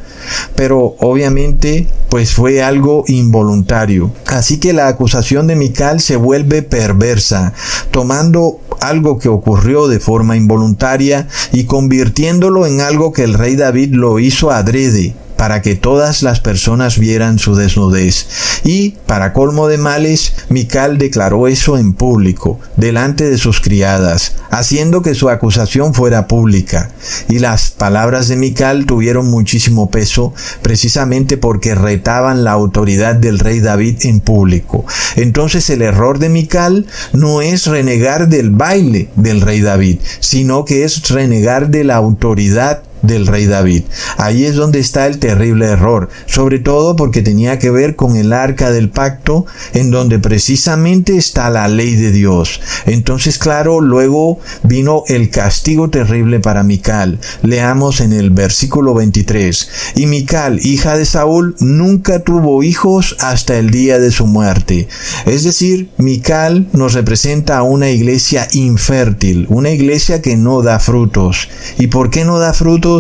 pero 0.57 0.97
obviamente 1.01 1.87
pues 2.09 2.33
fue 2.33 2.63
algo 2.63 3.05
involuntario. 3.07 4.11
Así 4.27 4.59
que 4.59 4.73
la 4.73 4.89
acusación 4.89 5.47
de 5.47 5.57
Mical 5.57 6.01
se 6.01 6.17
vuelve 6.17 6.63
perversa, 6.63 7.53
tomando 7.91 8.61
algo 8.81 9.19
que 9.19 9.29
ocurrió 9.29 9.89
de 9.89 10.01
forma 10.01 10.37
involuntaria 10.37 11.29
y 11.53 11.65
convirtiéndolo 11.65 12.67
en 12.67 12.81
algo 12.81 13.13
que 13.13 13.25
el 13.25 13.35
rey 13.35 13.57
David 13.57 13.93
lo 13.93 14.19
hizo 14.19 14.51
adrede 14.51 15.15
para 15.39 15.63
que 15.63 15.77
todas 15.77 16.23
las 16.23 16.41
personas 16.41 16.99
vieran 16.99 17.39
su 17.39 17.55
desnudez. 17.55 18.27
Y, 18.65 18.97
para 19.07 19.33
colmo 19.33 19.69
de 19.69 19.79
males, 19.79 20.35
Mical 20.49 20.99
declaró 20.99 21.47
eso 21.47 21.79
en 21.79 21.95
público, 21.95 22.59
delante 22.77 23.31
de 23.31 23.39
sus 23.39 23.61
criadas, 23.61 24.35
haciendo 24.51 25.01
que 25.01 25.15
su 25.15 25.31
acusación 25.31 25.95
fuera 25.95 26.27
pública. 26.27 26.91
Y 27.29 27.39
las 27.39 27.71
palabras 27.71 28.27
de 28.27 28.35
Mical 28.35 28.85
tuvieron 28.85 29.31
muchísimo 29.31 29.91
peso, 29.91 30.35
precisamente 30.61 31.37
porque 31.37 31.77
retaban 31.77 32.43
la 32.43 32.51
autoridad 32.51 33.15
del 33.15 33.39
rey 33.39 33.61
David 33.61 33.99
en 34.03 34.21
público. 34.21 34.85
Entonces 35.15 35.71
el 35.71 35.83
error 35.83 36.19
de 36.19 36.31
Mical 36.31 36.87
no 37.13 37.43
es 37.43 37.67
renegar 37.67 38.29
del 38.29 38.51
baile 38.51 39.09
del 39.15 39.41
rey 39.41 39.61
David, 39.61 40.01
sino 40.19 40.65
que 40.65 40.83
es 40.83 41.09
renegar 41.09 41.69
de 41.69 41.85
la 41.85 41.95
autoridad 41.95 42.83
del 43.09 43.27
rey 43.27 43.47
David. 43.47 43.83
Ahí 44.17 44.45
es 44.45 44.55
donde 44.55 44.79
está 44.79 45.07
el 45.07 45.19
terrible 45.19 45.67
error, 45.67 46.09
sobre 46.27 46.61
todo 46.61 46.95
porque 46.95 47.23
tenía 47.23 47.59
que 47.59 47.71
ver 47.71 47.97
con 47.97 48.17
el 48.17 48.33
arca 48.33 48.71
del 48.71 48.91
pacto, 48.91 49.47
en 49.75 49.91
donde 49.91 50.21
precisamente 50.21 51.17
está 51.17 51.51
la 51.51 51.67
ley 51.67 51.97
de 51.97 52.13
Dios. 52.13 52.61
Entonces, 52.87 53.39
claro, 53.39 53.81
luego 53.81 54.39
vino 54.63 55.03
el 55.09 55.31
castigo 55.31 55.91
terrible 55.91 56.41
para 56.41 56.63
Mical. 56.63 57.19
Leamos 57.43 58.01
en 58.01 58.13
el 58.13 58.31
versículo 58.31 58.95
23. 58.95 59.69
Y 59.97 60.07
Mical, 60.07 60.61
hija 60.65 60.97
de 60.97 61.05
Saúl, 61.05 61.57
nunca 61.59 62.21
tuvo 62.21 62.63
hijos 62.63 63.17
hasta 63.21 63.59
el 63.59 63.71
día 63.71 63.99
de 63.99 64.13
su 64.13 64.27
muerte. 64.27 64.89
Es 65.27 65.45
decir, 65.45 65.91
Mical 65.97 66.69
nos 66.73 66.95
representa 66.95 67.59
a 67.59 67.63
una 67.63 67.91
iglesia 67.91 68.49
infértil, 68.53 69.47
una 69.49 69.71
iglesia 69.71 70.21
que 70.23 70.37
no 70.37 70.63
da 70.63 70.79
frutos. 70.79 71.49
¿Y 71.79 71.89
por 71.89 72.11
qué 72.11 72.25
no 72.25 72.39
da 72.39 72.53
frutos? 72.53 72.98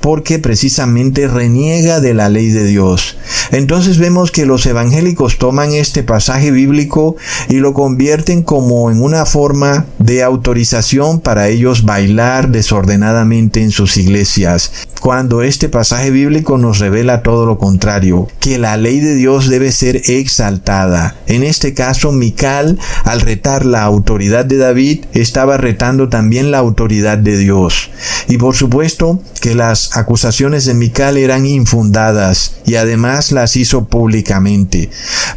Porque 0.00 0.38
precisamente 0.38 1.28
reniega 1.28 2.00
de 2.00 2.14
la 2.14 2.28
ley 2.28 2.48
de 2.50 2.64
Dios. 2.64 3.16
Entonces 3.52 3.98
vemos 3.98 4.30
que 4.30 4.46
los 4.46 4.66
evangélicos 4.66 5.38
toman 5.38 5.72
este 5.72 6.02
pasaje 6.02 6.50
bíblico 6.50 7.16
y 7.48 7.54
lo 7.54 7.74
convierten 7.74 8.42
como 8.42 8.90
en 8.90 9.02
una 9.02 9.26
forma 9.26 9.86
de 9.98 10.22
autorización 10.22 11.20
para 11.20 11.48
ellos 11.48 11.84
bailar 11.84 12.48
desordenadamente 12.50 13.62
en 13.62 13.70
sus 13.70 13.96
iglesias, 13.96 14.72
cuando 15.00 15.42
este 15.42 15.68
pasaje 15.68 16.10
bíblico 16.10 16.58
nos 16.58 16.78
revela 16.78 17.22
todo 17.22 17.46
lo 17.46 17.58
contrario, 17.58 18.28
que 18.40 18.58
la 18.58 18.76
ley 18.76 19.00
de 19.00 19.14
Dios 19.14 19.48
debe 19.48 19.72
ser 19.72 20.02
exaltada. 20.06 21.16
En 21.26 21.42
este 21.42 21.74
caso, 21.74 22.12
Mical, 22.12 22.78
al 23.04 23.20
retar 23.20 23.64
la 23.64 23.82
autoridad 23.82 24.44
de 24.44 24.56
David, 24.56 25.04
estaba 25.12 25.56
retando 25.56 26.08
también 26.08 26.50
la 26.50 26.58
autoridad 26.58 27.18
de 27.18 27.36
Dios. 27.36 27.90
Y 28.28 28.38
por 28.38 28.54
supuesto, 28.54 29.20
que 29.40 29.54
las 29.54 29.96
acusaciones 29.96 30.64
de 30.64 30.74
Mical 30.74 31.16
eran 31.16 31.46
infundadas 31.46 32.56
y 32.66 32.76
además 32.76 33.32
las 33.32 33.56
hizo 33.56 33.84
públicamente. 33.84 34.90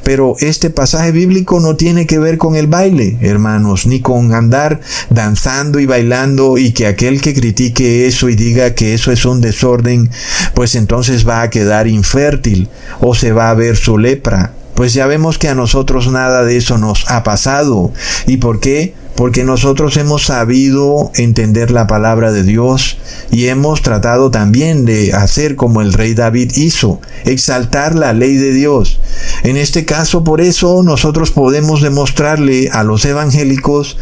Pero 0.03 0.35
este 0.39 0.69
pasaje 0.69 1.11
bíblico 1.11 1.59
no 1.59 1.75
tiene 1.75 2.07
que 2.07 2.19
ver 2.19 2.37
con 2.37 2.55
el 2.55 2.67
baile, 2.67 3.17
hermanos, 3.21 3.85
ni 3.85 3.99
con 3.99 4.33
andar 4.33 4.81
danzando 5.09 5.79
y 5.79 5.85
bailando 5.85 6.57
y 6.57 6.71
que 6.71 6.87
aquel 6.87 7.21
que 7.21 7.33
critique 7.33 8.07
eso 8.07 8.29
y 8.29 8.35
diga 8.35 8.73
que 8.73 8.93
eso 8.93 9.11
es 9.11 9.25
un 9.25 9.41
desorden, 9.41 10.09
pues 10.53 10.75
entonces 10.75 11.27
va 11.27 11.41
a 11.41 11.49
quedar 11.49 11.87
infértil 11.87 12.69
o 13.01 13.15
se 13.15 13.31
va 13.31 13.49
a 13.49 13.53
ver 13.53 13.75
su 13.77 13.97
lepra 13.97 14.53
Pues 14.75 14.93
ya 14.93 15.07
vemos 15.07 15.37
que 15.37 15.49
a 15.49 15.55
nosotros 15.55 16.11
nada 16.11 16.43
de 16.43 16.57
eso 16.57 16.77
nos 16.77 17.09
ha 17.09 17.23
pasado. 17.23 17.91
¿Y 18.27 18.37
por 18.37 18.59
qué? 18.59 18.93
Porque 19.15 19.43
nosotros 19.43 19.97
hemos 19.97 20.25
sabido 20.25 21.11
entender 21.15 21.71
la 21.71 21.87
palabra 21.87 22.31
de 22.31 22.43
Dios 22.43 22.97
y 23.31 23.47
hemos 23.47 23.81
tratado 23.81 24.31
también 24.31 24.85
de 24.85 25.13
hacer 25.13 25.55
como 25.55 25.81
el 25.81 25.91
rey 25.93 26.13
David 26.13 26.53
hizo, 26.55 27.01
exaltar 27.25 27.95
la 27.95 28.13
ley 28.13 28.35
de 28.35 28.53
Dios. 28.53 28.99
En 29.43 29.57
este 29.57 29.83
caso, 29.83 30.23
por 30.23 30.39
eso 30.39 30.83
nosotros 30.83 31.31
podemos 31.31 31.81
demostrarle 31.81 32.69
a 32.71 32.83
los 32.83 33.03
evangélicos 33.03 33.97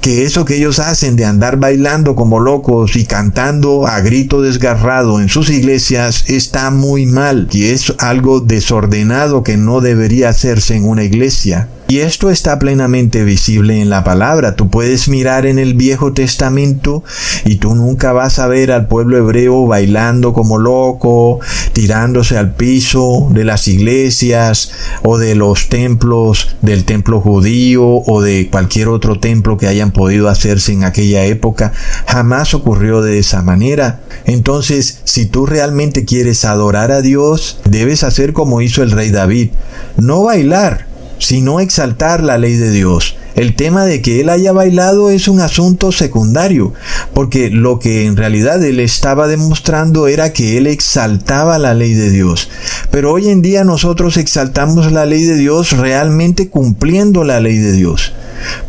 que 0.00 0.24
eso 0.24 0.44
que 0.44 0.56
ellos 0.56 0.78
hacen 0.80 1.16
de 1.16 1.24
andar 1.24 1.58
bailando 1.58 2.16
como 2.16 2.40
locos 2.40 2.96
y 2.96 3.04
cantando 3.04 3.86
a 3.86 4.00
grito 4.00 4.42
desgarrado 4.42 5.20
en 5.20 5.28
sus 5.28 5.48
iglesias 5.50 6.24
está 6.28 6.70
muy 6.70 7.06
mal 7.06 7.48
y 7.52 7.66
es 7.66 7.94
algo 7.98 8.40
desordenado 8.40 9.42
que 9.42 9.56
no 9.56 9.80
debería 9.80 10.30
hacerse 10.30 10.74
en 10.74 10.84
una 10.84 11.04
iglesia. 11.04 11.68
Y 11.88 12.00
esto 12.00 12.30
está 12.30 12.58
plenamente 12.58 13.22
visible 13.22 13.80
en 13.80 13.90
la 13.90 14.02
palabra. 14.02 14.56
Tú 14.56 14.68
puedes 14.70 15.08
mirar 15.08 15.46
en 15.46 15.60
el 15.60 15.74
Viejo 15.74 16.12
Testamento 16.12 17.04
y 17.44 17.56
tú 17.56 17.76
nunca 17.76 18.12
vas 18.12 18.40
a 18.40 18.48
ver 18.48 18.72
al 18.72 18.88
pueblo 18.88 19.16
hebreo 19.16 19.68
bailando 19.68 20.32
como 20.32 20.58
loco, 20.58 21.38
tirándose 21.74 22.38
al 22.38 22.54
piso 22.56 23.28
de 23.30 23.44
las 23.44 23.68
iglesias 23.68 24.72
o 25.04 25.16
de 25.18 25.36
los 25.36 25.68
templos 25.68 26.56
del 26.60 26.84
templo 26.84 27.20
judío 27.20 27.86
o 27.86 28.20
de 28.20 28.48
cualquier 28.50 28.88
otro 28.88 29.20
templo 29.20 29.56
que 29.56 29.68
hayan 29.68 29.92
podido 29.92 30.28
hacerse 30.28 30.72
en 30.72 30.82
aquella 30.82 31.24
época. 31.24 31.72
Jamás 32.08 32.52
ocurrió 32.52 33.00
de 33.00 33.20
esa 33.20 33.42
manera. 33.42 34.00
Entonces, 34.24 35.02
si 35.04 35.26
tú 35.26 35.46
realmente 35.46 36.04
quieres 36.04 36.44
adorar 36.44 36.90
a 36.90 37.00
Dios, 37.00 37.60
debes 37.64 38.02
hacer 38.02 38.32
como 38.32 38.60
hizo 38.60 38.82
el 38.82 38.90
rey 38.90 39.10
David. 39.10 39.50
No 39.96 40.24
bailar, 40.24 40.86
sino 41.18 41.60
exaltar 41.60 42.22
la 42.22 42.38
ley 42.38 42.54
de 42.56 42.70
Dios. 42.70 43.16
El 43.36 43.54
tema 43.54 43.84
de 43.84 44.00
que 44.00 44.20
él 44.20 44.30
haya 44.30 44.52
bailado 44.52 45.10
es 45.10 45.28
un 45.28 45.40
asunto 45.40 45.92
secundario, 45.92 46.72
porque 47.12 47.50
lo 47.50 47.78
que 47.78 48.06
en 48.06 48.16
realidad 48.16 48.64
él 48.64 48.80
estaba 48.80 49.28
demostrando 49.28 50.08
era 50.08 50.32
que 50.32 50.56
él 50.56 50.66
exaltaba 50.66 51.58
la 51.58 51.74
ley 51.74 51.92
de 51.92 52.10
Dios. 52.10 52.48
Pero 52.90 53.12
hoy 53.12 53.28
en 53.28 53.42
día 53.42 53.62
nosotros 53.62 54.16
exaltamos 54.16 54.90
la 54.90 55.04
ley 55.04 55.24
de 55.24 55.36
Dios 55.36 55.72
realmente 55.72 56.48
cumpliendo 56.48 57.24
la 57.24 57.40
ley 57.40 57.58
de 57.58 57.72
Dios. 57.72 58.14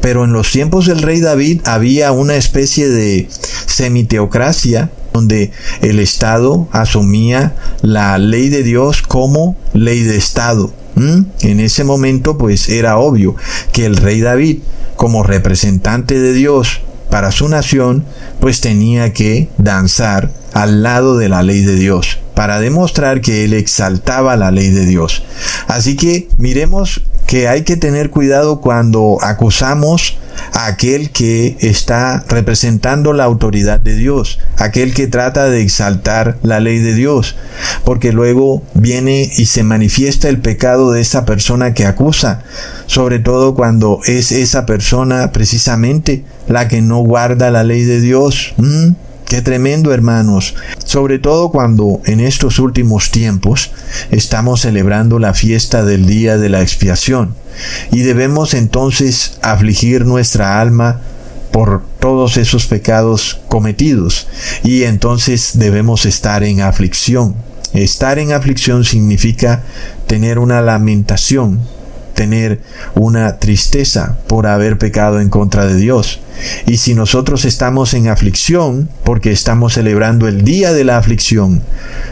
Pero 0.01 0.25
en 0.25 0.33
los 0.33 0.51
tiempos 0.51 0.85
del 0.85 1.01
rey 1.01 1.21
David 1.21 1.61
había 1.63 2.11
una 2.11 2.35
especie 2.35 2.89
de 2.89 3.29
semiteocracia 3.67 4.91
donde 5.13 5.51
el 5.81 5.99
Estado 5.99 6.67
asumía 6.71 7.55
la 7.81 8.17
ley 8.17 8.49
de 8.49 8.63
Dios 8.63 9.01
como 9.01 9.55
ley 9.73 10.03
de 10.03 10.17
Estado. 10.17 10.73
¿Mm? 10.97 11.25
En 11.41 11.59
ese 11.59 11.83
momento 11.83 12.37
pues 12.37 12.69
era 12.69 12.97
obvio 12.97 13.35
que 13.71 13.85
el 13.85 13.97
rey 13.97 14.21
David, 14.21 14.59
como 14.95 15.23
representante 15.23 16.19
de 16.19 16.33
Dios 16.33 16.81
para 17.09 17.31
su 17.31 17.47
nación, 17.47 18.05
pues 18.39 18.61
tenía 18.61 19.13
que 19.13 19.49
danzar 19.57 20.31
al 20.53 20.83
lado 20.83 21.17
de 21.17 21.29
la 21.29 21.43
ley 21.43 21.61
de 21.61 21.75
Dios 21.75 22.19
para 22.33 22.59
demostrar 22.59 23.21
que 23.21 23.45
él 23.45 23.53
exaltaba 23.53 24.35
la 24.35 24.51
ley 24.51 24.69
de 24.69 24.85
Dios. 24.85 25.23
Así 25.67 25.95
que 25.95 26.27
miremos 26.37 27.01
que 27.27 27.49
hay 27.49 27.63
que 27.63 27.75
tener 27.75 28.09
cuidado 28.09 28.61
cuando 28.61 29.17
acusamos 29.21 30.17
a 30.53 30.67
aquel 30.67 31.09
que 31.11 31.57
está 31.59 32.23
representando 32.29 33.11
la 33.11 33.25
autoridad 33.25 33.79
de 33.81 33.95
Dios, 33.95 34.39
aquel 34.55 34.93
que 34.93 35.07
trata 35.07 35.49
de 35.49 35.61
exaltar 35.61 36.37
la 36.41 36.61
ley 36.61 36.79
de 36.79 36.93
Dios, 36.93 37.35
porque 37.83 38.13
luego 38.13 38.63
viene 38.73 39.29
y 39.37 39.45
se 39.47 39.63
manifiesta 39.63 40.29
el 40.29 40.39
pecado 40.39 40.91
de 40.91 41.01
esa 41.01 41.25
persona 41.25 41.73
que 41.73 41.85
acusa, 41.85 42.43
sobre 42.85 43.19
todo 43.19 43.55
cuando 43.55 43.99
es 44.05 44.31
esa 44.31 44.65
persona 44.65 45.31
precisamente 45.33 46.23
la 46.47 46.69
que 46.69 46.81
no 46.81 46.99
guarda 46.99 47.51
la 47.51 47.63
ley 47.63 47.83
de 47.83 47.99
Dios. 47.99 48.53
Qué 49.27 49.41
tremendo, 49.41 49.93
hermanos. 49.93 50.55
Sobre 50.85 51.19
todo 51.19 51.51
cuando 51.51 52.01
en 52.05 52.21
estos 52.21 52.59
últimos 52.59 53.11
tiempos 53.11 53.71
estamos 54.09 54.61
celebrando 54.61 55.19
la 55.19 55.33
fiesta 55.33 55.83
del 55.83 56.05
día 56.05 56.37
de 56.37 56.47
la 56.47 56.61
expiación 56.61 57.35
y 57.91 58.03
debemos 58.03 58.53
entonces 58.53 59.37
afligir 59.41 60.05
nuestra 60.05 60.61
alma 60.61 61.01
por 61.51 61.83
todos 61.99 62.37
esos 62.37 62.67
pecados 62.67 63.41
cometidos 63.49 64.27
y 64.63 64.83
entonces 64.83 65.51
debemos 65.55 66.05
estar 66.05 66.43
en 66.43 66.61
aflicción. 66.61 67.35
Estar 67.73 68.19
en 68.19 68.31
aflicción 68.31 68.85
significa 68.85 69.63
tener 70.07 70.39
una 70.39 70.61
lamentación, 70.61 71.59
tener 72.17 72.59
una 72.95 73.37
tristeza 73.37 74.17
por 74.25 74.47
haber 74.47 74.79
pecado 74.79 75.21
en 75.21 75.29
contra 75.29 75.67
de 75.67 75.75
Dios. 75.75 76.19
Y 76.65 76.77
si 76.77 76.95
nosotros 76.95 77.45
estamos 77.45 77.93
en 77.93 78.07
aflicción, 78.07 78.89
porque 79.03 79.31
estamos 79.31 79.75
celebrando 79.75 80.27
el 80.27 80.43
día 80.43 80.73
de 80.73 80.83
la 80.83 80.97
aflicción, 80.97 81.61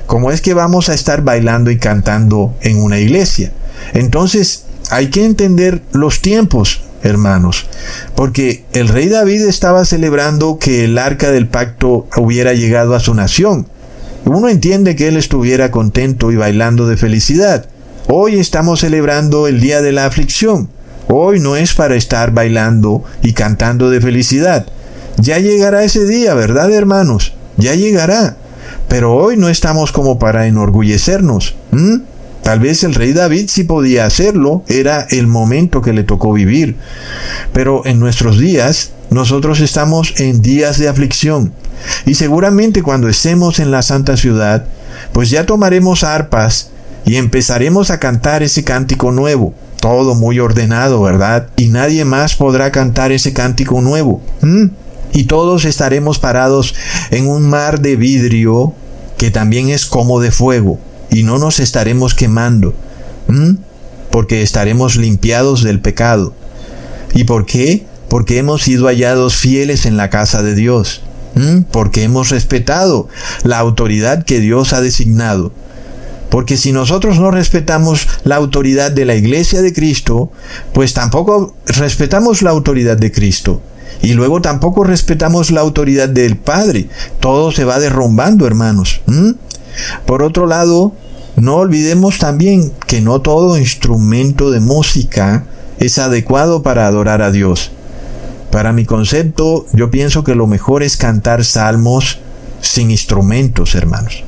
¿cómo 0.06 0.32
es 0.32 0.42
que 0.42 0.54
vamos 0.54 0.90
a 0.90 0.94
estar 0.94 1.24
bailando 1.24 1.72
y 1.72 1.80
cantando 1.80 2.56
en 2.62 2.78
una 2.78 3.00
iglesia? 3.00 3.52
Entonces, 3.96 4.66
hay 4.92 5.08
que 5.08 5.26
entender 5.26 5.82
los 5.92 6.22
tiempos, 6.22 6.84
hermanos, 7.02 7.66
porque 8.16 8.64
el 8.74 8.88
rey 8.90 9.10
David 9.10 9.42
estaba 9.48 9.86
celebrando 9.86 10.60
que 10.60 10.86
el 10.86 11.00
arca 11.00 11.32
del 11.32 11.48
pacto 11.48 12.08
hubiera 12.16 12.54
llegado 12.54 12.94
a 12.94 13.00
su 13.00 13.16
nación. 13.16 13.68
Uno 14.26 14.50
entiende 14.50 14.96
que 14.96 15.08
él 15.08 15.18
estuviera 15.18 15.72
contento 15.72 16.32
y 16.32 16.36
bailando 16.36 16.88
de 16.88 16.98
felicidad, 16.98 17.68
Hoy 18.08 18.40
estamos 18.40 18.82
celebrando 18.82 19.48
el 19.48 19.60
día 19.60 19.82
de 19.82 19.92
la 19.92 20.06
aflicción. 20.06 20.70
Hoy 21.08 21.40
no 21.40 21.56
es 21.56 21.74
para 21.74 21.96
estar 21.96 22.32
bailando 22.32 23.04
y 23.24 23.34
cantando 23.34 23.90
de 23.90 24.00
felicidad. 24.00 24.68
Ya 25.18 25.40
llegará 25.40 25.84
ese 25.84 26.06
día, 26.06 26.36
¿verdad, 26.36 26.72
hermanos? 26.72 27.34
Ya 27.58 27.74
llegará. 27.74 28.38
Pero 28.88 29.16
hoy 29.16 29.38
no 29.38 29.50
estamos 29.50 29.92
como 29.92 30.20
para 30.20 30.46
enorgullecernos. 30.46 31.56
Tal 32.44 32.60
vez 32.60 32.84
el 32.84 32.94
rey 32.94 33.12
David 33.12 33.50
sí 33.50 33.64
podía 33.64 34.06
hacerlo, 34.06 34.64
era 34.68 35.08
el 35.10 35.26
momento 35.26 35.82
que 35.82 35.94
le 35.94 36.04
tocó 36.04 36.32
vivir. 36.32 36.76
Pero 37.54 37.88
en 37.88 38.00
nuestros 38.00 38.38
días, 38.38 38.92
nosotros 39.10 39.62
estamos 39.62 40.14
en 40.18 40.44
días 40.44 40.78
de 40.78 40.90
aflicción. 40.90 41.54
Y 42.06 42.14
seguramente 42.14 42.84
cuando 42.84 43.10
estemos 43.10 43.58
en 43.58 43.72
la 43.72 43.82
santa 43.82 44.16
ciudad, 44.16 44.66
pues 45.12 45.32
ya 45.32 45.48
tomaremos 45.48 46.04
arpas 46.04 46.70
y 47.06 47.18
empezaremos 47.18 47.92
a 47.92 48.00
cantar 48.00 48.44
ese 48.44 48.64
cántico 48.64 49.12
nuevo. 49.12 49.54
Todo 49.80 50.16
muy 50.16 50.40
ordenado, 50.40 51.02
¿verdad? 51.02 51.50
Y 51.56 51.68
nadie 51.68 52.06
más 52.06 52.36
podrá 52.36 52.72
cantar 52.72 53.12
ese 53.12 53.34
cántico 53.34 53.82
nuevo. 53.82 54.22
Y 55.14 55.26
todos 55.26 55.66
estaremos 55.66 56.18
parados 56.18 56.74
en 57.12 57.28
un 57.28 57.48
mar 57.48 57.80
de 57.80 57.96
vidrio 57.96 58.74
que 59.18 59.30
también 59.30 59.70
es 59.70 59.86
como 59.86 60.20
de 60.20 60.32
fuego. 60.32 60.80
Y 61.12 61.24
no 61.24 61.38
nos 61.38 61.60
estaremos 61.60 62.16
quemando. 62.16 62.74
Porque 64.10 64.42
estaremos 64.42 64.96
limpiados 64.96 65.64
del 65.64 65.80
pecado. 65.82 66.34
¿Y 67.14 67.26
por 67.26 67.46
qué? 67.46 67.86
Porque 68.10 68.40
hemos 68.40 68.64
sido 68.64 68.88
hallados 68.88 69.36
fieles 69.36 69.86
en 69.86 69.98
la 69.98 70.10
casa 70.10 70.42
de 70.42 70.56
Dios. 70.56 71.04
Porque 71.70 72.04
hemos 72.04 72.30
respetado 72.30 73.08
la 73.44 73.60
autoridad 73.60 74.24
que 74.24 74.40
Dios 74.40 74.74
ha 74.74 74.82
designado. 74.82 75.52
Porque 76.36 76.58
si 76.58 76.74
nosotros 76.74 77.18
no 77.18 77.32
respetamos 77.32 78.10
la 78.26 78.36
autoridad 78.36 78.92
de 78.92 79.06
la 79.06 79.16
iglesia 79.16 79.62
de 79.62 79.72
Cristo, 79.72 80.34
pues 80.74 80.94
tampoco 80.94 81.56
respetamos 81.66 82.42
la 82.42 82.50
autoridad 82.50 82.98
de 82.98 83.10
Cristo. 83.10 83.62
Y 84.02 84.16
luego 84.16 84.42
tampoco 84.42 84.84
respetamos 84.84 85.50
la 85.50 85.62
autoridad 85.62 86.10
del 86.10 86.36
Padre. 86.36 86.90
Todo 87.22 87.54
se 87.54 87.64
va 87.64 87.80
derrumbando, 87.80 88.46
hermanos. 88.46 89.00
Por 90.06 90.24
otro 90.24 90.46
lado, 90.46 90.92
no 91.38 91.56
olvidemos 91.56 92.18
también 92.18 92.74
que 92.86 93.00
no 93.00 93.22
todo 93.22 93.58
instrumento 93.58 94.52
de 94.52 94.60
música 94.60 95.46
es 95.80 95.98
adecuado 96.00 96.64
para 96.64 96.86
adorar 96.86 97.22
a 97.22 97.32
Dios. 97.32 97.72
Para 98.52 98.74
mi 98.74 98.84
concepto, 98.84 99.68
yo 99.72 99.90
pienso 99.90 100.26
que 100.26 100.36
lo 100.36 100.48
mejor 100.48 100.84
es 100.84 100.98
cantar 100.98 101.46
salmos 101.46 102.20
sin 102.60 102.92
instrumentos, 102.92 103.74
hermanos. 103.74 104.26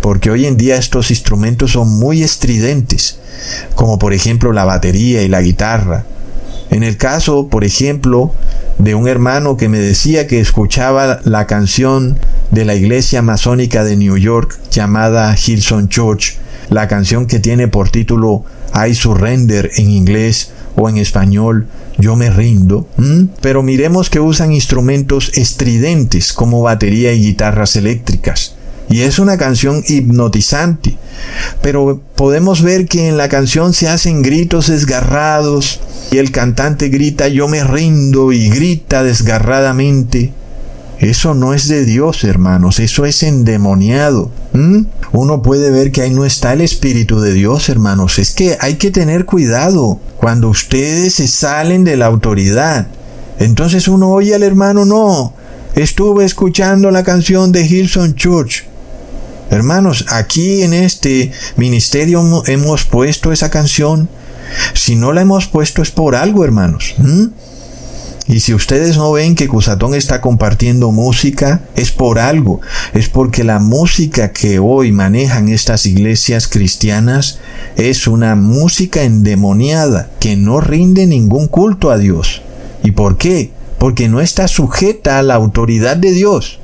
Porque 0.00 0.30
hoy 0.30 0.46
en 0.46 0.56
día 0.56 0.76
estos 0.76 1.10
instrumentos 1.10 1.72
son 1.72 1.88
muy 1.98 2.22
estridentes, 2.22 3.18
como 3.74 3.98
por 3.98 4.12
ejemplo 4.12 4.52
la 4.52 4.64
batería 4.64 5.22
y 5.22 5.28
la 5.28 5.42
guitarra. 5.42 6.04
En 6.70 6.82
el 6.82 6.96
caso, 6.96 7.48
por 7.48 7.64
ejemplo, 7.64 8.32
de 8.78 8.94
un 8.94 9.08
hermano 9.08 9.56
que 9.56 9.68
me 9.68 9.78
decía 9.78 10.26
que 10.26 10.40
escuchaba 10.40 11.20
la 11.24 11.46
canción 11.46 12.18
de 12.50 12.64
la 12.64 12.74
iglesia 12.74 13.22
masónica 13.22 13.84
de 13.84 13.96
New 13.96 14.16
York 14.16 14.58
llamada 14.70 15.34
Hillsong 15.36 15.88
Church, 15.88 16.38
la 16.70 16.88
canción 16.88 17.26
que 17.26 17.40
tiene 17.40 17.68
por 17.68 17.90
título 17.90 18.44
I 18.74 18.94
Surrender 18.94 19.70
en 19.76 19.90
inglés 19.90 20.52
o 20.76 20.88
en 20.88 20.96
español 20.96 21.66
Yo 21.98 22.16
me 22.16 22.30
rindo, 22.30 22.88
pero 23.42 23.62
miremos 23.62 24.08
que 24.08 24.20
usan 24.20 24.52
instrumentos 24.52 25.30
estridentes 25.34 26.32
como 26.32 26.62
batería 26.62 27.12
y 27.12 27.22
guitarras 27.22 27.76
eléctricas 27.76 28.54
Y 28.92 29.00
es 29.00 29.18
una 29.18 29.38
canción 29.38 29.82
hipnotizante. 29.88 30.96
Pero 31.62 32.00
podemos 32.14 32.62
ver 32.62 32.86
que 32.86 33.08
en 33.08 33.16
la 33.16 33.28
canción 33.28 33.72
se 33.72 33.88
hacen 33.88 34.22
gritos 34.22 34.68
desgarrados 34.68 35.80
y 36.10 36.18
el 36.18 36.30
cantante 36.30 36.90
grita 36.90 37.28
yo 37.28 37.48
me 37.48 37.64
rindo 37.64 38.32
y 38.32 38.50
grita 38.50 39.02
desgarradamente. 39.02 40.32
Eso 40.98 41.34
no 41.34 41.52
es 41.52 41.66
de 41.66 41.84
Dios, 41.84 42.22
hermanos, 42.22 42.78
eso 42.78 43.06
es 43.06 43.24
endemoniado. 43.24 44.30
Uno 45.12 45.42
puede 45.42 45.70
ver 45.70 45.90
que 45.90 46.02
ahí 46.02 46.10
no 46.10 46.24
está 46.24 46.52
el 46.52 46.60
Espíritu 46.60 47.18
de 47.18 47.32
Dios, 47.32 47.68
hermanos. 47.70 48.20
Es 48.20 48.30
que 48.30 48.56
hay 48.60 48.74
que 48.74 48.92
tener 48.92 49.24
cuidado 49.24 49.98
cuando 50.18 50.48
ustedes 50.48 51.14
se 51.14 51.26
salen 51.26 51.82
de 51.82 51.96
la 51.96 52.06
autoridad. 52.06 52.86
Entonces 53.40 53.88
uno 53.88 54.10
oye 54.10 54.34
al 54.34 54.44
hermano, 54.44 54.84
no, 54.84 55.32
estuve 55.74 56.24
escuchando 56.24 56.92
la 56.92 57.02
canción 57.02 57.50
de 57.50 57.66
Hilson 57.66 58.14
Church. 58.14 58.71
Hermanos, 59.50 60.06
aquí 60.08 60.62
en 60.62 60.72
este 60.72 61.32
ministerio 61.56 62.42
hemos 62.46 62.84
puesto 62.84 63.32
esa 63.32 63.50
canción. 63.50 64.08
Si 64.74 64.96
no 64.96 65.12
la 65.12 65.22
hemos 65.22 65.46
puesto 65.46 65.82
es 65.82 65.90
por 65.90 66.14
algo, 66.14 66.44
hermanos. 66.44 66.94
Y 68.28 68.40
si 68.40 68.54
ustedes 68.54 68.96
no 68.96 69.12
ven 69.12 69.34
que 69.34 69.48
Cusatón 69.48 69.94
está 69.94 70.20
compartiendo 70.20 70.90
música, 70.92 71.62
es 71.74 71.90
por 71.90 72.18
algo. 72.18 72.60
Es 72.94 73.08
porque 73.08 73.44
la 73.44 73.58
música 73.58 74.32
que 74.32 74.58
hoy 74.58 74.92
manejan 74.92 75.48
estas 75.48 75.86
iglesias 75.86 76.48
cristianas 76.48 77.40
es 77.76 78.06
una 78.06 78.36
música 78.36 79.02
endemoniada 79.02 80.08
que 80.20 80.36
no 80.36 80.60
rinde 80.60 81.06
ningún 81.06 81.48
culto 81.48 81.90
a 81.90 81.98
Dios. 81.98 82.42
¿Y 82.84 82.92
por 82.92 83.18
qué? 83.18 83.50
Porque 83.78 84.08
no 84.08 84.20
está 84.20 84.48
sujeta 84.48 85.18
a 85.18 85.22
la 85.22 85.34
autoridad 85.34 85.96
de 85.96 86.12
Dios 86.12 86.58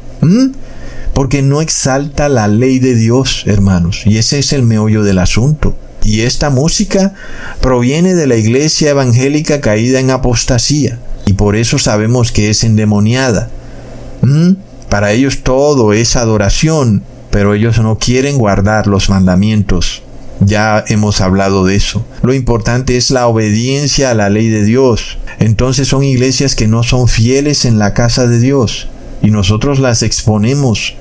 porque 1.18 1.42
no 1.42 1.60
exalta 1.60 2.28
la 2.28 2.46
ley 2.46 2.78
de 2.78 2.94
Dios, 2.94 3.42
hermanos, 3.46 4.02
y 4.06 4.18
ese 4.18 4.38
es 4.38 4.52
el 4.52 4.62
meollo 4.62 5.02
del 5.02 5.18
asunto. 5.18 5.76
Y 6.04 6.20
esta 6.20 6.48
música 6.48 7.12
proviene 7.60 8.14
de 8.14 8.28
la 8.28 8.36
iglesia 8.36 8.90
evangélica 8.90 9.60
caída 9.60 9.98
en 9.98 10.12
apostasía, 10.12 11.00
y 11.26 11.32
por 11.32 11.56
eso 11.56 11.76
sabemos 11.80 12.30
que 12.30 12.50
es 12.50 12.62
endemoniada. 12.62 13.50
¿Mm? 14.22 14.52
Para 14.88 15.10
ellos 15.10 15.42
todo 15.42 15.92
es 15.92 16.14
adoración, 16.14 17.02
pero 17.32 17.52
ellos 17.52 17.80
no 17.80 17.98
quieren 17.98 18.38
guardar 18.38 18.86
los 18.86 19.10
mandamientos. 19.10 20.02
Ya 20.38 20.84
hemos 20.86 21.20
hablado 21.20 21.64
de 21.64 21.74
eso. 21.74 22.06
Lo 22.22 22.32
importante 22.32 22.96
es 22.96 23.10
la 23.10 23.26
obediencia 23.26 24.12
a 24.12 24.14
la 24.14 24.30
ley 24.30 24.50
de 24.50 24.62
Dios. 24.62 25.18
Entonces 25.40 25.88
son 25.88 26.04
iglesias 26.04 26.54
que 26.54 26.68
no 26.68 26.84
son 26.84 27.08
fieles 27.08 27.64
en 27.64 27.80
la 27.80 27.92
casa 27.92 28.28
de 28.28 28.38
Dios 28.38 28.86
y 29.20 29.30
nosotros 29.30 29.78
las 29.78 30.04
exponemos 30.04 30.94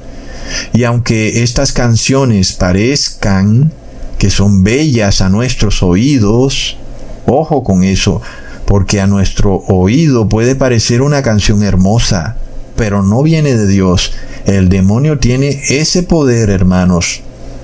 y 0.74 0.84
aunque 0.84 1.44
estas 1.44 1.72
canciones 1.72 2.54
parezcan 2.54 3.72
que 4.18 4.30
son 4.30 4.64
bellas 4.64 5.22
a 5.22 5.30
nuestros 5.30 5.84
oídos, 5.84 6.78
ojo 7.26 7.64
con 7.64 7.84
eso, 7.84 8.22
porque 8.66 9.00
a 9.00 9.08
nuestro 9.08 9.56
oído 9.68 10.28
puede 10.28 10.56
parecer 10.56 11.02
una 11.02 11.22
canción 11.22 11.64
hermosa, 11.64 12.36
pero 12.76 13.04
no 13.04 13.24
viene 13.24 13.56
de 13.56 13.68
Dios. 13.68 14.14
El 14.46 14.70
demonio 14.70 15.20
tiene 15.20 15.62
ese 15.70 16.04
poder, 16.04 16.50
hermanos. 16.50 17.22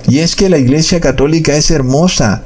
Y 0.08 0.18
es 0.18 0.36
que 0.36 0.48
la 0.48 0.58
Iglesia 0.58 1.00
Católica 1.00 1.56
es 1.56 1.70
hermosa, 1.70 2.42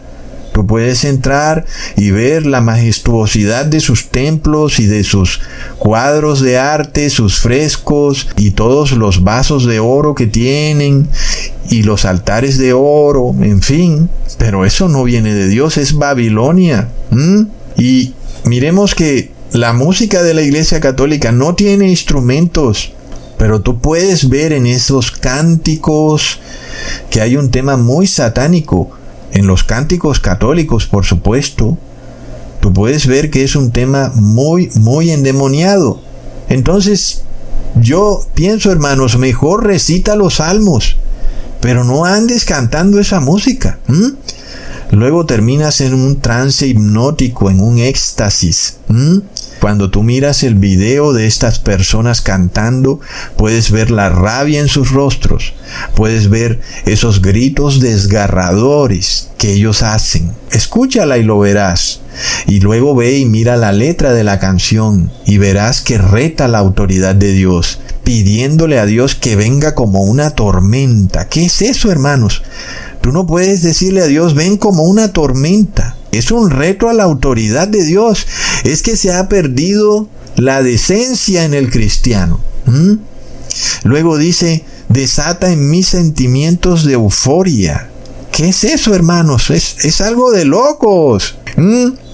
Puedes 0.66 1.04
entrar 1.04 1.64
y 1.96 2.10
ver 2.10 2.46
la 2.46 2.60
majestuosidad 2.60 3.66
de 3.66 3.80
sus 3.80 4.08
templos 4.08 4.80
y 4.80 4.86
de 4.86 5.04
sus 5.04 5.40
cuadros 5.78 6.40
de 6.40 6.58
arte, 6.58 7.10
sus 7.10 7.38
frescos 7.38 8.28
y 8.36 8.52
todos 8.52 8.92
los 8.92 9.24
vasos 9.24 9.66
de 9.66 9.80
oro 9.80 10.14
que 10.14 10.26
tienen 10.26 11.08
y 11.70 11.82
los 11.82 12.04
altares 12.04 12.58
de 12.58 12.72
oro, 12.72 13.34
en 13.40 13.62
fin. 13.62 14.10
Pero 14.38 14.64
eso 14.64 14.88
no 14.88 15.04
viene 15.04 15.34
de 15.34 15.48
Dios, 15.48 15.76
es 15.76 15.94
Babilonia. 15.94 16.88
Y 17.76 18.14
miremos 18.44 18.94
que 18.94 19.30
la 19.52 19.72
música 19.72 20.22
de 20.22 20.34
la 20.34 20.42
Iglesia 20.42 20.80
Católica 20.80 21.32
no 21.32 21.54
tiene 21.54 21.88
instrumentos, 21.88 22.92
pero 23.38 23.60
tú 23.60 23.80
puedes 23.80 24.28
ver 24.28 24.52
en 24.52 24.66
esos 24.66 25.10
cánticos 25.10 26.40
que 27.10 27.20
hay 27.20 27.36
un 27.36 27.50
tema 27.50 27.76
muy 27.76 28.06
satánico 28.06 28.97
en 29.32 29.46
los 29.46 29.64
cánticos 29.64 30.20
católicos, 30.20 30.86
por 30.86 31.04
supuesto, 31.04 31.78
tú 32.60 32.72
puedes 32.72 33.06
ver 33.06 33.30
que 33.30 33.44
es 33.44 33.56
un 33.56 33.70
tema 33.70 34.12
muy, 34.14 34.70
muy 34.74 35.10
endemoniado. 35.10 36.00
Entonces, 36.48 37.22
yo 37.80 38.26
pienso, 38.34 38.72
hermanos, 38.72 39.18
mejor 39.18 39.66
recita 39.66 40.16
los 40.16 40.36
salmos, 40.36 40.96
pero 41.60 41.84
no 41.84 42.04
andes 42.04 42.44
cantando 42.44 42.98
esa 42.98 43.20
música. 43.20 43.78
Luego 44.90 45.26
terminas 45.26 45.80
en 45.80 45.94
un 45.94 46.20
trance 46.20 46.66
hipnótico, 46.66 47.50
en 47.50 47.60
un 47.60 47.78
éxtasis. 47.78 48.78
Cuando 49.60 49.90
tú 49.90 50.02
miras 50.02 50.42
el 50.42 50.54
video 50.54 51.12
de 51.12 51.26
estas 51.26 51.58
personas 51.58 52.22
cantando, 52.22 53.00
puedes 53.36 53.70
ver 53.70 53.90
la 53.90 54.08
rabia 54.08 54.60
en 54.60 54.68
sus 54.68 54.90
rostros, 54.92 55.52
puedes 55.94 56.30
ver 56.30 56.60
esos 56.86 57.20
gritos 57.20 57.80
desgarradores 57.80 59.28
que 59.36 59.52
ellos 59.52 59.82
hacen. 59.82 60.32
Escúchala 60.52 61.18
y 61.18 61.22
lo 61.22 61.38
verás. 61.38 62.00
Y 62.46 62.60
luego 62.60 62.94
ve 62.94 63.18
y 63.18 63.26
mira 63.26 63.56
la 63.56 63.72
letra 63.72 64.12
de 64.12 64.24
la 64.24 64.38
canción 64.38 65.12
y 65.26 65.38
verás 65.38 65.82
que 65.82 65.98
reta 65.98 66.48
la 66.48 66.58
autoridad 66.58 67.14
de 67.14 67.32
Dios, 67.32 67.78
pidiéndole 68.04 68.78
a 68.78 68.86
Dios 68.86 69.14
que 69.14 69.36
venga 69.36 69.74
como 69.74 70.02
una 70.02 70.30
tormenta. 70.30 71.28
¿Qué 71.28 71.44
es 71.44 71.62
eso, 71.62 71.92
hermanos? 71.92 72.42
Tú 73.00 73.12
no 73.12 73.26
puedes 73.26 73.62
decirle 73.62 74.02
a 74.02 74.06
Dios, 74.06 74.34
ven 74.34 74.56
como 74.56 74.84
una 74.84 75.12
tormenta. 75.12 75.96
Es 76.12 76.30
un 76.30 76.50
reto 76.50 76.88
a 76.88 76.94
la 76.94 77.04
autoridad 77.04 77.68
de 77.68 77.84
Dios. 77.84 78.26
Es 78.64 78.82
que 78.82 78.96
se 78.96 79.12
ha 79.12 79.28
perdido 79.28 80.08
la 80.36 80.62
decencia 80.62 81.44
en 81.44 81.54
el 81.54 81.70
cristiano. 81.70 82.40
Luego 83.84 84.18
dice, 84.18 84.64
desata 84.88 85.50
en 85.52 85.70
mis 85.70 85.88
sentimientos 85.88 86.84
de 86.84 86.94
euforia. 86.94 87.90
¿Qué 88.32 88.50
es 88.50 88.64
eso, 88.64 88.94
hermanos? 88.94 89.50
Es, 89.50 89.84
es 89.84 90.00
algo 90.00 90.30
de 90.30 90.44
locos. 90.44 91.36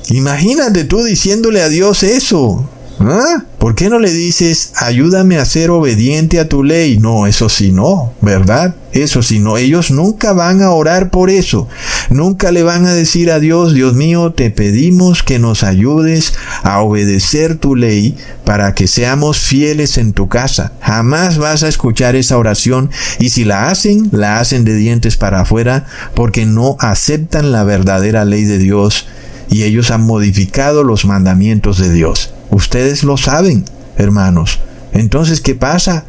Imagínate 0.08 0.84
tú 0.84 1.02
diciéndole 1.02 1.62
a 1.62 1.68
Dios 1.68 2.02
eso. 2.02 2.68
¿Ah? 3.00 3.44
¿Por 3.58 3.74
qué 3.74 3.88
no 3.88 3.98
le 3.98 4.12
dices, 4.12 4.72
ayúdame 4.76 5.38
a 5.38 5.44
ser 5.44 5.70
obediente 5.70 6.38
a 6.38 6.48
tu 6.48 6.62
ley? 6.62 6.98
No, 6.98 7.26
eso 7.26 7.48
sí 7.48 7.72
no, 7.72 8.12
¿verdad? 8.20 8.76
Eso 8.92 9.22
sí 9.22 9.40
no, 9.40 9.56
ellos 9.56 9.90
nunca 9.90 10.32
van 10.32 10.62
a 10.62 10.70
orar 10.70 11.10
por 11.10 11.30
eso. 11.30 11.68
Nunca 12.10 12.52
le 12.52 12.62
van 12.62 12.86
a 12.86 12.94
decir 12.94 13.30
a 13.30 13.40
Dios, 13.40 13.74
Dios 13.74 13.94
mío, 13.94 14.32
te 14.32 14.50
pedimos 14.50 15.22
que 15.22 15.38
nos 15.38 15.64
ayudes 15.64 16.34
a 16.62 16.80
obedecer 16.80 17.56
tu 17.56 17.74
ley 17.74 18.16
para 18.44 18.74
que 18.74 18.86
seamos 18.86 19.38
fieles 19.38 19.98
en 19.98 20.12
tu 20.12 20.28
casa. 20.28 20.72
Jamás 20.80 21.38
vas 21.38 21.62
a 21.62 21.68
escuchar 21.68 22.16
esa 22.16 22.38
oración 22.38 22.90
y 23.18 23.30
si 23.30 23.44
la 23.44 23.70
hacen, 23.70 24.10
la 24.12 24.38
hacen 24.38 24.64
de 24.64 24.76
dientes 24.76 25.16
para 25.16 25.40
afuera 25.40 25.86
porque 26.14 26.46
no 26.46 26.76
aceptan 26.78 27.50
la 27.50 27.64
verdadera 27.64 28.24
ley 28.24 28.44
de 28.44 28.58
Dios 28.58 29.06
y 29.50 29.64
ellos 29.64 29.90
han 29.90 30.02
modificado 30.02 30.84
los 30.84 31.04
mandamientos 31.04 31.78
de 31.78 31.92
Dios. 31.92 32.32
Ustedes 32.54 33.02
lo 33.02 33.16
saben, 33.16 33.64
hermanos. 33.96 34.60
Entonces, 34.92 35.40
¿qué 35.40 35.56
pasa? 35.56 36.04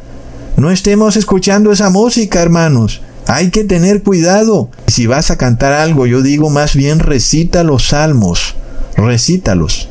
No 0.56 0.70
estemos 0.70 1.16
escuchando 1.16 1.72
esa 1.72 1.90
música, 1.90 2.40
hermanos. 2.40 3.02
Hay 3.26 3.50
que 3.50 3.64
tener 3.64 4.04
cuidado. 4.04 4.70
Si 4.86 5.08
vas 5.08 5.32
a 5.32 5.38
cantar 5.38 5.72
algo, 5.72 6.06
yo 6.06 6.22
digo 6.22 6.48
más 6.48 6.76
bien 6.76 7.00
recita 7.00 7.64
los 7.64 7.88
salmos. 7.88 8.54
Recítalos. 8.96 9.88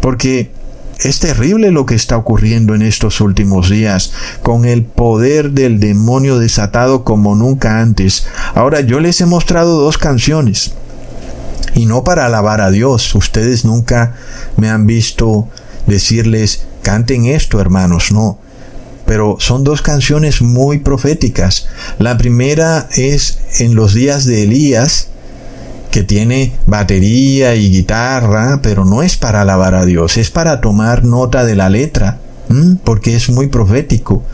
Porque 0.00 0.52
es 1.00 1.18
terrible 1.18 1.72
lo 1.72 1.84
que 1.84 1.96
está 1.96 2.16
ocurriendo 2.16 2.76
en 2.76 2.82
estos 2.82 3.20
últimos 3.20 3.68
días, 3.68 4.12
con 4.44 4.64
el 4.64 4.84
poder 4.84 5.50
del 5.50 5.80
demonio 5.80 6.38
desatado 6.38 7.02
como 7.02 7.34
nunca 7.34 7.80
antes. 7.80 8.28
Ahora 8.54 8.82
yo 8.82 9.00
les 9.00 9.20
he 9.20 9.26
mostrado 9.26 9.80
dos 9.80 9.98
canciones 9.98 10.74
y 11.74 11.86
no 11.86 12.04
para 12.04 12.26
alabar 12.26 12.60
a 12.60 12.70
Dios. 12.70 13.14
Ustedes 13.14 13.64
nunca 13.64 14.14
me 14.56 14.70
han 14.70 14.86
visto 14.86 15.48
decirles, 15.86 16.66
canten 16.82 17.26
esto, 17.26 17.60
hermanos, 17.60 18.12
no. 18.12 18.38
Pero 19.06 19.36
son 19.38 19.64
dos 19.64 19.82
canciones 19.82 20.40
muy 20.40 20.78
proféticas. 20.78 21.66
La 21.98 22.16
primera 22.16 22.88
es 22.94 23.38
en 23.58 23.74
los 23.74 23.94
días 23.94 24.24
de 24.24 24.44
Elías, 24.44 25.08
que 25.90 26.02
tiene 26.02 26.52
batería 26.66 27.54
y 27.54 27.70
guitarra, 27.70 28.60
pero 28.62 28.84
no 28.84 29.02
es 29.02 29.16
para 29.16 29.42
alabar 29.42 29.74
a 29.74 29.84
Dios, 29.84 30.16
es 30.16 30.30
para 30.30 30.60
tomar 30.60 31.04
nota 31.04 31.44
de 31.44 31.54
la 31.54 31.68
letra, 31.68 32.18
porque 32.82 33.14
es 33.14 33.30
muy 33.30 33.46
profético. 33.46 34.24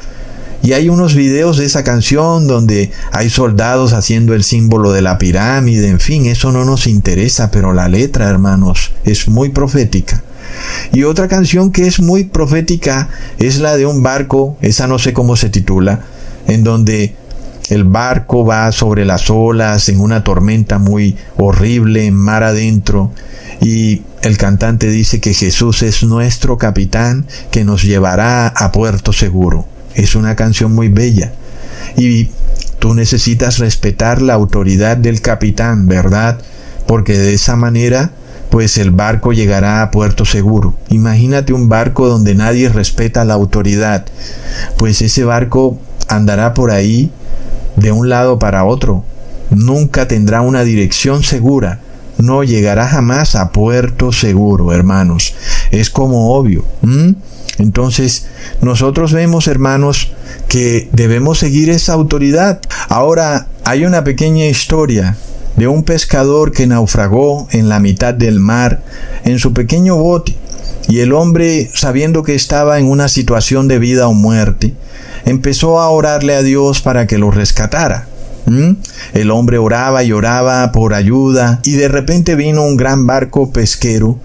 Y 0.63 0.75
hay 0.75 0.89
unos 0.89 1.15
videos 1.15 1.57
de 1.57 1.65
esa 1.65 1.85
canción 1.85 2.47
donde 2.47 2.91
hay 3.13 3.31
soldados 3.31 3.93
haciendo 3.93 4.35
el 4.35 4.45
símbolo 4.45 4.93
de 4.93 5.03
la 5.03 5.19
pirámide, 5.19 5.89
en 5.89 6.01
fin, 6.01 6.27
eso 6.27 6.53
no 6.53 6.65
nos 6.65 6.87
interesa, 6.87 7.51
pero 7.51 7.73
la 7.73 7.89
letra, 7.89 8.29
hermanos, 8.29 8.93
es 9.05 9.29
muy 9.29 9.49
profética. 9.49 10.23
Y 10.93 11.05
otra 11.05 11.29
canción 11.29 11.71
que 11.73 11.87
es 11.87 12.01
muy 12.01 12.25
profética 12.25 13.09
es 13.39 13.59
la 13.59 13.77
de 13.77 13.87
un 13.87 14.03
barco, 14.03 14.59
esa 14.61 14.87
no 14.87 14.99
sé 14.99 15.13
cómo 15.13 15.37
se 15.37 15.49
titula, 15.49 16.05
en 16.47 16.65
donde 16.65 17.15
el 17.71 17.85
barco 17.85 18.45
va 18.45 18.71
sobre 18.73 19.05
las 19.05 19.31
olas 19.31 19.89
en 19.89 20.01
una 20.01 20.25
tormenta 20.25 20.79
muy 20.79 21.17
horrible, 21.37 22.11
mar 22.11 22.43
adentro, 22.43 23.13
y 23.61 24.03
el 24.23 24.37
cantante 24.37 24.89
dice 24.89 25.21
que 25.21 25.35
Jesús 25.35 25.83
es 25.83 26.03
nuestro 26.03 26.59
capitán 26.59 27.27
que 27.51 27.65
nos 27.65 27.83
llevará 27.83 28.49
a 28.49 28.73
puerto 28.73 29.13
seguro. 29.13 29.67
Es 29.95 30.15
una 30.15 30.37
canción 30.37 30.73
muy 30.73 30.89
bella. 30.89 31.33
Y 31.97 32.31
tú 32.79 32.95
necesitas 32.95 33.59
respetar 33.59 34.23
la 34.23 34.35
autoridad 34.35 34.97
del 34.97 35.21
capitán, 35.21 35.87
¿verdad? 35.87 36.39
Porque 36.87 37.17
de 37.19 37.35
esa 37.35 37.57
manera 37.57 38.13
pues 38.51 38.79
el 38.79 38.91
barco 38.91 39.33
llegará 39.33 39.81
a 39.81 39.91
puerto 39.91 40.25
seguro. 40.25 40.75
Imagínate 40.89 41.53
un 41.53 41.69
barco 41.69 42.09
donde 42.09 42.35
nadie 42.35 42.69
respeta 42.69 43.25
la 43.25 43.35
autoridad, 43.35 44.07
pues 44.77 45.01
ese 45.01 45.25
barco 45.25 45.79
andará 46.09 46.53
por 46.53 46.73
ahí 46.73 47.11
de 47.77 47.93
un 47.93 48.09
lado 48.09 48.39
para 48.39 48.65
otro, 48.65 49.05
nunca 49.51 50.09
tendrá 50.09 50.43
una 50.43 50.65
dirección 50.65 51.23
segura, 51.23 51.79
no 52.19 52.43
llegará 52.43 52.89
jamás 52.89 53.37
a 53.37 53.53
puerto 53.53 54.13
seguro, 54.13 54.73
hermanos. 54.73 55.35
Es 55.71 55.89
como 55.89 56.35
obvio. 56.35 56.65
Entonces, 57.61 58.27
nosotros 58.63 59.13
vemos, 59.13 59.47
hermanos, 59.47 60.13
que 60.49 60.89
debemos 60.93 61.39
seguir 61.39 61.71
esa 61.71 61.93
autoridad. 61.93 62.61
Ahora, 62.89 63.47
hay 63.65 63.85
una 63.85 64.03
pequeña 64.03 64.47
historia 64.47 65.17
de 65.57 65.69
un 65.69 65.85
pescador 65.85 66.53
que 66.53 66.67
naufragó 66.67 67.47
en 67.51 67.69
la 67.69 67.81
mitad 67.81 68.15
del 68.15 68.41
mar 68.41 68.83
en 69.25 69.39
su 69.39 69.53
pequeño 69.53 69.97
bote 69.97 70.35
y 70.89 71.01
el 71.01 71.13
hombre, 71.13 71.71
sabiendo 71.73 72.23
que 72.23 72.35
estaba 72.35 72.79
en 72.79 72.87
una 72.87 73.09
situación 73.09 73.69
de 73.69 73.79
vida 73.79 74.09
o 74.09 74.15
muerte, 74.15 74.75
empezó 75.25 75.81
a 75.81 75.89
orarle 75.89 76.35
a 76.35 76.43
Dios 76.43 76.81
para 76.81 77.07
que 77.07 77.19
lo 77.19 77.31
rescatara. 77.31 78.07
¿Mm? 78.47 78.73
El 79.13 79.31
hombre 79.31 79.59
oraba 79.59 80.03
y 80.03 80.13
oraba 80.13 80.73
por 80.73 80.95
ayuda 80.95 81.61
y 81.63 81.73
de 81.73 81.89
repente 81.89 82.35
vino 82.35 82.65
un 82.65 82.77
gran 82.77 83.07
barco 83.07 83.53
pesquero 83.53 84.19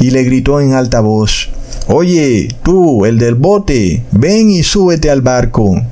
y 0.00 0.10
le 0.10 0.24
gritó 0.24 0.60
en 0.60 0.72
alta 0.72 1.00
voz, 1.00 1.50
Oye, 1.90 2.48
tú, 2.62 3.06
el 3.06 3.18
del 3.18 3.34
bote, 3.34 4.02
ven 4.12 4.50
y 4.50 4.62
súbete 4.62 5.10
al 5.10 5.22
barco. 5.22 5.82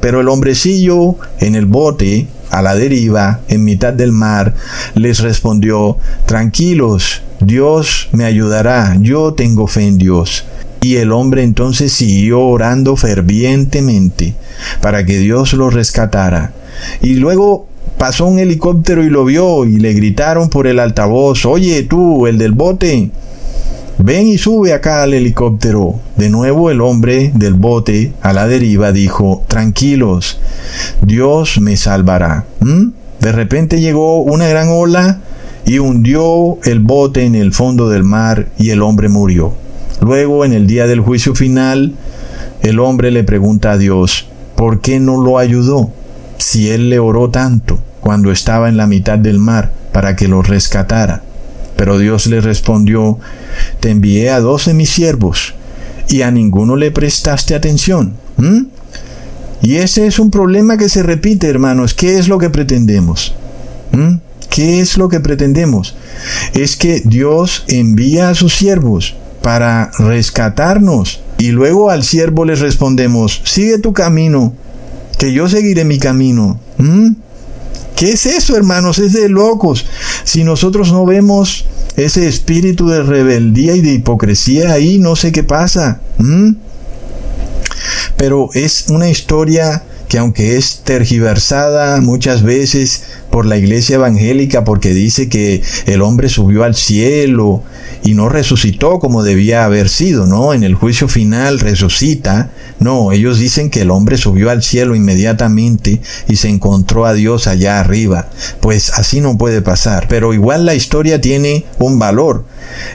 Pero 0.00 0.20
el 0.20 0.28
hombrecillo 0.28 1.16
en 1.40 1.56
el 1.56 1.66
bote 1.66 2.28
a 2.50 2.62
la 2.62 2.76
deriva, 2.76 3.40
en 3.48 3.64
mitad 3.64 3.92
del 3.92 4.12
mar, 4.12 4.54
les 4.94 5.18
respondió, 5.18 5.96
Tranquilos, 6.26 7.22
Dios 7.40 8.08
me 8.12 8.24
ayudará, 8.24 8.96
yo 9.00 9.34
tengo 9.34 9.66
fe 9.66 9.88
en 9.88 9.98
Dios. 9.98 10.44
Y 10.80 10.96
el 10.96 11.10
hombre 11.10 11.42
entonces 11.42 11.92
siguió 11.92 12.40
orando 12.40 12.94
fervientemente 12.94 14.34
para 14.80 15.04
que 15.04 15.18
Dios 15.18 15.54
lo 15.54 15.70
rescatara. 15.70 16.52
Y 17.00 17.14
luego 17.14 17.66
pasó 17.98 18.26
un 18.26 18.38
helicóptero 18.38 19.02
y 19.02 19.10
lo 19.10 19.24
vio 19.24 19.64
y 19.64 19.78
le 19.78 19.92
gritaron 19.92 20.50
por 20.50 20.68
el 20.68 20.78
altavoz, 20.78 21.46
Oye 21.46 21.82
tú, 21.82 22.28
el 22.28 22.38
del 22.38 22.52
bote, 22.52 23.10
Ven 24.04 24.26
y 24.26 24.36
sube 24.36 24.72
acá 24.72 25.04
al 25.04 25.14
helicóptero. 25.14 26.00
De 26.16 26.28
nuevo 26.28 26.70
el 26.70 26.80
hombre 26.80 27.30
del 27.36 27.54
bote 27.54 28.12
a 28.20 28.32
la 28.32 28.48
deriva 28.48 28.90
dijo, 28.90 29.44
tranquilos, 29.46 30.40
Dios 31.02 31.60
me 31.60 31.76
salvará. 31.76 32.44
¿Mm? 32.58 32.88
De 33.20 33.30
repente 33.30 33.80
llegó 33.80 34.22
una 34.22 34.48
gran 34.48 34.70
ola 34.70 35.20
y 35.64 35.78
hundió 35.78 36.58
el 36.64 36.80
bote 36.80 37.24
en 37.24 37.36
el 37.36 37.52
fondo 37.52 37.88
del 37.90 38.02
mar 38.02 38.48
y 38.58 38.70
el 38.70 38.82
hombre 38.82 39.08
murió. 39.08 39.54
Luego, 40.00 40.44
en 40.44 40.52
el 40.52 40.66
día 40.66 40.88
del 40.88 40.98
juicio 40.98 41.36
final, 41.36 41.94
el 42.62 42.80
hombre 42.80 43.12
le 43.12 43.22
pregunta 43.22 43.70
a 43.70 43.78
Dios, 43.78 44.26
¿por 44.56 44.80
qué 44.80 44.98
no 44.98 45.22
lo 45.22 45.38
ayudó? 45.38 45.92
Si 46.38 46.70
él 46.70 46.90
le 46.90 46.98
oró 46.98 47.30
tanto 47.30 47.78
cuando 48.00 48.32
estaba 48.32 48.68
en 48.68 48.76
la 48.76 48.88
mitad 48.88 49.16
del 49.16 49.38
mar 49.38 49.70
para 49.92 50.16
que 50.16 50.26
lo 50.26 50.42
rescatara. 50.42 51.22
Pero 51.82 51.98
Dios 51.98 52.28
le 52.28 52.40
respondió, 52.40 53.18
te 53.80 53.90
envié 53.90 54.30
a 54.30 54.38
doce 54.38 54.72
mis 54.72 54.88
siervos, 54.88 55.52
y 56.08 56.22
a 56.22 56.30
ninguno 56.30 56.76
le 56.76 56.92
prestaste 56.92 57.56
atención. 57.56 58.14
Y 59.62 59.74
ese 59.74 60.06
es 60.06 60.20
un 60.20 60.30
problema 60.30 60.76
que 60.76 60.88
se 60.88 61.02
repite, 61.02 61.48
hermanos. 61.48 61.92
¿Qué 61.92 62.20
es 62.20 62.28
lo 62.28 62.38
que 62.38 62.50
pretendemos? 62.50 63.34
¿Qué 64.48 64.78
es 64.78 64.96
lo 64.96 65.08
que 65.08 65.18
pretendemos? 65.18 65.96
Es 66.54 66.76
que 66.76 67.02
Dios 67.04 67.64
envía 67.66 68.28
a 68.28 68.36
sus 68.36 68.54
siervos 68.54 69.16
para 69.42 69.90
rescatarnos. 69.98 71.20
Y 71.38 71.48
luego 71.48 71.90
al 71.90 72.04
siervo 72.04 72.44
les 72.44 72.60
respondemos, 72.60 73.40
sigue 73.42 73.78
tu 73.78 73.92
camino, 73.92 74.54
que 75.18 75.32
yo 75.32 75.48
seguiré 75.48 75.84
mi 75.84 75.98
camino. 75.98 76.60
¿Qué 77.96 78.12
es 78.12 78.26
eso, 78.26 78.56
hermanos? 78.56 78.98
Es 78.98 79.12
de 79.12 79.28
locos. 79.28 79.86
Si 80.24 80.42
nosotros 80.42 80.90
no 80.90 81.06
vemos 81.06 81.66
ese 81.96 82.26
espíritu 82.28 82.88
de 82.88 83.02
rebeldía 83.02 83.76
y 83.76 83.80
de 83.80 83.92
hipocresía 83.92 84.72
ahí, 84.72 84.98
no 84.98 85.16
sé 85.16 85.32
qué 85.32 85.42
pasa. 85.42 86.00
Pero 88.16 88.50
es 88.54 88.86
una 88.88 89.08
historia 89.08 89.82
que 90.12 90.18
aunque 90.18 90.58
es 90.58 90.82
tergiversada 90.84 91.98
muchas 92.02 92.42
veces 92.42 93.02
por 93.30 93.46
la 93.46 93.56
iglesia 93.56 93.94
evangélica 93.94 94.62
porque 94.62 94.92
dice 94.92 95.30
que 95.30 95.62
el 95.86 96.02
hombre 96.02 96.28
subió 96.28 96.64
al 96.64 96.74
cielo 96.74 97.62
y 98.04 98.12
no 98.12 98.28
resucitó 98.28 98.98
como 98.98 99.22
debía 99.22 99.64
haber 99.64 99.88
sido, 99.88 100.26
¿no? 100.26 100.52
En 100.52 100.64
el 100.64 100.74
juicio 100.74 101.08
final 101.08 101.60
resucita. 101.60 102.50
No, 102.78 103.10
ellos 103.10 103.38
dicen 103.38 103.70
que 103.70 103.80
el 103.80 103.90
hombre 103.90 104.18
subió 104.18 104.50
al 104.50 104.62
cielo 104.62 104.94
inmediatamente 104.94 106.02
y 106.28 106.36
se 106.36 106.50
encontró 106.50 107.06
a 107.06 107.14
Dios 107.14 107.46
allá 107.46 107.80
arriba. 107.80 108.28
Pues 108.60 108.90
así 108.90 109.22
no 109.22 109.38
puede 109.38 109.62
pasar. 109.62 110.08
Pero 110.10 110.34
igual 110.34 110.66
la 110.66 110.74
historia 110.74 111.22
tiene 111.22 111.64
un 111.78 111.98
valor. 111.98 112.44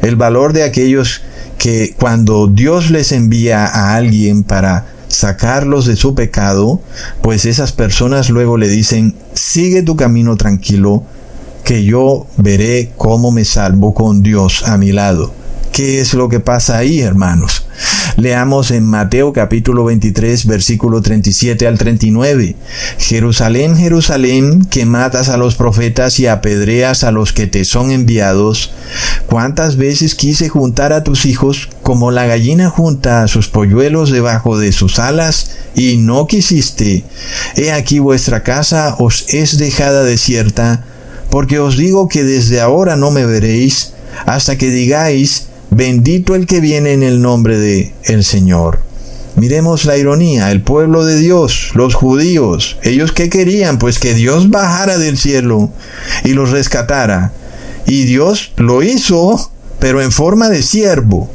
El 0.03 0.17
valor 0.17 0.53
de 0.53 0.61
aquellos 0.61 1.21
que 1.57 1.95
cuando 1.97 2.45
Dios 2.45 2.91
les 2.91 3.11
envía 3.11 3.65
a 3.65 3.95
alguien 3.95 4.43
para 4.43 4.96
sacarlos 5.07 5.85
de 5.85 5.95
su 5.95 6.15
pecado, 6.15 6.81
pues 7.21 7.45
esas 7.45 7.71
personas 7.71 8.29
luego 8.29 8.57
le 8.57 8.67
dicen, 8.67 9.15
sigue 9.33 9.83
tu 9.83 9.95
camino 9.95 10.35
tranquilo, 10.37 11.03
que 11.63 11.83
yo 11.83 12.27
veré 12.37 12.91
cómo 12.95 13.31
me 13.31 13.43
salvo 13.43 13.93
con 13.93 14.23
Dios 14.23 14.63
a 14.63 14.77
mi 14.77 14.91
lado. 14.91 15.33
¿Qué 15.71 15.99
es 15.99 16.13
lo 16.13 16.29
que 16.29 16.39
pasa 16.39 16.77
ahí, 16.77 17.01
hermanos? 17.01 17.66
Leamos 18.17 18.71
en 18.71 18.83
Mateo 18.83 19.31
capítulo 19.31 19.83
23, 19.85 20.47
versículo 20.47 21.03
37 21.03 21.67
al 21.67 21.77
39. 21.77 22.55
Jerusalén, 22.97 23.77
Jerusalén, 23.77 24.65
que 24.65 24.85
matas 24.85 25.29
a 25.29 25.37
los 25.37 25.53
profetas 25.53 26.19
y 26.19 26.25
apedreas 26.25 27.03
a 27.03 27.11
los 27.11 27.31
que 27.31 27.45
te 27.45 27.63
son 27.63 27.91
enviados, 27.91 28.73
cuántas 29.27 29.77
veces 29.77 30.15
quise 30.15 30.49
juntar 30.49 30.93
a 30.93 31.03
tus 31.03 31.25
hijos 31.25 31.69
como 31.83 32.09
la 32.09 32.25
gallina 32.25 32.71
junta 32.71 33.21
a 33.21 33.27
sus 33.27 33.49
polluelos 33.49 34.09
debajo 34.09 34.57
de 34.57 34.71
sus 34.71 34.97
alas, 34.97 35.51
y 35.75 35.97
no 35.97 36.25
quisiste. 36.25 37.03
He 37.55 37.71
aquí 37.71 37.99
vuestra 37.99 38.41
casa 38.41 38.95
os 38.97 39.25
es 39.29 39.59
dejada 39.59 40.03
desierta, 40.03 40.83
porque 41.29 41.59
os 41.59 41.77
digo 41.77 42.07
que 42.07 42.23
desde 42.23 42.61
ahora 42.61 42.95
no 42.95 43.11
me 43.11 43.25
veréis, 43.25 43.93
hasta 44.25 44.57
que 44.57 44.71
digáis, 44.71 45.46
Bendito 45.69 46.35
el 46.35 46.47
que 46.47 46.61
viene 46.61 46.93
en 46.93 47.03
el 47.03 47.21
nombre 47.21 47.57
de 47.57 47.93
el 48.05 48.23
Señor. 48.23 48.79
Miremos 49.35 49.85
la 49.85 49.97
ironía, 49.97 50.49
el 50.51 50.61
pueblo 50.61 51.05
de 51.05 51.17
Dios, 51.17 51.71
los 51.75 51.93
judíos, 51.93 52.77
ellos 52.81 53.11
que 53.11 53.29
querían, 53.29 53.77
pues 53.77 53.99
que 53.99 54.15
Dios 54.15 54.49
bajara 54.49 54.97
del 54.97 55.17
cielo 55.17 55.69
y 56.23 56.29
los 56.29 56.49
rescatara. 56.49 57.33
Y 57.85 58.05
Dios 58.05 58.51
lo 58.55 58.81
hizo, 58.81 59.51
pero 59.79 60.01
en 60.01 60.11
forma 60.11 60.49
de 60.49 60.63
siervo, 60.63 61.29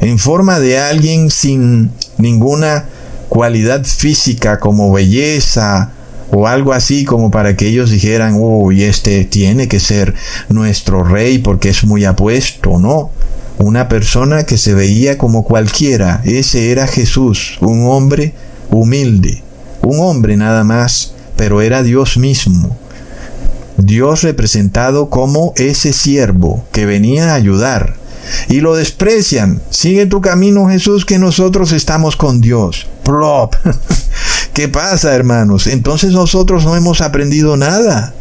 en 0.00 0.18
forma 0.18 0.58
de 0.58 0.78
alguien 0.78 1.30
sin 1.30 1.92
ninguna 2.18 2.86
cualidad 3.28 3.84
física 3.84 4.58
como 4.58 4.92
belleza 4.92 5.92
o 6.30 6.48
algo 6.48 6.72
así 6.72 7.04
como 7.04 7.30
para 7.30 7.56
que 7.56 7.68
ellos 7.68 7.90
dijeran, 7.90 8.34
uy, 8.36 8.82
este 8.82 9.24
tiene 9.24 9.68
que 9.68 9.78
ser 9.78 10.14
nuestro 10.48 11.04
rey 11.04 11.38
porque 11.38 11.68
es 11.68 11.84
muy 11.84 12.04
apuesto, 12.04 12.78
¿no? 12.78 13.12
Una 13.58 13.88
persona 13.88 14.44
que 14.44 14.58
se 14.58 14.74
veía 14.74 15.18
como 15.18 15.44
cualquiera. 15.44 16.22
Ese 16.24 16.70
era 16.70 16.86
Jesús, 16.86 17.58
un 17.60 17.86
hombre 17.86 18.34
humilde, 18.70 19.42
un 19.82 20.00
hombre 20.00 20.36
nada 20.36 20.64
más, 20.64 21.14
pero 21.36 21.62
era 21.62 21.82
Dios 21.82 22.16
mismo. 22.16 22.76
Dios 23.76 24.22
representado 24.22 25.10
como 25.10 25.52
ese 25.56 25.92
siervo 25.92 26.64
que 26.72 26.86
venía 26.86 27.32
a 27.32 27.34
ayudar. 27.34 27.96
Y 28.48 28.60
lo 28.60 28.74
desprecian. 28.74 29.60
Sigue 29.70 30.06
tu 30.06 30.20
camino, 30.20 30.68
Jesús, 30.68 31.04
que 31.04 31.18
nosotros 31.18 31.72
estamos 31.72 32.16
con 32.16 32.40
Dios. 32.40 32.86
Plop. 33.04 33.54
¿Qué 34.54 34.68
pasa, 34.68 35.14
hermanos? 35.14 35.66
Entonces 35.66 36.12
nosotros 36.12 36.64
no 36.64 36.76
hemos 36.76 37.00
aprendido 37.00 37.56
nada. 37.56 38.14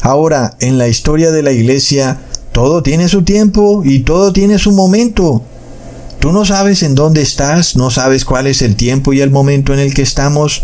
Ahora, 0.00 0.54
en 0.60 0.78
la 0.78 0.88
historia 0.88 1.30
de 1.30 1.42
la 1.42 1.52
iglesia, 1.52 2.18
todo 2.52 2.82
tiene 2.82 3.08
su 3.08 3.22
tiempo 3.22 3.82
y 3.84 4.00
todo 4.00 4.32
tiene 4.32 4.58
su 4.58 4.72
momento. 4.72 5.42
Tú 6.18 6.32
no 6.32 6.44
sabes 6.44 6.82
en 6.82 6.94
dónde 6.94 7.22
estás, 7.22 7.74
no 7.76 7.90
sabes 7.90 8.24
cuál 8.24 8.46
es 8.46 8.62
el 8.62 8.76
tiempo 8.76 9.12
y 9.12 9.20
el 9.20 9.30
momento 9.30 9.72
en 9.72 9.80
el 9.80 9.94
que 9.94 10.02
estamos, 10.02 10.62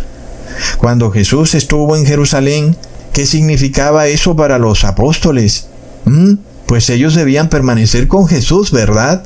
Cuando 0.78 1.10
Jesús 1.10 1.54
estuvo 1.54 1.96
en 1.96 2.06
Jerusalén, 2.06 2.76
¿qué 3.12 3.26
significaba 3.26 4.06
eso 4.06 4.34
para 4.34 4.58
los 4.58 4.84
apóstoles? 4.84 5.66
¿Mm? 6.04 6.34
Pues 6.66 6.90
ellos 6.90 7.14
debían 7.14 7.48
permanecer 7.48 8.08
con 8.08 8.26
Jesús, 8.28 8.72
¿verdad? 8.72 9.24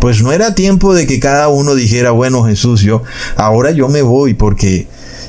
Pues 0.00 0.22
no 0.22 0.32
era 0.32 0.54
tiempo 0.54 0.94
de 0.94 1.06
que 1.06 1.20
cada 1.20 1.48
uno 1.48 1.74
dijera, 1.74 2.10
bueno 2.10 2.44
Jesús, 2.44 2.80
yo 2.82 3.02
ahora 3.36 3.70
yo 3.70 3.88
me 3.88 4.02
voy 4.02 4.34
porque 4.34 4.86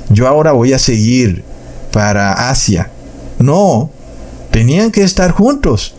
yo 0.09 0.27
ahora 0.27 0.53
voy 0.53 0.73
a 0.73 0.79
seguir 0.79 1.43
para 1.91 2.49
Asia. 2.49 2.89
No, 3.39 3.89
tenían 4.51 4.91
que 4.91 5.03
estar 5.03 5.31
juntos. 5.31 5.95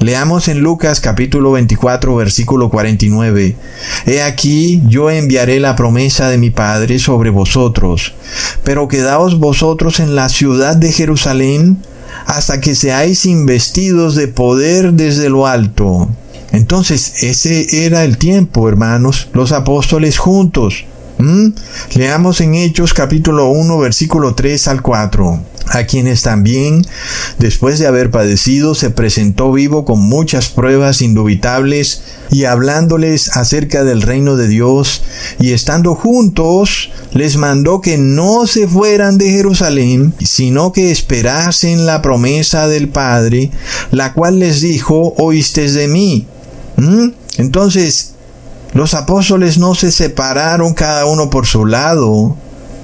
Leamos 0.00 0.48
en 0.48 0.60
Lucas 0.60 1.00
capítulo 1.00 1.52
24 1.52 2.14
versículo 2.16 2.68
49. 2.68 3.56
He 4.04 4.22
aquí 4.22 4.82
yo 4.88 5.10
enviaré 5.10 5.58
la 5.58 5.74
promesa 5.74 6.28
de 6.28 6.36
mi 6.36 6.50
Padre 6.50 6.98
sobre 6.98 7.30
vosotros, 7.30 8.12
pero 8.62 8.88
quedaos 8.88 9.38
vosotros 9.38 9.98
en 10.00 10.14
la 10.14 10.28
ciudad 10.28 10.76
de 10.76 10.92
Jerusalén 10.92 11.78
hasta 12.26 12.60
que 12.60 12.74
seáis 12.74 13.24
investidos 13.24 14.16
de 14.16 14.28
poder 14.28 14.92
desde 14.92 15.30
lo 15.30 15.46
alto. 15.46 16.10
Entonces, 16.52 17.22
ese 17.22 17.86
era 17.86 18.04
el 18.04 18.18
tiempo, 18.18 18.68
hermanos, 18.68 19.28
los 19.32 19.52
apóstoles 19.52 20.18
juntos. 20.18 20.84
¿Mm? 21.18 21.48
Leamos 21.94 22.42
en 22.42 22.54
Hechos 22.54 22.92
capítulo 22.92 23.48
1, 23.48 23.78
versículo 23.78 24.34
3 24.34 24.68
al 24.68 24.82
4 24.82 25.55
a 25.68 25.84
quienes 25.84 26.22
también, 26.22 26.86
después 27.38 27.78
de 27.78 27.86
haber 27.86 28.10
padecido, 28.10 28.74
se 28.74 28.90
presentó 28.90 29.52
vivo 29.52 29.84
con 29.84 30.00
muchas 30.00 30.48
pruebas 30.48 31.02
indubitables 31.02 32.02
y 32.30 32.44
hablándoles 32.44 33.36
acerca 33.36 33.84
del 33.84 34.02
reino 34.02 34.36
de 34.36 34.48
Dios, 34.48 35.02
y 35.38 35.52
estando 35.52 35.94
juntos, 35.94 36.90
les 37.12 37.36
mandó 37.36 37.80
que 37.80 37.98
no 37.98 38.46
se 38.46 38.68
fueran 38.68 39.18
de 39.18 39.30
Jerusalén, 39.30 40.14
sino 40.22 40.72
que 40.72 40.90
esperasen 40.90 41.86
la 41.86 42.02
promesa 42.02 42.68
del 42.68 42.88
Padre, 42.88 43.50
la 43.90 44.12
cual 44.12 44.38
les 44.38 44.60
dijo, 44.60 45.14
oíste 45.18 45.70
de 45.70 45.88
mí. 45.88 46.26
¿Mm? 46.76 47.08
Entonces, 47.38 48.12
los 48.74 48.94
apóstoles 48.94 49.58
no 49.58 49.74
se 49.74 49.90
separaron 49.90 50.74
cada 50.74 51.06
uno 51.06 51.30
por 51.30 51.46
su 51.46 51.64
lado, 51.64 52.36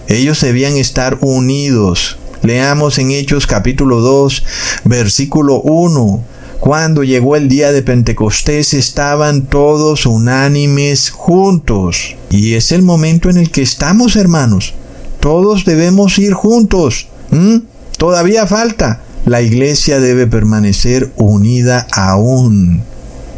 ellos 0.09 0.41
debían 0.41 0.77
estar 0.77 1.19
unidos. 1.21 2.19
Leamos 2.43 2.99
en 2.99 3.13
Hechos 3.13 3.47
capítulo 3.47 4.01
2, 4.01 4.45
versículo 4.85 5.61
1. 5.61 6.25
Cuando 6.59 7.05
llegó 7.05 7.37
el 7.37 7.49
día 7.49 7.71
de 7.71 7.83
Pentecostés 7.83 8.75
estaban 8.75 9.43
todos 9.43 10.07
unánimes 10.07 11.11
juntos. 11.11 12.17
Y 12.31 12.55
es 12.55 12.73
el 12.73 12.83
momento 12.83 13.31
en 13.31 13.37
el 13.37 13.53
que 13.53 13.63
estamos, 13.63 14.17
hermanos. 14.17 14.75
Todos 15.21 15.65
debemos 15.65 16.19
ir 16.19 16.33
juntos. 16.33 17.07
¿Mm? 17.31 17.59
Todavía 17.97 18.49
falta. 18.49 19.03
La 19.25 19.41
iglesia 19.41 20.01
debe 20.01 20.27
permanecer 20.27 21.13
unida 21.17 21.87
aún. 21.93 22.83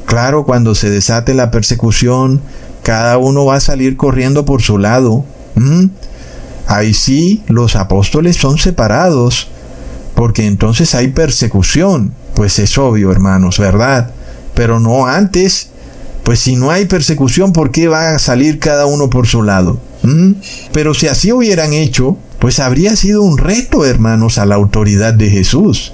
Claro, 0.07 0.47
cuando 0.47 0.75
se 0.75 0.89
desate 0.89 1.35
la 1.35 1.51
persecución, 1.51 2.41
cada 2.83 3.19
uno 3.19 3.45
va 3.45 3.57
a 3.57 3.61
salir 3.61 3.99
corriendo 3.99 4.47
por 4.47 4.63
su 4.63 4.79
lado. 4.79 5.27
¿Mm? 5.57 5.89
Ahí 6.67 6.95
sí 6.95 7.43
los 7.49 7.77
apóstoles 7.77 8.37
son 8.37 8.59
separados, 8.59 9.49
porque 10.15 10.47
entonces 10.47 10.95
hay 10.95 11.09
persecución. 11.09 12.15
Pues 12.35 12.59
es 12.59 12.79
obvio, 12.79 13.13
hermanos, 13.13 13.59
¿verdad? 13.59 14.11
Pero 14.55 14.81
no 14.81 15.07
antes. 15.07 15.69
Pues 16.25 16.41
si 16.41 16.57
no 16.57 16.71
hay 16.71 16.87
persecución, 16.87 17.53
¿por 17.53 17.71
qué 17.71 17.87
va 17.87 18.15
a 18.15 18.19
salir 18.19 18.59
cada 18.59 18.87
uno 18.87 19.11
por 19.11 19.27
su 19.27 19.43
lado? 19.43 19.79
¿Mm? 20.03 20.33
Pero 20.73 20.95
si 20.95 21.07
así 21.07 21.33
hubieran 21.33 21.75
hecho, 21.75 22.17
pues 22.39 22.61
habría 22.61 22.97
sido 22.97 23.23
un 23.23 23.37
reto, 23.37 23.85
hermanos, 23.85 24.39
a 24.39 24.47
la 24.47 24.55
autoridad 24.55 25.13
de 25.13 25.29
Jesús. 25.29 25.93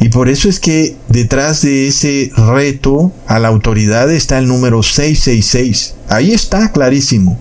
Y 0.00 0.10
por 0.10 0.28
eso 0.28 0.48
es 0.48 0.60
que 0.60 0.96
detrás 1.08 1.62
de 1.62 1.88
ese 1.88 2.30
reto 2.36 3.12
a 3.26 3.38
la 3.38 3.48
autoridad 3.48 4.10
está 4.12 4.38
el 4.38 4.48
número 4.48 4.82
666. 4.82 5.94
Ahí 6.08 6.32
está 6.32 6.72
clarísimo. 6.72 7.38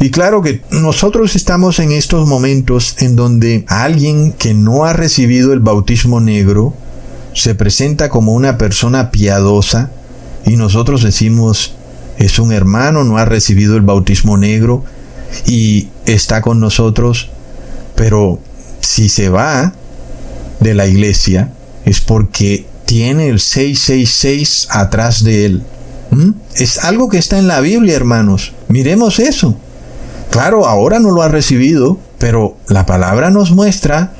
Y 0.00 0.10
claro 0.10 0.42
que 0.42 0.62
nosotros 0.70 1.36
estamos 1.36 1.78
en 1.78 1.92
estos 1.92 2.28
momentos 2.28 2.96
en 2.98 3.16
donde 3.16 3.64
alguien 3.66 4.32
que 4.32 4.52
no 4.52 4.84
ha 4.84 4.92
recibido 4.92 5.52
el 5.52 5.60
bautismo 5.60 6.20
negro 6.20 6.74
se 7.34 7.54
presenta 7.54 8.08
como 8.08 8.34
una 8.34 8.58
persona 8.58 9.10
piadosa 9.10 9.90
y 10.44 10.56
nosotros 10.56 11.02
decimos 11.02 11.74
es 12.18 12.38
un 12.38 12.52
hermano, 12.52 13.04
no 13.04 13.18
ha 13.18 13.24
recibido 13.24 13.76
el 13.76 13.82
bautismo 13.82 14.36
negro 14.36 14.84
y 15.46 15.88
está 16.06 16.40
con 16.40 16.60
nosotros, 16.60 17.28
pero 17.94 18.38
si 18.80 19.08
se 19.08 19.28
va 19.28 19.74
de 20.60 20.74
la 20.74 20.86
iglesia 20.86 21.52
es 21.84 22.00
porque 22.00 22.66
tiene 22.86 23.28
el 23.28 23.40
666 23.40 24.68
atrás 24.70 25.24
de 25.24 25.46
él. 25.46 25.62
¿Mm? 26.10 26.30
Es 26.54 26.78
algo 26.84 27.08
que 27.08 27.18
está 27.18 27.38
en 27.38 27.48
la 27.48 27.60
Biblia, 27.60 27.96
hermanos. 27.96 28.52
Miremos 28.68 29.18
eso. 29.18 29.56
Claro, 30.30 30.66
ahora 30.66 30.98
no 30.98 31.10
lo 31.10 31.22
ha 31.22 31.28
recibido, 31.28 31.98
pero 32.18 32.56
la 32.68 32.86
palabra 32.86 33.30
nos 33.30 33.52
muestra 33.52 34.12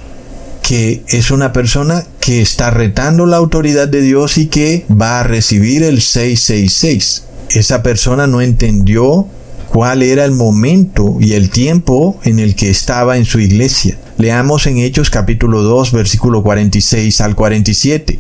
que 0.63 1.05
es 1.09 1.31
una 1.31 1.53
persona 1.53 2.05
que 2.19 2.43
está 2.43 2.71
retando 2.71 3.25
la 3.27 3.37
autoridad 3.37 3.87
de 3.87 4.01
Dios 4.01 4.37
y 4.37 4.47
que 4.47 4.85
va 4.91 5.21
a 5.21 5.23
recibir 5.23 5.85
el 5.85 6.03
666. 6.03 7.25
Esa 7.51 7.83
persona 7.83 8.27
no 8.27 8.41
entendió 8.41 9.27
cuál 9.77 10.03
era 10.03 10.25
el 10.25 10.33
momento 10.33 11.19
y 11.21 11.35
el 11.35 11.51
tiempo 11.51 12.19
en 12.25 12.39
el 12.39 12.55
que 12.55 12.71
estaba 12.71 13.19
en 13.19 13.27
su 13.27 13.41
iglesia. 13.41 13.99
Leamos 14.17 14.67
en 14.67 14.79
Hechos 14.79 15.11
capítulo 15.11 15.63
2 15.63 15.93
versículo 15.93 16.43
46 16.43 17.21
al 17.21 17.35
47. 17.35 18.19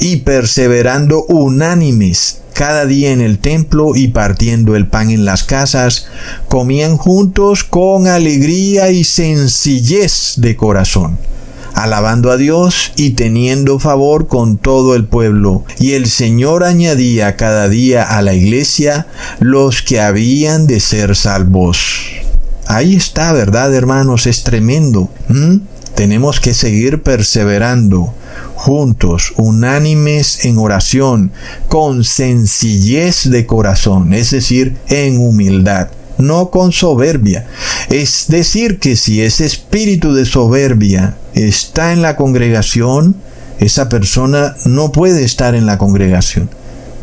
Y 0.00 0.16
perseverando 0.16 1.24
unánimes 1.24 2.38
cada 2.54 2.86
día 2.86 3.12
en 3.12 3.20
el 3.20 3.38
templo 3.38 3.94
y 3.94 4.08
partiendo 4.08 4.76
el 4.76 4.86
pan 4.86 5.10
en 5.10 5.26
las 5.26 5.44
casas, 5.44 6.06
comían 6.48 6.96
juntos 6.96 7.64
con 7.64 8.06
alegría 8.06 8.90
y 8.90 9.04
sencillez 9.04 10.36
de 10.38 10.56
corazón 10.56 11.18
alabando 11.74 12.30
a 12.30 12.36
Dios 12.36 12.92
y 12.96 13.10
teniendo 13.10 13.78
favor 13.78 14.28
con 14.28 14.56
todo 14.56 14.94
el 14.94 15.04
pueblo. 15.04 15.64
Y 15.78 15.92
el 15.92 16.06
Señor 16.06 16.64
añadía 16.64 17.36
cada 17.36 17.68
día 17.68 18.02
a 18.02 18.22
la 18.22 18.34
iglesia 18.34 19.06
los 19.40 19.82
que 19.82 20.00
habían 20.00 20.66
de 20.66 20.80
ser 20.80 21.16
salvos. 21.16 22.06
Ahí 22.66 22.94
está, 22.94 23.32
¿verdad, 23.32 23.74
hermanos? 23.74 24.26
Es 24.26 24.42
tremendo. 24.42 25.10
Tenemos 25.94 26.40
que 26.40 26.54
seguir 26.54 27.02
perseverando 27.02 28.14
juntos, 28.54 29.32
unánimes 29.36 30.44
en 30.44 30.58
oración, 30.58 31.32
con 31.68 32.02
sencillez 32.02 33.30
de 33.30 33.46
corazón, 33.46 34.12
es 34.12 34.30
decir, 34.30 34.76
en 34.88 35.18
humildad, 35.18 35.88
no 36.18 36.50
con 36.50 36.72
soberbia. 36.72 37.46
Es 37.90 38.26
decir, 38.28 38.78
que 38.78 38.96
si 38.96 39.22
ese 39.22 39.44
espíritu 39.44 40.14
de 40.14 40.24
soberbia 40.24 41.16
está 41.34 41.92
en 41.92 42.02
la 42.02 42.16
congregación, 42.16 43.16
esa 43.58 43.88
persona 43.88 44.56
no 44.64 44.92
puede 44.92 45.24
estar 45.24 45.54
en 45.54 45.66
la 45.66 45.78
congregación 45.78 46.48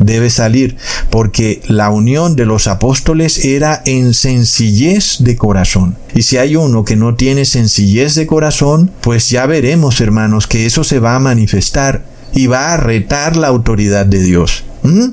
debe 0.05 0.29
salir, 0.29 0.77
porque 1.09 1.61
la 1.67 1.89
unión 1.89 2.35
de 2.35 2.45
los 2.45 2.67
apóstoles 2.67 3.45
era 3.45 3.81
en 3.85 4.13
sencillez 4.13 5.17
de 5.19 5.35
corazón. 5.35 5.95
Y 6.13 6.23
si 6.23 6.37
hay 6.37 6.55
uno 6.55 6.83
que 6.83 6.95
no 6.95 7.15
tiene 7.15 7.45
sencillez 7.45 8.15
de 8.15 8.27
corazón, 8.27 8.91
pues 9.01 9.29
ya 9.29 9.45
veremos, 9.45 10.01
hermanos, 10.01 10.47
que 10.47 10.65
eso 10.65 10.83
se 10.83 10.99
va 10.99 11.15
a 11.15 11.19
manifestar 11.19 12.03
y 12.33 12.47
va 12.47 12.73
a 12.73 12.77
retar 12.77 13.37
la 13.37 13.47
autoridad 13.47 14.05
de 14.05 14.23
Dios. 14.23 14.63
¿Mm? 14.83 15.09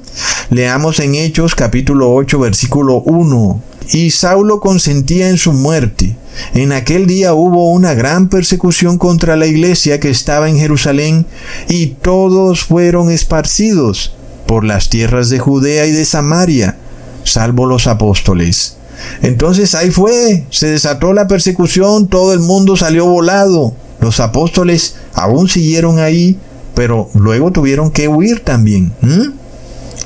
Leamos 0.51 0.99
en 1.01 1.15
Hechos 1.15 1.55
capítulo 1.55 2.15
8 2.15 2.39
versículo 2.39 3.01
1. 3.01 3.63
Y 3.91 4.11
Saulo 4.11 4.61
consentía 4.61 5.28
en 5.28 5.39
su 5.39 5.53
muerte. 5.53 6.16
En 6.55 6.72
aquel 6.72 7.07
día 7.07 7.34
hubo 7.34 7.72
una 7.72 7.95
gran 7.95 8.28
persecución 8.28 8.99
contra 8.99 9.36
la 9.36 9.47
iglesia 9.47 9.99
que 9.99 10.11
estaba 10.11 10.49
en 10.49 10.59
Jerusalén 10.59 11.26
y 11.68 11.86
todos 11.86 12.64
fueron 12.64 13.11
esparcidos 13.11 14.14
por 14.47 14.64
las 14.64 14.89
tierras 14.89 15.30
de 15.30 15.39
Judea 15.39 15.86
y 15.86 15.93
de 15.93 16.05
Samaria, 16.05 16.76
salvo 17.24 17.66
los 17.66 17.86
apóstoles. 17.86 18.76
Entonces 19.22 19.74
ahí 19.74 19.91
fue, 19.91 20.47
se 20.51 20.68
desató 20.68 21.12
la 21.12 21.28
persecución, 21.28 22.09
todo 22.09 22.32
el 22.32 22.41
mundo 22.41 22.76
salió 22.76 23.07
volado. 23.07 23.74
Los 24.01 24.20
apóstoles 24.20 24.97
aún 25.12 25.49
siguieron 25.49 25.99
ahí, 25.99 26.39
pero 26.74 27.11
luego 27.14 27.51
tuvieron 27.51 27.91
que 27.91 28.09
huir 28.09 28.41
también. 28.41 28.93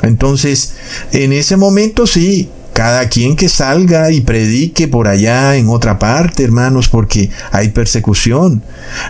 Entonces, 0.03 0.75
en 1.13 1.33
ese 1.33 1.57
momento 1.57 2.07
sí, 2.07 2.49
cada 2.73 3.09
quien 3.09 3.37
que 3.37 3.49
salga 3.49 4.11
y 4.11 4.23
predique 4.23 4.89
por 4.89 5.09
allá 5.09 5.57
en 5.57 5.69
otra 5.69 5.99
parte, 5.99 6.45
hermanos, 6.45 6.89
porque 6.89 7.31
hay 7.51 7.69
persecución. 7.69 8.63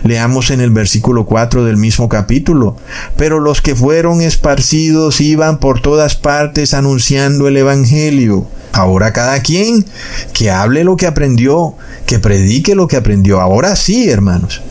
Leamos 0.03 0.49
en 0.51 0.61
el 0.61 0.71
versículo 0.71 1.25
4 1.25 1.63
del 1.63 1.77
mismo 1.77 2.09
capítulo. 2.09 2.75
Pero 3.15 3.39
los 3.39 3.61
que 3.61 3.75
fueron 3.75 4.21
esparcidos 4.21 5.21
iban 5.21 5.59
por 5.59 5.81
todas 5.81 6.15
partes 6.15 6.73
anunciando 6.73 7.47
el 7.47 7.57
Evangelio. 7.57 8.47
Ahora 8.73 9.13
cada 9.13 9.41
quien 9.41 9.85
que 10.33 10.49
hable 10.49 10.83
lo 10.83 10.97
que 10.97 11.07
aprendió, 11.07 11.75
que 12.05 12.19
predique 12.19 12.75
lo 12.75 12.87
que 12.87 12.97
aprendió. 12.97 13.39
Ahora 13.39 13.75
sí, 13.75 14.09
hermanos. 14.09 14.61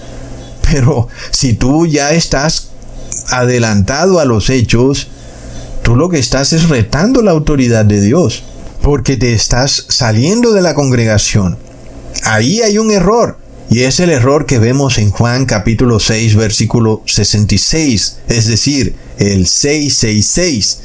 Pero 0.70 1.08
si 1.30 1.54
tú 1.54 1.86
ya 1.86 2.12
estás 2.12 2.70
adelantado 3.30 4.20
a 4.20 4.24
los 4.24 4.50
hechos, 4.50 5.08
tú 5.82 5.96
lo 5.96 6.08
que 6.08 6.18
estás 6.18 6.52
es 6.52 6.68
retando 6.68 7.22
la 7.22 7.30
autoridad 7.30 7.84
de 7.84 8.00
Dios, 8.00 8.42
porque 8.82 9.16
te 9.16 9.32
estás 9.32 9.86
saliendo 9.88 10.52
de 10.52 10.60
la 10.60 10.74
congregación. 10.74 11.56
Ahí 12.24 12.60
hay 12.60 12.78
un 12.78 12.90
error. 12.90 13.38
Y 13.70 13.84
es 13.84 14.00
el 14.00 14.10
error 14.10 14.44
que 14.44 14.58
vemos 14.58 14.98
en 14.98 15.10
Juan 15.10 15.46
capítulo 15.46 15.98
6 15.98 16.36
versículo 16.36 17.02
66, 17.06 18.18
es 18.28 18.46
decir, 18.46 18.94
el 19.18 19.46
666. 19.46 20.80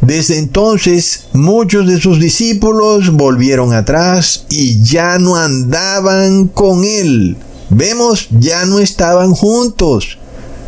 Desde 0.00 0.38
entonces 0.38 1.26
muchos 1.34 1.86
de 1.86 2.00
sus 2.00 2.18
discípulos 2.18 3.12
volvieron 3.12 3.72
atrás 3.74 4.44
y 4.50 4.82
ya 4.82 5.18
no 5.18 5.36
andaban 5.36 6.48
con 6.48 6.82
él. 6.82 7.36
Vemos, 7.70 8.28
ya 8.30 8.64
no 8.64 8.80
estaban 8.80 9.32
juntos. 9.32 10.18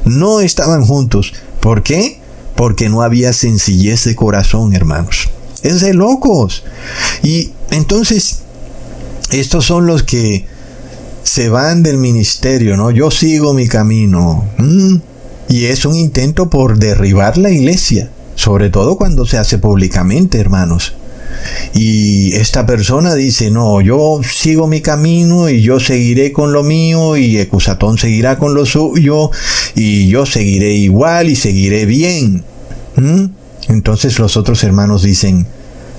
No 0.05 0.41
estaban 0.41 0.85
juntos. 0.85 1.33
¿Por 1.61 1.83
qué? 1.83 2.21
Porque 2.55 2.89
no 2.89 3.03
había 3.03 3.33
sencillez 3.33 4.05
de 4.05 4.15
corazón, 4.15 4.75
hermanos. 4.75 5.29
Es 5.63 5.81
de 5.81 5.95
locos. 5.95 6.65
Y 7.23 7.53
entonces, 7.71 8.41
estos 9.31 9.67
son 9.67 9.87
los 9.87 10.03
que 10.03 10.47
se 11.23 11.49
van 11.49 11.83
del 11.83 11.99
ministerio, 11.99 12.77
¿no? 12.77 12.91
Yo 12.91 13.11
sigo 13.11 13.53
mi 13.53 13.69
camino. 13.69 14.45
Y 15.49 15.67
es 15.67 15.85
un 15.85 15.97
intento 15.97 16.51
por 16.51 16.79
derribar 16.79 17.39
la 17.39 17.51
iglesia, 17.51 18.11
sobre 18.35 18.71
todo 18.71 18.97
cuando 18.97 19.27
se 19.27 19.39
hace 19.39 19.59
públicamente, 19.59 20.39
hermanos. 20.39 20.95
Y 21.75 22.35
esta 22.35 22.67
persona 22.67 23.15
dice, 23.15 23.51
no, 23.51 23.81
yo 23.81 24.21
sigo 24.23 24.67
mi 24.67 24.81
camino 24.81 25.49
y 25.49 25.63
yo 25.63 25.79
seguiré 25.81 26.33
con 26.33 26.53
lo 26.53 26.63
mío 26.63 27.17
y 27.17 27.39
Ecusatón 27.39 27.99
seguirá 27.99 28.39
con 28.39 28.55
lo 28.55 28.65
suyo 28.67 29.31
y 29.75 30.09
yo 30.09 30.27
seguiré 30.27 30.73
igual 30.73 31.29
y 31.29 31.37
seguiré 31.37 31.87
bien. 31.87 32.43
Entonces 33.69 34.19
los 34.19 34.37
otros 34.37 34.65
hermanos 34.65 35.03
dicen, 35.03 35.47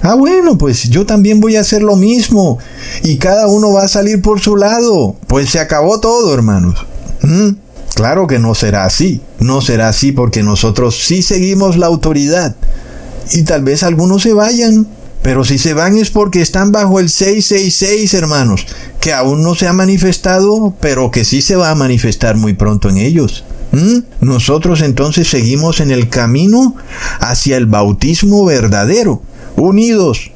Ah, 0.01 0.15
bueno, 0.15 0.57
pues 0.57 0.89
yo 0.89 1.05
también 1.05 1.39
voy 1.41 1.55
a 1.57 1.61
hacer 1.61 1.81
lo 1.81 1.95
mismo. 1.95 2.57
Y 3.03 3.17
cada 3.17 3.47
uno 3.47 3.73
va 3.73 3.83
a 3.83 3.89
salir 3.89 4.21
por 4.21 4.39
su 4.39 4.55
lado. 4.55 5.15
Pues 5.27 5.49
se 5.49 5.59
acabó 5.59 5.99
todo, 5.99 6.33
hermanos. 6.33 6.85
¿Mm? 7.21 7.49
Claro 7.95 8.27
que 8.27 8.39
no 8.39 8.55
será 8.55 8.85
así. 8.85 9.21
No 9.39 9.61
será 9.61 9.89
así 9.89 10.11
porque 10.11 10.41
nosotros 10.41 10.97
sí 11.03 11.21
seguimos 11.21 11.77
la 11.77 11.87
autoridad. 11.87 12.55
Y 13.33 13.43
tal 13.43 13.63
vez 13.63 13.83
algunos 13.83 14.23
se 14.23 14.33
vayan. 14.33 14.87
Pero 15.21 15.43
si 15.43 15.57
se 15.57 15.73
van 15.73 15.97
es 15.97 16.11
porque 16.11 16.41
están 16.41 16.71
bajo 16.71 17.01
el 17.01 17.09
666, 17.09 18.13
hermanos, 18.13 18.65
que 19.01 19.11
aún 19.11 19.43
no 19.43 19.53
se 19.53 19.67
ha 19.67 19.73
manifestado, 19.73 20.73
pero 20.79 21.11
que 21.11 21.25
sí 21.25 21.41
se 21.41 21.57
va 21.57 21.71
a 21.71 21.75
manifestar 21.75 22.37
muy 22.37 22.53
pronto 22.53 22.87
en 22.87 22.99
ellos. 22.99 23.43
¿Mm? 23.71 23.99
Nosotros 24.21 24.81
entonces 24.81 25.27
seguimos 25.27 25.79
en 25.79 25.91
el 25.91 26.09
camino 26.09 26.75
hacia 27.19 27.57
el 27.57 27.65
bautismo 27.65 28.45
verdadero 28.45 29.21
unidos 29.55 30.31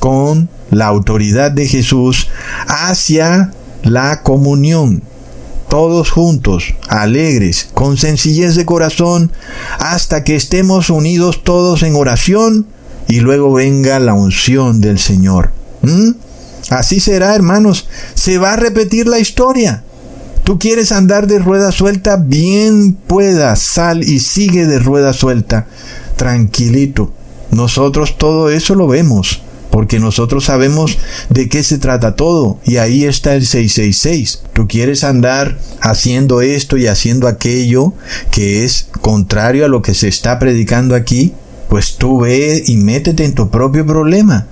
con 0.00 0.48
la 0.70 0.86
autoridad 0.86 1.50
de 1.50 1.66
Jesús 1.66 2.28
hacia 2.66 3.52
la 3.82 4.22
comunión. 4.22 5.02
Todos 5.68 6.10
juntos, 6.10 6.74
alegres, 6.88 7.68
con 7.74 7.98
sencillez 7.98 8.54
de 8.54 8.64
corazón, 8.64 9.32
hasta 9.78 10.24
que 10.24 10.34
estemos 10.34 10.88
unidos 10.88 11.44
todos 11.44 11.82
en 11.82 11.94
oración 11.94 12.66
y 13.06 13.20
luego 13.20 13.52
venga 13.52 13.98
la 14.00 14.14
unción 14.14 14.80
del 14.80 14.98
Señor. 14.98 15.52
¿Mm? 15.82 16.12
Así 16.70 17.00
será, 17.00 17.34
hermanos. 17.34 17.86
Se 18.14 18.38
va 18.38 18.54
a 18.54 18.56
repetir 18.56 19.06
la 19.06 19.18
historia. 19.18 19.84
Tú 20.48 20.58
quieres 20.58 20.92
andar 20.92 21.26
de 21.26 21.40
rueda 21.40 21.70
suelta, 21.72 22.16
bien 22.16 22.94
pueda, 22.94 23.54
sal 23.54 24.02
y 24.02 24.18
sigue 24.20 24.64
de 24.64 24.78
rueda 24.78 25.12
suelta, 25.12 25.66
tranquilito. 26.16 27.12
Nosotros 27.50 28.16
todo 28.16 28.48
eso 28.48 28.74
lo 28.74 28.88
vemos, 28.88 29.42
porque 29.70 30.00
nosotros 30.00 30.46
sabemos 30.46 30.96
de 31.28 31.50
qué 31.50 31.62
se 31.62 31.76
trata 31.76 32.16
todo, 32.16 32.60
y 32.64 32.78
ahí 32.78 33.04
está 33.04 33.34
el 33.34 33.44
666. 33.44 34.44
Tú 34.54 34.66
quieres 34.66 35.04
andar 35.04 35.58
haciendo 35.82 36.40
esto 36.40 36.78
y 36.78 36.86
haciendo 36.86 37.28
aquello 37.28 37.92
que 38.30 38.64
es 38.64 38.88
contrario 39.02 39.66
a 39.66 39.68
lo 39.68 39.82
que 39.82 39.92
se 39.92 40.08
está 40.08 40.38
predicando 40.38 40.94
aquí, 40.94 41.34
pues 41.68 41.96
tú 41.96 42.20
ve 42.20 42.64
y 42.66 42.78
métete 42.78 43.26
en 43.26 43.34
tu 43.34 43.50
propio 43.50 43.84
problema. 43.84 44.46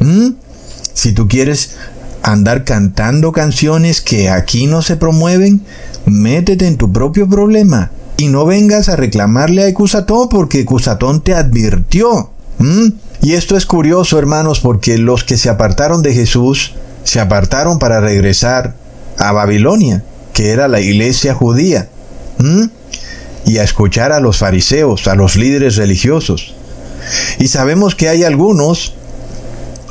¿Mm? 0.00 0.36
Si 0.94 1.12
tú 1.12 1.28
quieres 1.28 1.72
andar 2.24 2.64
cantando 2.64 3.32
canciones 3.32 4.00
que 4.00 4.30
aquí 4.30 4.66
no 4.66 4.82
se 4.82 4.96
promueven, 4.96 5.60
métete 6.06 6.66
en 6.66 6.76
tu 6.76 6.90
propio 6.90 7.28
problema. 7.28 7.90
Y 8.16 8.28
no 8.28 8.46
vengas 8.46 8.88
a 8.88 8.96
reclamarle 8.96 9.62
a 9.62 9.68
Ecusatón 9.68 10.28
porque 10.28 10.60
Ecusatón 10.60 11.20
te 11.22 11.34
advirtió. 11.34 12.30
Y 13.20 13.32
esto 13.32 13.56
es 13.56 13.66
curioso, 13.66 14.18
hermanos, 14.18 14.60
porque 14.60 14.96
los 14.98 15.22
que 15.24 15.36
se 15.36 15.50
apartaron 15.50 16.02
de 16.02 16.14
Jesús 16.14 16.74
se 17.02 17.20
apartaron 17.20 17.78
para 17.78 18.00
regresar 18.00 18.74
a 19.18 19.32
Babilonia, 19.32 20.02
que 20.32 20.50
era 20.50 20.68
la 20.68 20.80
iglesia 20.80 21.34
judía, 21.34 21.88
y 23.44 23.58
a 23.58 23.64
escuchar 23.64 24.12
a 24.12 24.20
los 24.20 24.38
fariseos, 24.38 25.08
a 25.08 25.14
los 25.14 25.36
líderes 25.36 25.76
religiosos. 25.76 26.54
Y 27.38 27.48
sabemos 27.48 27.94
que 27.94 28.08
hay 28.08 28.24
algunos 28.24 28.94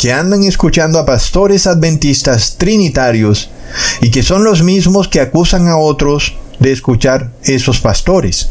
que 0.03 0.11
andan 0.11 0.43
escuchando 0.43 0.99
a 0.99 1.05
pastores 1.05 1.65
adventistas 1.65 2.57
trinitarios 2.57 3.49
y 4.01 4.11
que 4.11 4.21
son 4.21 4.43
los 4.43 4.61
mismos 4.61 5.07
que 5.07 5.21
acusan 5.21 5.69
a 5.69 5.77
otros 5.77 6.35
de 6.59 6.73
escuchar 6.73 7.31
esos 7.45 7.79
pastores. 7.79 8.49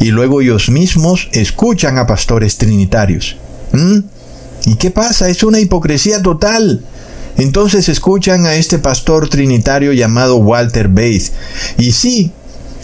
Y 0.00 0.06
luego 0.06 0.40
ellos 0.40 0.70
mismos 0.70 1.28
escuchan 1.32 1.98
a 1.98 2.06
pastores 2.06 2.56
trinitarios. 2.56 3.36
¿Mm? 3.72 3.98
¿Y 4.70 4.76
qué 4.76 4.90
pasa? 4.90 5.28
Es 5.28 5.42
una 5.42 5.60
hipocresía 5.60 6.22
total. 6.22 6.82
Entonces 7.36 7.90
escuchan 7.90 8.46
a 8.46 8.54
este 8.54 8.78
pastor 8.78 9.28
trinitario 9.28 9.92
llamado 9.92 10.36
Walter 10.36 10.88
Bates. 10.88 11.32
Y 11.76 11.92
sí, 11.92 12.32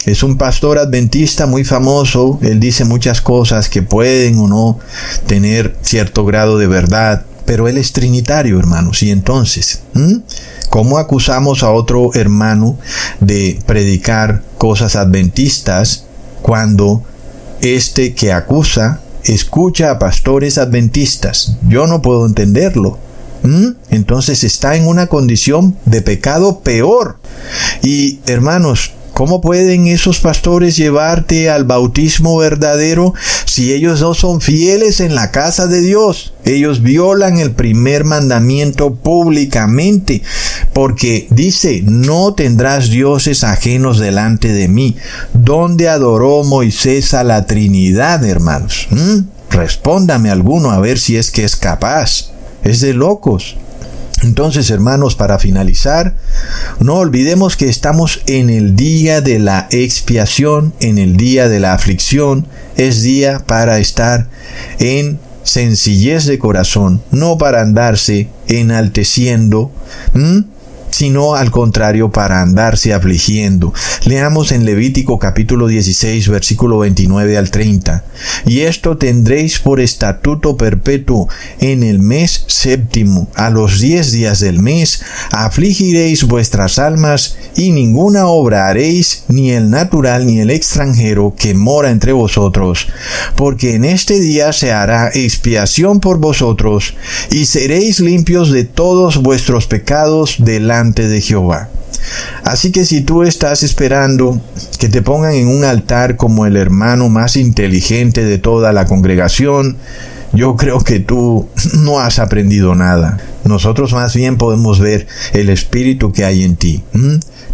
es 0.05 0.21
un 0.21 0.37
pastor 0.37 0.77
adventista 0.77 1.47
muy 1.47 1.63
famoso. 1.63 2.37
Él 2.43 2.59
dice 2.59 2.85
muchas 2.85 3.21
cosas 3.21 3.69
que 3.69 3.81
pueden 3.81 4.37
o 4.37 4.47
no 4.47 4.77
tener 5.25 5.75
cierto 5.81 6.25
grado 6.25 6.59
de 6.59 6.67
verdad. 6.67 7.25
Pero 7.45 7.67
él 7.67 7.77
es 7.77 7.93
trinitario, 7.93 8.59
hermanos. 8.59 9.03
Y 9.03 9.11
entonces, 9.11 9.81
¿cómo 10.69 10.97
acusamos 10.97 11.63
a 11.63 11.71
otro 11.71 12.11
hermano 12.13 12.77
de 13.19 13.59
predicar 13.65 14.43
cosas 14.57 14.95
adventistas 14.95 16.05
cuando 16.41 17.03
este 17.61 18.13
que 18.13 18.31
acusa 18.31 19.01
escucha 19.23 19.91
a 19.91 19.99
pastores 19.99 20.57
adventistas. 20.57 21.57
Yo 21.67 21.87
no 21.87 22.01
puedo 22.01 22.25
entenderlo. 22.25 22.99
Entonces 23.89 24.45
está 24.45 24.77
en 24.77 24.87
una 24.87 25.07
condición 25.07 25.75
de 25.85 26.01
pecado 26.01 26.61
peor. 26.61 27.17
Y 27.81 28.19
hermanos, 28.25 28.93
¿Cómo 29.13 29.41
pueden 29.41 29.85
esos 29.85 30.19
pastores 30.19 30.75
llevarte 30.75 31.51
al 31.51 31.65
bautismo 31.65 32.37
verdadero 32.37 33.13
si 33.45 33.71
ellos 33.71 34.01
no 34.01 34.15
son 34.15 34.41
fieles 34.41 35.01
en 35.01 35.13
la 35.13 35.29
casa 35.29 35.67
de 35.67 35.81
Dios? 35.81 36.33
Ellos 36.45 36.81
violan 36.81 37.37
el 37.37 37.51
primer 37.51 38.05
mandamiento 38.05 38.95
públicamente 38.95 40.23
porque 40.73 41.27
dice, 41.29 41.83
no 41.83 42.33
tendrás 42.33 42.89
dioses 42.89 43.43
ajenos 43.43 43.99
delante 43.99 44.47
de 44.47 44.67
mí. 44.67 44.97
¿Dónde 45.33 45.89
adoró 45.89 46.43
Moisés 46.43 47.13
a 47.13 47.23
la 47.23 47.45
Trinidad, 47.45 48.25
hermanos? 48.25 48.87
¿Mm? 48.89 49.19
Respóndame 49.51 50.31
alguno 50.31 50.71
a 50.71 50.79
ver 50.79 50.97
si 50.97 51.17
es 51.17 51.29
que 51.29 51.43
es 51.43 51.55
capaz. 51.55 52.31
Es 52.63 52.81
de 52.81 52.93
locos. 52.93 53.57
Entonces, 54.23 54.69
hermanos, 54.69 55.15
para 55.15 55.37
finalizar, 55.37 56.15
no 56.79 56.95
olvidemos 56.95 57.57
que 57.57 57.67
estamos 57.67 58.21
en 58.25 58.49
el 58.49 58.75
día 58.75 59.19
de 59.21 59.39
la 59.39 59.67
expiación, 59.69 60.73
en 60.79 60.97
el 60.97 61.17
día 61.17 61.49
de 61.49 61.59
la 61.59 61.73
aflicción, 61.73 62.47
es 62.77 63.03
día 63.03 63.43
para 63.45 63.79
estar 63.79 64.29
en 64.79 65.19
sencillez 65.43 66.25
de 66.25 66.39
corazón, 66.39 67.03
no 67.11 67.37
para 67.37 67.61
andarse 67.61 68.29
enalteciendo, 68.47 69.71
sino 70.93 71.33
al 71.33 71.49
contrario 71.49 72.11
para 72.11 72.43
andarse 72.43 72.93
afligiendo. 72.93 73.73
Leamos 74.05 74.51
en 74.51 74.63
Levítico 74.63 75.17
capítulo 75.17 75.65
16 75.65 76.29
versículo 76.29 76.77
29 76.77 77.35
al 77.35 77.49
30. 77.49 78.03
Y 78.45 78.59
esto 78.59 78.95
tendréis 78.95 79.57
por 79.57 79.79
estatuto 79.79 80.55
perpetuo 80.55 81.27
en 81.59 81.81
el 81.81 81.97
mes 81.97 82.45
séptimo, 82.47 83.27
a 83.33 83.49
los 83.49 83.79
diez 83.79 84.11
días 84.11 84.39
del 84.39 84.59
mes, 84.59 85.01
afligiréis 85.31 86.25
vuestras 86.25 86.77
almas 86.77 87.37
y 87.55 87.71
ninguna 87.71 88.27
obra 88.27 88.67
haréis, 88.67 89.23
ni 89.29 89.49
el 89.49 89.71
natural 89.71 90.27
ni 90.27 90.41
el 90.41 90.51
extranjero 90.51 91.33
que 91.35 91.55
mora 91.55 91.89
entre 91.89 92.11
vosotros, 92.11 92.87
porque 93.35 93.73
en 93.73 93.85
este 93.85 94.19
día 94.19 94.53
se 94.53 94.71
hará 94.71 95.09
expiación 95.11 95.99
por 95.99 96.19
vosotros 96.19 96.93
y 97.31 97.45
seréis 97.45 97.99
limpios 97.99 98.51
de 98.51 98.63
todos 98.63 99.17
vuestros 99.17 99.65
pecados 99.65 100.35
delante 100.37 100.82
de 100.91 101.21
Jehová. 101.21 101.69
Así 102.43 102.71
que 102.71 102.85
si 102.85 103.01
tú 103.01 103.23
estás 103.23 103.63
esperando 103.63 104.41
que 104.77 104.89
te 104.89 105.01
pongan 105.01 105.33
en 105.33 105.47
un 105.47 105.63
altar 105.63 106.17
como 106.17 106.45
el 106.45 106.57
hermano 106.57 107.07
más 107.07 107.37
inteligente 107.37 108.25
de 108.25 108.37
toda 108.37 108.73
la 108.73 108.85
congregación, 108.85 109.77
yo 110.33 110.57
creo 110.57 110.79
que 110.81 110.99
tú 110.99 111.47
no 111.73 111.99
has 111.99 112.19
aprendido 112.19 112.75
nada. 112.75 113.19
Nosotros 113.45 113.93
más 113.93 114.13
bien 114.15 114.37
podemos 114.37 114.79
ver 114.79 115.07
el 115.31 115.49
espíritu 115.49 116.11
que 116.11 116.25
hay 116.25 116.43
en 116.43 116.57
ti. 116.57 116.83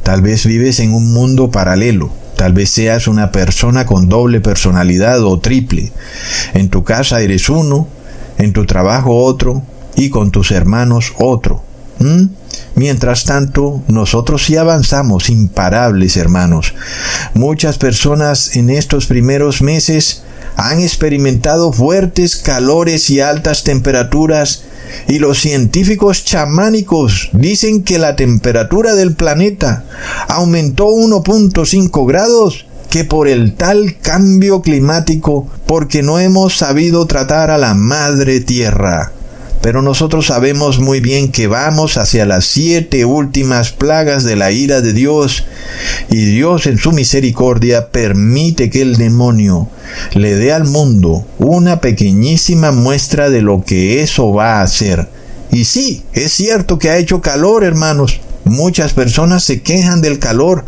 Tal 0.04 0.22
vez 0.22 0.46
vives 0.46 0.80
en 0.80 0.94
un 0.94 1.14
mundo 1.14 1.52
paralelo. 1.52 2.12
Tal 2.36 2.54
vez 2.54 2.70
seas 2.70 3.08
una 3.08 3.32
persona 3.32 3.86
con 3.86 4.08
doble 4.08 4.40
personalidad 4.40 5.24
o 5.24 5.40
triple. 5.40 5.92
En 6.54 6.70
tu 6.70 6.84
casa 6.84 7.22
eres 7.22 7.50
uno, 7.50 7.88
en 8.38 8.54
tu 8.54 8.66
trabajo 8.66 9.24
otro 9.24 9.62
y 9.96 10.10
con 10.10 10.32
tus 10.32 10.52
hermanos 10.52 11.14
otro. 11.20 11.69
Mientras 12.76 13.26
tanto, 13.26 13.84
nosotros 13.88 14.46
sí 14.46 14.56
avanzamos 14.56 15.30
imparables, 15.30 16.16
hermanos. 16.18 16.74
Muchas 17.34 17.78
personas 17.78 18.56
en 18.56 18.70
estos 18.70 19.06
primeros 19.06 19.62
meses 19.62 20.24
han 20.56 20.80
experimentado 20.80 21.72
fuertes 21.72 22.36
calores 22.36 23.10
y 23.10 23.20
altas 23.20 23.64
temperaturas 23.64 24.64
y 25.08 25.20
los 25.20 25.40
científicos 25.40 26.26
chamánicos 26.26 27.30
dicen 27.34 27.84
que 27.84 28.00
la 28.00 28.16
temperatura 28.16 28.96
del 28.96 29.16
planeta 29.16 29.86
aumentó 30.28 30.88
1.5 30.88 32.08
grados 32.08 32.66
que 32.90 33.04
por 33.04 33.28
el 33.28 33.54
tal 33.56 33.98
cambio 34.02 34.62
climático 34.62 35.48
porque 35.68 36.02
no 36.02 36.20
hemos 36.20 36.58
sabido 36.58 37.06
tratar 37.06 37.52
a 37.52 37.58
la 37.58 37.74
madre 37.74 38.40
tierra. 38.40 39.14
Pero 39.62 39.82
nosotros 39.82 40.28
sabemos 40.28 40.80
muy 40.80 41.02
bien 41.02 41.32
que 41.32 41.48
vamos 41.48 41.98
hacia 41.98 42.26
las 42.26 42.46
siete 42.46 43.04
últimas 43.04 43.72
plagas 43.72 44.24
de 44.24 44.38
la 44.38 44.52
ira 44.52 44.82
de 44.82 44.94
Dios 44.94 45.46
y 46.10 46.26
Dios 46.26 46.66
en 46.66 46.78
su 46.78 46.94
misericordia 46.94 47.90
permite 47.90 48.70
que 48.70 48.82
el 48.82 48.96
demonio 48.96 49.68
le 50.14 50.36
dé 50.36 50.54
al 50.54 50.66
mundo 50.66 51.26
una 51.40 51.82
pequeñísima 51.82 52.72
muestra 52.72 53.30
de 53.30 53.42
lo 53.42 53.64
que 53.64 54.02
eso 54.02 54.32
va 54.32 54.60
a 54.60 54.62
hacer. 54.62 55.10
Y 55.52 55.66
sí, 55.66 56.04
es 56.14 56.32
cierto 56.32 56.80
que 56.80 56.90
ha 56.90 56.98
hecho 56.98 57.22
calor, 57.22 57.64
hermanos. 57.64 58.22
Muchas 58.46 58.94
personas 58.94 59.44
se 59.44 59.62
quejan 59.62 60.02
del 60.02 60.20
calor 60.20 60.66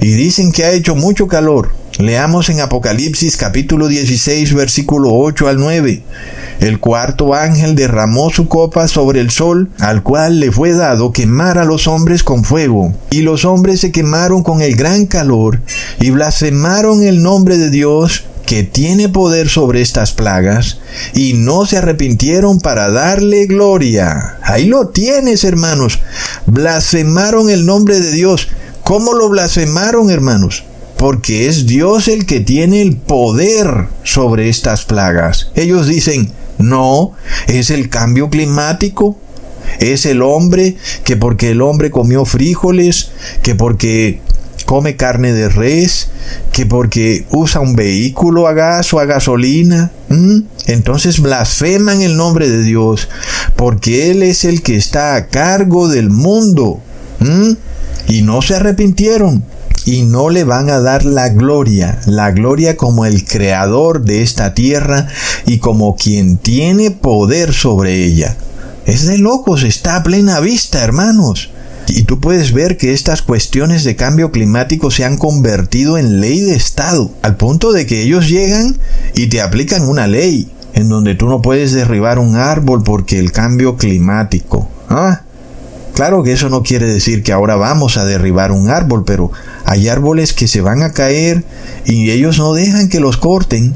y 0.00 0.12
dicen 0.12 0.52
que 0.52 0.64
ha 0.64 0.72
hecho 0.72 0.94
mucho 0.96 1.28
calor. 1.28 1.81
Leamos 1.98 2.48
en 2.48 2.60
Apocalipsis 2.60 3.36
capítulo 3.36 3.86
16 3.86 4.54
versículo 4.54 5.12
8 5.12 5.48
al 5.48 5.58
9. 5.58 6.02
El 6.60 6.80
cuarto 6.80 7.34
ángel 7.34 7.74
derramó 7.74 8.30
su 8.30 8.48
copa 8.48 8.88
sobre 8.88 9.20
el 9.20 9.30
sol, 9.30 9.68
al 9.78 10.02
cual 10.02 10.40
le 10.40 10.50
fue 10.50 10.72
dado 10.72 11.12
quemar 11.12 11.58
a 11.58 11.66
los 11.66 11.86
hombres 11.86 12.22
con 12.22 12.44
fuego. 12.44 12.94
Y 13.10 13.20
los 13.20 13.44
hombres 13.44 13.80
se 13.80 13.92
quemaron 13.92 14.42
con 14.42 14.62
el 14.62 14.74
gran 14.74 15.04
calor 15.04 15.60
y 16.00 16.10
blasfemaron 16.10 17.02
el 17.02 17.22
nombre 17.22 17.58
de 17.58 17.68
Dios 17.68 18.24
que 18.46 18.62
tiene 18.62 19.10
poder 19.10 19.48
sobre 19.48 19.82
estas 19.82 20.12
plagas, 20.12 20.78
y 21.14 21.34
no 21.34 21.64
se 21.64 21.78
arrepintieron 21.78 22.58
para 22.58 22.90
darle 22.90 23.46
gloria. 23.46 24.38
Ahí 24.42 24.66
lo 24.66 24.88
tienes, 24.88 25.44
hermanos. 25.44 26.00
Blasfemaron 26.46 27.50
el 27.50 27.66
nombre 27.66 28.00
de 28.00 28.10
Dios. 28.10 28.48
¿Cómo 28.82 29.12
lo 29.12 29.28
blasfemaron, 29.28 30.10
hermanos? 30.10 30.64
Porque 31.02 31.48
es 31.48 31.66
Dios 31.66 32.06
el 32.06 32.26
que 32.26 32.38
tiene 32.38 32.80
el 32.80 32.96
poder 32.96 33.88
sobre 34.04 34.48
estas 34.48 34.84
plagas. 34.84 35.50
Ellos 35.56 35.88
dicen, 35.88 36.30
no, 36.58 37.10
es 37.48 37.70
el 37.70 37.88
cambio 37.88 38.30
climático. 38.30 39.18
Es 39.80 40.06
el 40.06 40.22
hombre 40.22 40.76
que 41.02 41.16
porque 41.16 41.50
el 41.50 41.60
hombre 41.60 41.90
comió 41.90 42.24
frijoles, 42.24 43.10
que 43.42 43.56
porque 43.56 44.20
come 44.64 44.94
carne 44.94 45.32
de 45.32 45.48
res, 45.48 46.10
que 46.52 46.66
porque 46.66 47.26
usa 47.32 47.60
un 47.60 47.74
vehículo 47.74 48.46
a 48.46 48.52
gas 48.52 48.94
o 48.94 49.00
a 49.00 49.04
gasolina. 49.04 49.90
Entonces 50.68 51.18
blasfeman 51.18 52.02
el 52.02 52.16
nombre 52.16 52.48
de 52.48 52.62
Dios, 52.62 53.08
porque 53.56 54.12
Él 54.12 54.22
es 54.22 54.44
el 54.44 54.62
que 54.62 54.76
está 54.76 55.16
a 55.16 55.26
cargo 55.26 55.88
del 55.88 56.10
mundo. 56.10 56.80
Y 58.06 58.22
no 58.22 58.40
se 58.40 58.54
arrepintieron 58.54 59.50
y 59.84 60.02
no 60.02 60.30
le 60.30 60.44
van 60.44 60.70
a 60.70 60.80
dar 60.80 61.04
la 61.04 61.28
gloria, 61.28 62.00
la 62.06 62.30
gloria 62.30 62.76
como 62.76 63.04
el 63.06 63.24
creador 63.24 64.02
de 64.02 64.22
esta 64.22 64.54
tierra 64.54 65.08
y 65.46 65.58
como 65.58 65.96
quien 65.96 66.36
tiene 66.36 66.90
poder 66.90 67.52
sobre 67.52 68.04
ella. 68.04 68.36
Es 68.86 69.06
de 69.06 69.18
locos, 69.18 69.62
está 69.62 69.96
a 69.96 70.02
plena 70.02 70.40
vista, 70.40 70.82
hermanos. 70.82 71.50
Y 71.88 72.04
tú 72.04 72.20
puedes 72.20 72.52
ver 72.52 72.76
que 72.76 72.92
estas 72.92 73.22
cuestiones 73.22 73.84
de 73.84 73.96
cambio 73.96 74.30
climático 74.30 74.90
se 74.90 75.04
han 75.04 75.18
convertido 75.18 75.98
en 75.98 76.20
ley 76.20 76.40
de 76.40 76.54
Estado, 76.54 77.10
al 77.22 77.36
punto 77.36 77.72
de 77.72 77.86
que 77.86 78.02
ellos 78.02 78.28
llegan 78.28 78.78
y 79.14 79.26
te 79.26 79.40
aplican 79.40 79.88
una 79.88 80.06
ley 80.06 80.50
en 80.74 80.88
donde 80.88 81.14
tú 81.14 81.28
no 81.28 81.42
puedes 81.42 81.72
derribar 81.72 82.18
un 82.18 82.36
árbol 82.36 82.82
porque 82.82 83.18
el 83.18 83.32
cambio 83.32 83.76
climático. 83.76 84.68
Ah, 84.88 85.22
claro 85.94 86.22
que 86.22 86.32
eso 86.32 86.48
no 86.48 86.62
quiere 86.62 86.86
decir 86.86 87.22
que 87.22 87.32
ahora 87.32 87.56
vamos 87.56 87.96
a 87.96 88.04
derribar 88.04 88.52
un 88.52 88.70
árbol, 88.70 89.04
pero 89.04 89.30
hay 89.64 89.88
árboles 89.88 90.32
que 90.32 90.48
se 90.48 90.60
van 90.60 90.82
a 90.82 90.92
caer 90.92 91.44
y 91.84 92.10
ellos 92.10 92.38
no 92.38 92.54
dejan 92.54 92.88
que 92.88 93.00
los 93.00 93.16
corten 93.16 93.74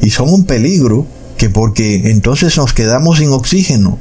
y 0.00 0.10
son 0.10 0.32
un 0.32 0.44
peligro 0.44 1.06
que 1.36 1.50
porque 1.50 2.10
entonces 2.10 2.56
nos 2.56 2.72
quedamos 2.72 3.18
sin 3.18 3.30
oxígeno. 3.30 3.98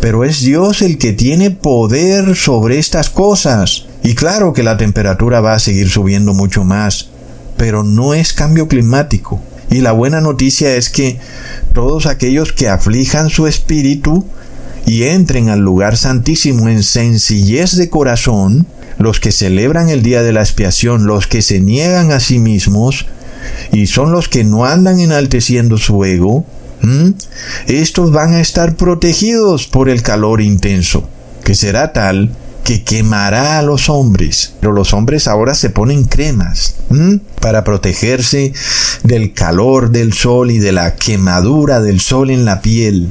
Pero 0.00 0.24
es 0.24 0.40
Dios 0.40 0.82
el 0.82 0.98
que 0.98 1.12
tiene 1.12 1.50
poder 1.50 2.36
sobre 2.36 2.78
estas 2.78 3.10
cosas. 3.10 3.86
Y 4.02 4.14
claro 4.14 4.52
que 4.52 4.62
la 4.62 4.76
temperatura 4.76 5.40
va 5.40 5.54
a 5.54 5.58
seguir 5.58 5.88
subiendo 5.90 6.34
mucho 6.34 6.64
más, 6.64 7.08
pero 7.56 7.82
no 7.82 8.14
es 8.14 8.32
cambio 8.32 8.68
climático. 8.68 9.40
Y 9.70 9.80
la 9.80 9.92
buena 9.92 10.20
noticia 10.20 10.76
es 10.76 10.90
que 10.90 11.18
todos 11.72 12.06
aquellos 12.06 12.52
que 12.52 12.68
aflijan 12.68 13.30
su 13.30 13.46
espíritu 13.46 14.24
y 14.86 15.04
entren 15.04 15.48
al 15.48 15.60
lugar 15.60 15.96
santísimo 15.96 16.68
en 16.68 16.82
sencillez 16.82 17.76
de 17.76 17.88
corazón, 17.88 18.66
los 18.98 19.20
que 19.20 19.32
celebran 19.32 19.88
el 19.88 20.02
día 20.02 20.22
de 20.22 20.32
la 20.32 20.40
expiación, 20.40 21.06
los 21.06 21.26
que 21.26 21.42
se 21.42 21.60
niegan 21.60 22.12
a 22.12 22.20
sí 22.20 22.38
mismos, 22.38 23.06
y 23.72 23.86
son 23.86 24.12
los 24.12 24.28
que 24.28 24.44
no 24.44 24.64
andan 24.64 25.00
enalteciendo 25.00 25.78
su 25.78 26.04
ego, 26.04 26.44
estos 27.66 28.12
van 28.12 28.34
a 28.34 28.40
estar 28.40 28.76
protegidos 28.76 29.66
por 29.66 29.88
el 29.88 30.02
calor 30.02 30.40
intenso, 30.40 31.08
que 31.42 31.54
será 31.54 31.92
tal 31.92 32.30
que 32.64 32.82
quemará 32.82 33.58
a 33.58 33.62
los 33.62 33.88
hombres. 33.88 34.54
Pero 34.60 34.72
los 34.72 34.92
hombres 34.94 35.28
ahora 35.28 35.54
se 35.54 35.70
ponen 35.70 36.04
cremas 36.04 36.76
para 37.40 37.62
protegerse 37.62 38.52
del 39.02 39.34
calor 39.34 39.90
del 39.90 40.14
sol 40.14 40.50
y 40.50 40.58
de 40.58 40.72
la 40.72 40.96
quemadura 40.96 41.80
del 41.80 42.00
sol 42.00 42.30
en 42.30 42.44
la 42.44 42.62
piel. 42.62 43.10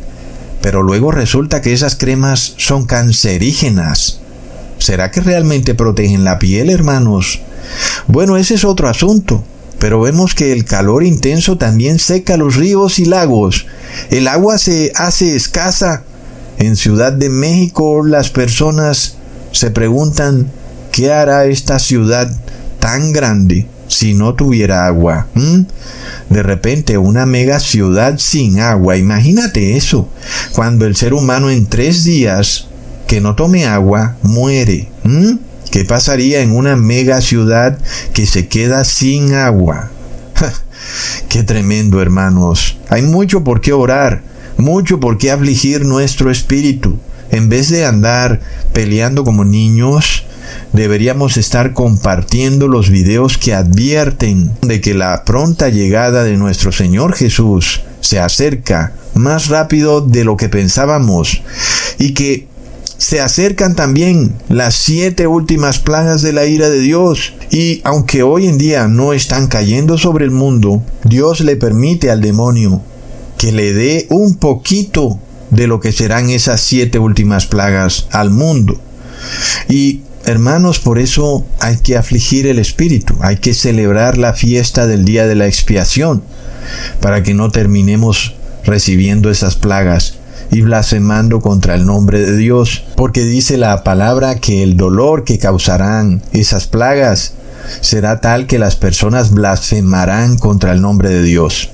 Pero 0.62 0.82
luego 0.82 1.12
resulta 1.12 1.62
que 1.62 1.74
esas 1.74 1.96
cremas 1.96 2.56
son 2.58 2.86
cancerígenas. 2.86 4.22
¿Será 4.84 5.12
que 5.12 5.22
realmente 5.22 5.76
protegen 5.76 6.26
la 6.26 6.40
piel, 6.40 6.70
hermanos? 6.70 7.40
Bueno, 8.08 8.36
ese 8.36 8.56
es 8.56 8.66
otro 8.66 8.90
asunto 8.90 9.42
pero 9.84 10.00
vemos 10.00 10.34
que 10.34 10.54
el 10.54 10.64
calor 10.64 11.04
intenso 11.04 11.58
también 11.58 12.00
seca 12.00 12.38
los 12.38 12.56
ríos 12.56 13.00
y 13.00 13.06
lagos. 13.06 13.66
El 14.12 14.30
agua 14.30 14.58
se 14.58 14.94
hace 14.96 15.36
escasa. 15.36 16.04
En 16.58 16.78
Ciudad 16.78 17.12
de 17.12 17.28
México 17.28 18.02
las 18.06 18.30
personas 18.30 19.16
se 19.52 19.72
preguntan 19.72 20.50
¿qué 20.94 21.12
hará 21.12 21.44
esta 21.48 21.80
ciudad 21.80 22.34
tan 22.80 23.12
grande 23.12 23.68
si 23.90 24.14
no 24.14 24.36
tuviera 24.36 24.88
agua? 24.88 25.28
¿Mm? 25.34 25.64
De 26.30 26.44
repente 26.44 26.98
una 26.98 27.26
mega 27.26 27.60
ciudad 27.60 28.18
sin 28.20 28.62
agua. 28.62 28.96
Imagínate 28.96 29.76
eso. 29.76 30.08
Cuando 30.54 30.86
el 30.86 30.96
ser 30.96 31.14
humano 31.14 31.50
en 31.50 31.66
tres 31.66 32.06
días 32.06 32.70
que 33.14 33.22
no 33.22 33.36
tome 33.36 33.68
agua 33.68 34.16
muere. 34.24 34.90
¿Mm? 35.04 35.36
¿Qué 35.70 35.86
pasaría 35.86 36.42
en 36.42 36.50
una 36.50 36.76
mega 36.76 37.22
ciudad 37.22 37.78
que 38.12 38.26
se 38.26 38.48
queda 38.48 38.84
sin 38.86 39.36
agua? 39.36 39.92
Qué 41.30 41.44
tremendo, 41.44 42.02
hermanos. 42.02 42.80
Hay 42.90 43.04
mucho 43.04 43.44
por 43.44 43.62
qué 43.62 43.72
orar, 43.72 44.24
mucho 44.58 45.00
por 45.00 45.20
qué 45.20 45.30
afligir 45.30 45.86
nuestro 45.86 46.32
espíritu. 46.32 46.98
en 47.30 47.50
vez 47.50 47.70
de 47.70 47.86
andar 47.86 48.40
peleando 48.74 49.24
como 49.24 49.46
niños, 49.46 50.26
deberíamos 50.72 51.38
estar 51.38 51.74
compartiendo 51.74 52.68
los 52.68 52.90
videos 52.90 53.38
que 53.38 53.54
advierten 53.54 54.54
de 54.64 54.82
que 54.82 54.96
la 54.96 55.24
pronta 55.24 55.70
llegada 55.70 56.24
de 56.24 56.36
nuestro 56.36 56.72
Señor 56.72 57.14
Jesús 57.14 57.82
se 58.02 58.20
acerca 58.20 58.94
más 59.14 59.50
rápido 59.50 60.02
de 60.02 60.24
lo 60.24 60.36
que 60.36 60.50
pensábamos 60.50 61.44
y 62.00 62.16
que 62.16 62.48
se 62.98 63.20
acercan 63.20 63.76
también 63.76 64.34
las 64.50 64.76
siete 64.76 65.28
últimas 65.28 65.80
plagas 65.80 66.22
de 66.22 66.32
la 66.32 66.46
ira 66.46 66.70
de 66.70 66.80
Dios. 66.80 67.34
Y 67.52 67.82
aunque 67.84 68.24
hoy 68.24 68.48
en 68.48 68.58
día 68.58 68.88
no 68.88 69.14
están 69.14 69.48
cayendo 69.48 69.98
sobre 69.98 70.26
el 70.26 70.32
mundo, 70.32 70.82
Dios 71.04 71.42
le 71.42 71.56
permite 71.56 72.12
al 72.12 72.22
demonio 72.22 72.82
que 73.38 73.52
le 73.52 73.74
dé 73.74 74.08
un 74.10 74.36
poquito 74.36 75.20
de 75.50 75.68
lo 75.68 75.80
que 75.80 75.92
serán 75.92 76.30
esas 76.30 76.62
siete 76.62 76.98
últimas 76.98 77.46
plagas 77.46 78.08
al 78.12 78.30
mundo. 78.30 78.80
Y 79.68 80.02
hermanos, 80.26 80.80
por 80.80 80.98
eso 80.98 81.46
hay 81.60 81.78
que 81.78 81.98
afligir 81.98 82.48
el 82.48 82.58
espíritu, 82.58 83.16
hay 83.22 83.38
que 83.38 83.54
celebrar 83.54 84.18
la 84.18 84.34
fiesta 84.34 84.88
del 84.88 85.06
día 85.06 85.28
de 85.28 85.36
la 85.36 85.48
expiación, 85.48 86.24
para 87.02 87.22
que 87.22 87.34
no 87.34 87.52
terminemos 87.52 88.34
recibiendo 88.64 89.30
esas 89.30 89.56
plagas 89.56 90.16
y 90.54 90.62
blasfemando 90.62 91.42
contra 91.42 91.76
el 91.76 91.86
nombre 91.86 92.20
de 92.20 92.38
Dios, 92.38 92.84
porque 92.96 93.24
dice 93.24 93.58
la 93.58 93.84
palabra 93.84 94.36
que 94.36 94.64
el 94.64 94.78
dolor 94.78 95.24
que 95.24 95.40
causarán 95.40 96.22
esas 96.32 96.68
plagas 96.68 97.34
será 97.82 98.22
tal 98.22 98.46
que 98.46 98.60
las 98.60 98.76
personas 98.76 99.32
blasfemarán 99.32 100.38
contra 100.38 100.74
el 100.74 100.82
nombre 100.82 101.10
de 101.10 101.24
Dios. 101.24 101.70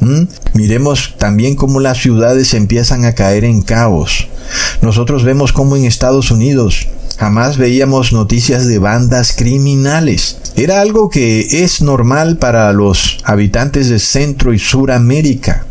Miremos 0.54 1.16
también 1.18 1.56
cómo 1.56 1.80
las 1.80 1.98
ciudades 1.98 2.54
empiezan 2.54 3.06
a 3.06 3.14
caer 3.14 3.44
en 3.44 3.62
caos. 3.62 4.28
Nosotros 4.82 5.24
vemos 5.24 5.52
cómo 5.52 5.76
en 5.76 5.86
Estados 5.86 6.32
Unidos 6.32 6.88
jamás 7.18 7.58
veíamos 7.58 8.14
noticias 8.14 8.66
de 8.66 8.80
bandas 8.80 9.34
criminales. 9.36 10.38
Era 10.56 10.80
algo 10.80 11.10
que 11.10 11.64
es 11.64 11.82
normal 11.82 12.38
para 12.38 12.72
los 12.72 13.18
habitantes 13.26 13.90
de 13.90 14.00
Centro 14.00 14.54
y 14.54 14.60
Suramérica. 14.60 15.66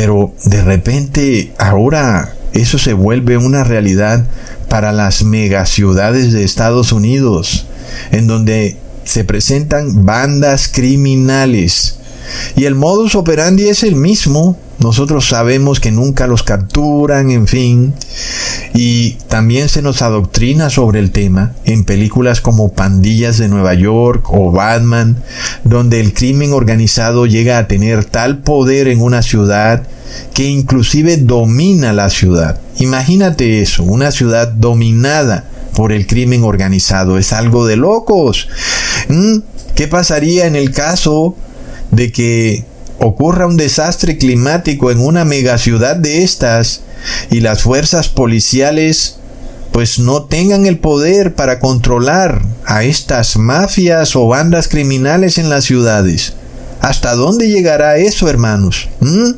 Pero 0.00 0.32
de 0.46 0.62
repente 0.62 1.52
ahora 1.58 2.34
eso 2.54 2.78
se 2.78 2.94
vuelve 2.94 3.36
una 3.36 3.64
realidad 3.64 4.24
para 4.70 4.92
las 4.92 5.24
megaciudades 5.24 6.32
de 6.32 6.42
Estados 6.42 6.92
Unidos, 6.92 7.66
en 8.10 8.26
donde 8.26 8.78
se 9.04 9.24
presentan 9.24 10.06
bandas 10.06 10.70
criminales. 10.72 11.98
Y 12.56 12.64
el 12.64 12.76
modus 12.76 13.14
operandi 13.14 13.68
es 13.68 13.82
el 13.82 13.94
mismo. 13.94 14.56
Nosotros 14.78 15.28
sabemos 15.28 15.80
que 15.80 15.92
nunca 15.92 16.26
los 16.26 16.44
capturan, 16.44 17.30
en 17.30 17.46
fin. 17.46 17.92
Y 18.72 19.12
también 19.28 19.68
se 19.68 19.82
nos 19.82 20.00
adoctrina 20.02 20.70
sobre 20.70 21.00
el 21.00 21.10
tema 21.10 21.54
en 21.64 21.84
películas 21.84 22.40
como 22.40 22.72
Pandillas 22.72 23.38
de 23.38 23.48
Nueva 23.48 23.74
York 23.74 24.26
o 24.30 24.52
Batman, 24.52 25.22
donde 25.64 26.00
el 26.00 26.14
crimen 26.14 26.52
organizado 26.52 27.26
llega 27.26 27.58
a 27.58 27.66
tener 27.66 28.04
tal 28.04 28.38
poder 28.38 28.88
en 28.88 29.00
una 29.00 29.22
ciudad 29.22 29.82
que 30.34 30.44
inclusive 30.44 31.16
domina 31.16 31.92
la 31.92 32.10
ciudad. 32.10 32.60
Imagínate 32.78 33.60
eso, 33.60 33.82
una 33.82 34.10
ciudad 34.10 34.48
dominada 34.48 35.44
por 35.74 35.92
el 35.92 36.06
crimen 36.06 36.44
organizado. 36.44 37.18
Es 37.18 37.32
algo 37.32 37.66
de 37.66 37.76
locos. 37.76 38.48
¿Mm? 39.08 39.38
¿Qué 39.74 39.88
pasaría 39.88 40.46
en 40.46 40.56
el 40.56 40.72
caso 40.72 41.36
de 41.90 42.12
que 42.12 42.64
ocurra 43.00 43.46
un 43.46 43.56
desastre 43.56 44.18
climático 44.18 44.90
en 44.90 45.00
una 45.00 45.24
megaciudad 45.24 45.96
de 45.96 46.22
estas 46.22 46.82
y 47.30 47.40
las 47.40 47.62
fuerzas 47.62 48.08
policiales 48.08 49.16
pues 49.72 49.98
no 49.98 50.24
tengan 50.24 50.66
el 50.66 50.78
poder 50.78 51.34
para 51.34 51.60
controlar 51.60 52.42
a 52.66 52.84
estas 52.84 53.36
mafias 53.36 54.16
o 54.16 54.26
bandas 54.26 54.68
criminales 54.68 55.38
en 55.38 55.48
las 55.48 55.64
ciudades? 55.64 56.34
¿Hasta 56.80 57.14
dónde 57.14 57.48
llegará 57.48 57.98
eso, 57.98 58.28
hermanos? 58.28 58.88
¿Mm? 59.00 59.32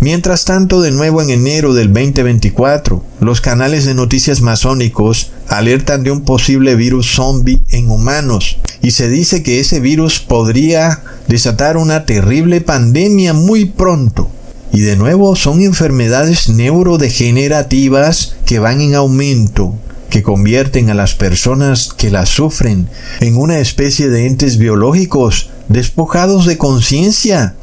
Mientras 0.00 0.44
tanto, 0.44 0.80
de 0.80 0.90
nuevo 0.90 1.22
en 1.22 1.30
enero 1.30 1.72
del 1.72 1.92
2024, 1.92 3.02
los 3.20 3.40
canales 3.40 3.84
de 3.84 3.94
noticias 3.94 4.40
masónicos 4.40 5.30
alertan 5.48 6.04
de 6.04 6.10
un 6.10 6.22
posible 6.22 6.74
virus 6.74 7.14
zombie 7.14 7.60
en 7.70 7.90
humanos 7.90 8.58
y 8.82 8.90
se 8.90 9.08
dice 9.08 9.42
que 9.42 9.60
ese 9.60 9.80
virus 9.80 10.20
podría 10.20 11.02
desatar 11.26 11.76
una 11.76 12.04
terrible 12.04 12.60
pandemia 12.60 13.32
muy 13.32 13.64
pronto. 13.64 14.30
Y 14.72 14.80
de 14.80 14.96
nuevo 14.96 15.36
son 15.36 15.62
enfermedades 15.62 16.48
neurodegenerativas 16.48 18.36
que 18.44 18.58
van 18.58 18.80
en 18.80 18.94
aumento, 18.94 19.74
que 20.10 20.22
convierten 20.22 20.90
a 20.90 20.94
las 20.94 21.14
personas 21.14 21.94
que 21.96 22.10
las 22.10 22.28
sufren 22.28 22.88
en 23.20 23.36
una 23.36 23.58
especie 23.60 24.08
de 24.08 24.26
entes 24.26 24.58
biológicos 24.58 25.50
despojados 25.68 26.44
de 26.46 26.58
conciencia. 26.58 27.54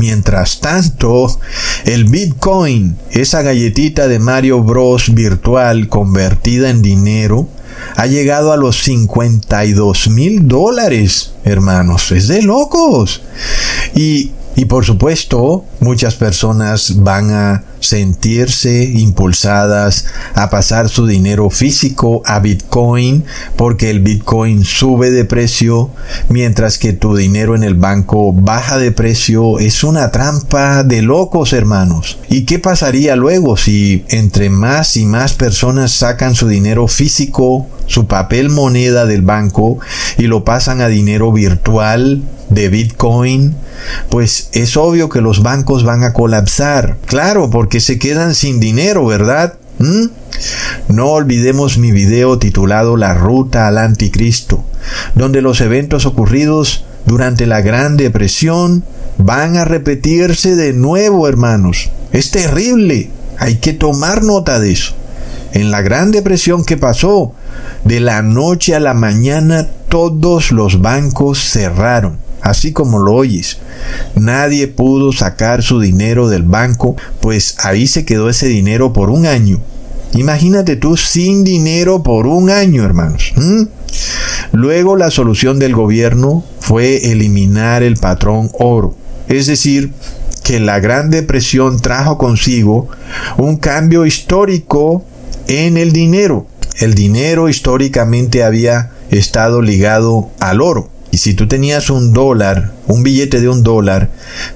Mientras 0.00 0.60
tanto, 0.60 1.38
el 1.84 2.06
Bitcoin, 2.06 2.96
esa 3.10 3.42
galletita 3.42 4.08
de 4.08 4.18
Mario 4.18 4.62
Bros 4.62 5.14
virtual 5.14 5.88
convertida 5.88 6.70
en 6.70 6.80
dinero, 6.80 7.48
ha 7.96 8.06
llegado 8.06 8.52
a 8.52 8.56
los 8.56 8.82
52 8.82 10.08
mil 10.08 10.48
dólares, 10.48 11.34
hermanos. 11.44 12.10
Es 12.12 12.28
de 12.28 12.42
locos. 12.42 13.20
Y 13.94 14.32
y 14.60 14.66
por 14.66 14.84
supuesto, 14.84 15.64
muchas 15.80 16.16
personas 16.16 17.02
van 17.02 17.30
a 17.30 17.64
sentirse 17.80 18.84
impulsadas 18.84 20.06
a 20.34 20.50
pasar 20.50 20.88
su 20.88 21.06
dinero 21.06 21.50
físico 21.50 22.22
a 22.24 22.38
Bitcoin 22.38 23.24
porque 23.56 23.90
el 23.90 24.00
Bitcoin 24.00 24.64
sube 24.64 25.10
de 25.10 25.24
precio 25.24 25.90
mientras 26.28 26.78
que 26.78 26.92
tu 26.92 27.16
dinero 27.16 27.56
en 27.56 27.64
el 27.64 27.74
banco 27.74 28.32
baja 28.32 28.78
de 28.78 28.92
precio. 28.92 29.58
Es 29.58 29.84
una 29.84 30.10
trampa 30.10 30.84
de 30.84 31.02
locos, 31.02 31.52
hermanos. 31.52 32.18
¿Y 32.28 32.44
qué 32.44 32.58
pasaría 32.58 33.16
luego 33.16 33.56
si 33.56 34.04
entre 34.08 34.50
más 34.50 34.96
y 34.96 35.06
más 35.06 35.32
personas 35.34 35.92
sacan 35.92 36.34
su 36.34 36.48
dinero 36.48 36.88
físico, 36.88 37.66
su 37.86 38.06
papel 38.06 38.50
moneda 38.50 39.06
del 39.06 39.22
banco 39.22 39.78
y 40.18 40.24
lo 40.24 40.44
pasan 40.44 40.80
a 40.80 40.88
dinero 40.88 41.32
virtual 41.32 42.22
de 42.50 42.68
Bitcoin? 42.68 43.54
pues 44.08 44.50
es 44.52 44.76
obvio 44.76 45.08
que 45.08 45.20
los 45.20 45.42
bancos 45.42 45.84
van 45.84 46.04
a 46.04 46.12
colapsar. 46.12 46.96
Claro, 47.06 47.50
porque 47.50 47.69
se 47.78 48.00
quedan 48.00 48.34
sin 48.34 48.58
dinero, 48.58 49.06
¿verdad? 49.06 49.54
¿Mm? 49.78 50.06
No 50.88 51.10
olvidemos 51.10 51.78
mi 51.78 51.92
video 51.92 52.38
titulado 52.38 52.96
La 52.96 53.14
Ruta 53.14 53.68
al 53.68 53.78
Anticristo, 53.78 54.64
donde 55.14 55.40
los 55.42 55.60
eventos 55.60 56.04
ocurridos 56.06 56.84
durante 57.06 57.46
la 57.46 57.60
Gran 57.60 57.96
Depresión 57.96 58.82
van 59.18 59.56
a 59.56 59.64
repetirse 59.64 60.56
de 60.56 60.72
nuevo, 60.72 61.28
hermanos. 61.28 61.90
Es 62.12 62.30
terrible. 62.32 63.10
Hay 63.38 63.56
que 63.56 63.72
tomar 63.72 64.24
nota 64.24 64.58
de 64.58 64.72
eso. 64.72 64.94
En 65.52 65.70
la 65.70 65.82
Gran 65.82 66.10
Depresión 66.10 66.64
que 66.64 66.76
pasó, 66.76 67.32
de 67.84 68.00
la 68.00 68.22
noche 68.22 68.74
a 68.74 68.80
la 68.80 68.94
mañana 68.94 69.68
todos 69.88 70.50
los 70.50 70.80
bancos 70.80 71.38
cerraron 71.38 72.18
así 72.42 72.72
como 72.72 72.98
lo 72.98 73.14
oyes. 73.14 73.58
Nadie 74.14 74.68
pudo 74.68 75.12
sacar 75.12 75.62
su 75.62 75.80
dinero 75.80 76.28
del 76.28 76.42
banco, 76.42 76.96
pues 77.20 77.56
ahí 77.62 77.86
se 77.86 78.04
quedó 78.04 78.28
ese 78.28 78.46
dinero 78.46 78.92
por 78.92 79.10
un 79.10 79.26
año. 79.26 79.60
Imagínate 80.14 80.76
tú 80.76 80.96
sin 80.96 81.44
dinero 81.44 82.02
por 82.02 82.26
un 82.26 82.50
año, 82.50 82.84
hermanos. 82.84 83.32
Luego 84.52 84.96
la 84.96 85.10
solución 85.10 85.58
del 85.58 85.74
gobierno 85.74 86.44
fue 86.58 87.12
eliminar 87.12 87.82
el 87.82 87.96
patrón 87.96 88.50
oro, 88.58 88.96
es 89.28 89.46
decir, 89.46 89.92
que 90.42 90.58
la 90.58 90.80
Gran 90.80 91.10
Depresión 91.10 91.80
trajo 91.80 92.18
consigo 92.18 92.88
un 93.36 93.56
cambio 93.56 94.04
histórico 94.04 95.04
en 95.46 95.76
el 95.76 95.92
dinero. 95.92 96.46
El 96.78 96.94
dinero 96.94 97.48
históricamente 97.48 98.42
había 98.42 98.90
estado 99.10 99.62
ligado 99.62 100.30
al 100.40 100.60
oro. 100.60 100.88
Si 101.20 101.34
tú 101.34 101.46
tenías 101.46 101.90
un 101.90 102.14
dólar, 102.14 102.72
un 102.86 103.02
billete 103.02 103.42
de 103.42 103.50
un 103.50 103.62
dólar, 103.62 104.08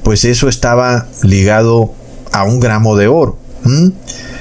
pues 0.02 0.24
eso 0.24 0.48
estaba 0.48 1.08
ligado 1.22 1.92
a 2.32 2.44
un 2.44 2.58
gramo 2.58 2.96
de 2.96 3.06
oro. 3.06 3.36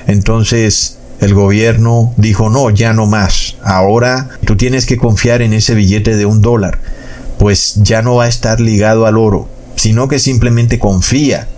Entonces 0.08 1.00
el 1.20 1.34
gobierno 1.34 2.14
dijo, 2.16 2.50
no, 2.50 2.70
ya 2.70 2.94
no 2.94 3.08
más. 3.08 3.58
Ahora 3.62 4.30
tú 4.45 4.56
tienes 4.56 4.86
que 4.86 4.95
confiar 4.95 5.41
en 5.41 5.52
ese 5.52 5.76
billete 5.76 6.16
de 6.16 6.26
un 6.26 6.41
dólar. 6.41 6.80
Pues 7.40 7.74
ya 7.84 8.02
no 8.02 8.16
va 8.16 8.24
a 8.24 8.30
estar 8.30 8.62
ligado 8.62 9.06
al 9.06 9.18
oro, 9.18 9.50
sino 9.76 10.08
que 10.08 10.18
simplemente 10.18 10.80
confía. 10.80 11.50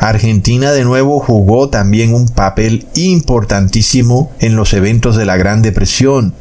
Argentina 0.00 0.72
de 0.72 0.82
nuevo 0.82 1.20
jugó 1.20 1.68
también 1.68 2.14
un 2.14 2.26
papel 2.26 2.88
importantísimo 2.96 4.32
en 4.40 4.56
los 4.56 4.72
eventos 4.72 5.14
de 5.14 5.24
la 5.24 5.36
Gran 5.36 5.62
Depresión 5.62 6.34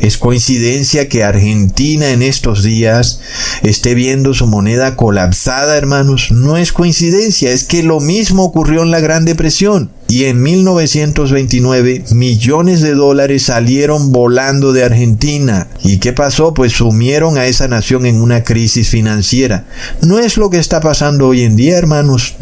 Es 0.00 0.16
coincidencia 0.16 1.08
que 1.08 1.24
Argentina 1.24 2.10
en 2.10 2.22
estos 2.22 2.62
días 2.62 3.20
esté 3.62 3.94
viendo 3.94 4.32
su 4.34 4.46
moneda 4.46 4.96
colapsada, 4.96 5.76
hermanos. 5.76 6.30
No 6.30 6.56
es 6.56 6.72
coincidencia, 6.72 7.52
es 7.52 7.64
que 7.64 7.82
lo 7.82 8.00
mismo 8.00 8.44
ocurrió 8.44 8.82
en 8.82 8.90
la 8.90 9.00
Gran 9.00 9.24
Depresión. 9.24 9.90
Y 10.10 10.24
en 10.24 10.40
1929 10.40 12.04
millones 12.12 12.80
de 12.80 12.94
dólares 12.94 13.42
salieron 13.42 14.10
volando 14.10 14.72
de 14.72 14.84
Argentina. 14.84 15.68
¿Y 15.84 15.98
qué 15.98 16.14
pasó? 16.14 16.54
Pues 16.54 16.72
sumieron 16.72 17.36
a 17.36 17.44
esa 17.44 17.68
nación 17.68 18.06
en 18.06 18.22
una 18.22 18.42
crisis 18.42 18.88
financiera. 18.88 19.66
No 20.00 20.18
es 20.18 20.38
lo 20.38 20.48
que 20.48 20.58
está 20.58 20.80
pasando 20.80 21.28
hoy 21.28 21.42
en 21.42 21.56
día, 21.56 21.76
hermanos. 21.76 22.36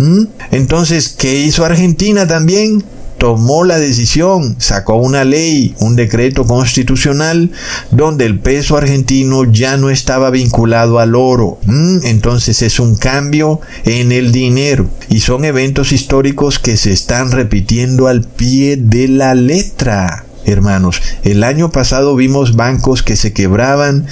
Entonces, 0.52 1.16
¿qué 1.18 1.40
hizo 1.40 1.64
Argentina 1.64 2.28
también? 2.28 2.84
Tomó 3.18 3.64
la 3.64 3.78
decisión, 3.78 4.56
sacó 4.58 4.96
una 4.96 5.24
ley, 5.24 5.74
un 5.80 5.96
decreto 5.96 6.46
constitucional, 6.46 7.50
donde 7.90 8.26
el 8.26 8.38
peso 8.38 8.76
argentino 8.76 9.44
ya 9.44 9.76
no 9.76 9.90
estaba 9.90 10.30
vinculado 10.30 10.98
al 10.98 11.14
oro. 11.14 11.58
Mm, 11.66 11.98
entonces 12.04 12.62
es 12.62 12.78
un 12.78 12.96
cambio 12.96 13.60
en 13.84 14.12
el 14.12 14.32
dinero. 14.32 14.88
Y 15.08 15.20
son 15.20 15.44
eventos 15.44 15.92
históricos 15.92 16.58
que 16.58 16.76
se 16.76 16.92
están 16.92 17.32
repitiendo 17.32 18.08
al 18.08 18.22
pie 18.22 18.76
de 18.76 19.08
la 19.08 19.34
letra 19.34 20.25
hermanos. 20.46 21.02
El 21.24 21.44
año 21.44 21.70
pasado 21.70 22.16
vimos 22.16 22.56
bancos 22.56 23.02
que 23.02 23.16
se 23.16 23.32
quebraban, 23.32 24.06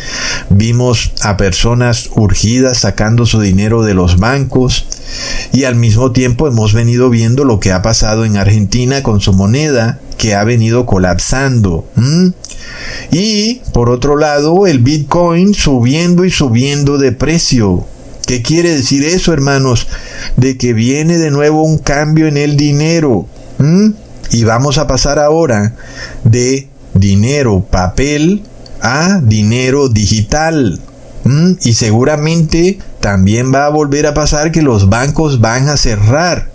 vimos 0.50 1.12
a 1.22 1.36
personas 1.36 2.10
urgidas 2.14 2.78
sacando 2.78 3.26
su 3.26 3.40
dinero 3.40 3.82
de 3.82 3.94
los 3.94 4.18
bancos 4.18 4.86
y 5.52 5.64
al 5.64 5.76
mismo 5.76 6.12
tiempo 6.12 6.48
hemos 6.48 6.74
venido 6.74 7.10
viendo 7.10 7.44
lo 7.44 7.60
que 7.60 7.72
ha 7.72 7.82
pasado 7.82 8.24
en 8.24 8.36
Argentina 8.36 9.02
con 9.02 9.20
su 9.20 9.32
moneda 9.32 10.00
que 10.18 10.34
ha 10.34 10.44
venido 10.44 10.86
colapsando. 10.86 11.86
Y 13.10 13.60
por 13.72 13.90
otro 13.90 14.16
lado, 14.16 14.66
el 14.66 14.78
Bitcoin 14.78 15.54
subiendo 15.54 16.24
y 16.24 16.30
subiendo 16.30 16.98
de 16.98 17.12
precio. 17.12 17.86
¿Qué 18.26 18.40
quiere 18.40 18.70
decir 18.70 19.04
eso, 19.04 19.32
hermanos? 19.32 19.86
De 20.36 20.56
que 20.56 20.72
viene 20.72 21.18
de 21.18 21.30
nuevo 21.30 21.62
un 21.62 21.78
cambio 21.78 22.26
en 22.26 22.38
el 22.38 22.56
dinero. 22.56 23.26
Y 24.30 24.44
vamos 24.44 24.78
a 24.78 24.86
pasar 24.86 25.18
ahora 25.18 25.74
de 26.24 26.68
dinero 26.94 27.64
papel 27.70 28.42
a 28.80 29.20
dinero 29.22 29.88
digital. 29.88 30.80
Mm, 31.24 31.52
y 31.62 31.74
seguramente 31.74 32.78
también 33.00 33.52
va 33.52 33.66
a 33.66 33.70
volver 33.70 34.06
a 34.06 34.14
pasar 34.14 34.52
que 34.52 34.62
los 34.62 34.88
bancos 34.88 35.40
van 35.40 35.68
a 35.68 35.76
cerrar 35.76 36.50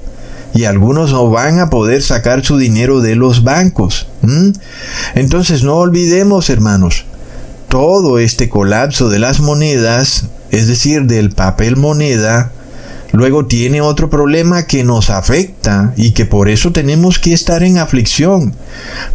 y 0.54 0.66
algunos 0.66 1.12
no 1.12 1.30
van 1.30 1.60
a 1.60 1.70
poder 1.70 2.02
sacar 2.02 2.44
su 2.44 2.58
dinero 2.58 3.02
de 3.02 3.16
los 3.16 3.44
bancos. 3.44 4.08
Mm. 4.22 4.50
Entonces 5.16 5.64
no 5.64 5.76
olvidemos, 5.78 6.50
hermanos, 6.50 7.06
todo 7.68 8.20
este 8.20 8.50
colapso 8.50 9.10
de 9.10 9.20
las 9.20 9.40
monedas, 9.40 10.26
es 10.52 10.68
decir, 10.68 11.06
del 11.06 11.32
papel 11.32 11.78
moneda, 11.78 12.52
luego 13.11 13.45
tiene 13.45 13.81
otro 13.81 14.10
problema 14.10 14.65
que 14.65 14.84
nos 14.84 15.10
afecta 15.10 15.94
y 15.98 16.11
que 16.11 16.26
por 16.26 16.49
eso 16.49 16.72
tenemos 16.72 17.19
que 17.19 17.34
estar 17.34 17.64
en 17.64 17.77
aflicción. 17.77 18.56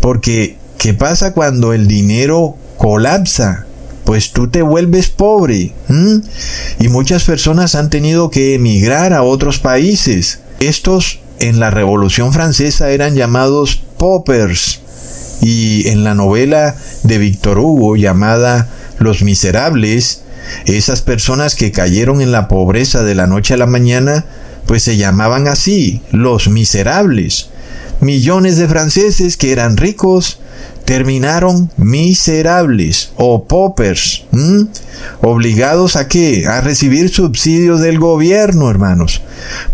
Porque, 0.01 0.57
¿qué 0.79 0.95
pasa 0.95 1.33
cuando 1.33 1.73
el 1.73 1.87
dinero 1.87 2.57
colapsa? 2.77 3.67
Pues 4.05 4.33
tú 4.33 4.49
te 4.49 4.63
vuelves 4.63 5.09
pobre. 5.09 5.73
Y 6.79 6.89
muchas 6.89 7.25
personas 7.25 7.75
han 7.75 7.89
tenido 7.89 8.31
que 8.31 8.55
emigrar 8.55 9.13
a 9.13 9.23
otros 9.23 9.59
países. 9.59 10.41
Estos 10.61 11.21
en 11.41 11.59
la 11.59 11.71
Revolución 11.71 12.33
Francesa 12.33 12.91
eran 12.91 13.15
llamados 13.15 13.83
poppers. 13.99 14.81
Y 15.41 15.89
en 15.89 16.05
la 16.05 16.15
novela 16.15 16.77
de 17.03 17.19
Víctor 17.19 17.59
Hugo 17.59 17.97
llamada 17.97 18.69
Los 18.99 19.23
Miserables, 19.23 20.24
esas 20.67 21.03
personas 21.03 21.55
que 21.55 21.73
cayeron 21.73 22.21
en 22.21 22.33
la 22.33 22.49
pobreza 22.49 23.03
de 23.03 23.15
la 23.15 23.27
noche 23.27 23.55
a 23.55 23.59
la 23.59 23.67
mañana, 23.67 24.25
pues 24.67 24.83
se 24.83 24.97
llamaban 24.97 25.49
así, 25.49 26.03
los 26.11 26.49
miserables. 26.49 27.49
Millones 28.01 28.57
de 28.57 28.69
franceses 28.69 29.37
que 29.37 29.53
eran 29.53 29.77
ricos 29.77 30.41
terminaron 30.85 31.71
miserables 31.77 33.13
o 33.17 33.45
paupers, 33.45 34.25
obligados 35.23 35.97
a 35.97 36.09
qué? 36.09 36.47
A 36.47 36.61
recibir 36.61 37.09
subsidios 37.09 37.81
del 37.81 37.99
gobierno, 37.99 38.71
hermanos. 38.71 39.23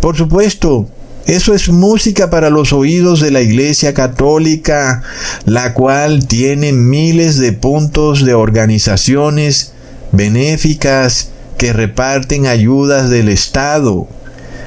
Por 0.01 0.16
supuesto, 0.16 0.88
eso 1.26 1.55
es 1.55 1.68
música 1.68 2.30
para 2.30 2.51
los 2.51 2.72
oídos 2.72 3.20
de 3.20 3.30
la 3.30 3.40
Iglesia 3.40 3.94
Católica, 3.94 5.02
la 5.44 5.74
cual 5.74 6.26
tiene 6.26 6.72
miles 6.72 7.38
de 7.38 7.52
puntos 7.52 8.24
de 8.24 8.34
organizaciones 8.34 9.72
benéficas 10.12 11.30
que 11.58 11.72
reparten 11.72 12.46
ayudas 12.46 13.10
del 13.10 13.28
Estado. 13.28 14.08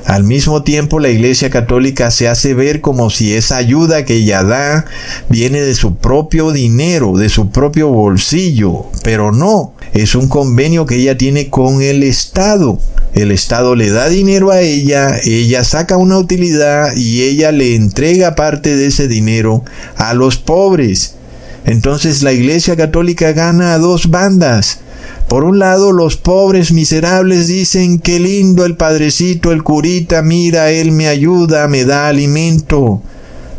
Al 0.05 0.25
mismo 0.25 0.63
tiempo 0.63 0.99
la 0.99 1.09
Iglesia 1.09 1.49
Católica 1.49 2.11
se 2.11 2.27
hace 2.27 2.53
ver 2.53 2.81
como 2.81 3.09
si 3.09 3.33
esa 3.33 3.55
ayuda 3.55 4.03
que 4.03 4.15
ella 4.15 4.43
da 4.43 4.85
viene 5.29 5.61
de 5.61 5.75
su 5.75 5.95
propio 5.95 6.51
dinero, 6.51 7.17
de 7.17 7.29
su 7.29 7.49
propio 7.51 7.87
bolsillo, 7.87 8.87
pero 9.03 9.31
no, 9.31 9.73
es 9.93 10.13
un 10.15 10.27
convenio 10.27 10.85
que 10.85 10.95
ella 10.95 11.17
tiene 11.17 11.49
con 11.49 11.81
el 11.81 12.03
Estado. 12.03 12.79
El 13.13 13.31
Estado 13.31 13.75
le 13.75 13.91
da 13.91 14.09
dinero 14.09 14.51
a 14.51 14.59
ella, 14.59 15.17
ella 15.23 15.63
saca 15.63 15.97
una 15.97 16.17
utilidad 16.17 16.93
y 16.95 17.21
ella 17.23 17.51
le 17.51 17.75
entrega 17.75 18.35
parte 18.35 18.75
de 18.75 18.87
ese 18.87 19.07
dinero 19.07 19.63
a 19.95 20.13
los 20.13 20.37
pobres. 20.37 21.15
Entonces 21.65 22.23
la 22.23 22.33
Iglesia 22.33 22.75
Católica 22.75 23.31
gana 23.31 23.73
a 23.73 23.77
dos 23.77 24.09
bandas. 24.09 24.82
Por 25.27 25.43
un 25.43 25.59
lado, 25.59 25.91
los 25.91 26.17
pobres 26.17 26.71
miserables 26.71 27.47
dicen, 27.47 27.99
qué 27.99 28.19
lindo 28.19 28.65
el 28.65 28.75
padrecito, 28.75 29.51
el 29.51 29.63
curita, 29.63 30.21
mira, 30.21 30.69
él 30.69 30.91
me 30.91 31.07
ayuda, 31.07 31.67
me 31.67 31.85
da 31.85 32.07
alimento. 32.07 33.01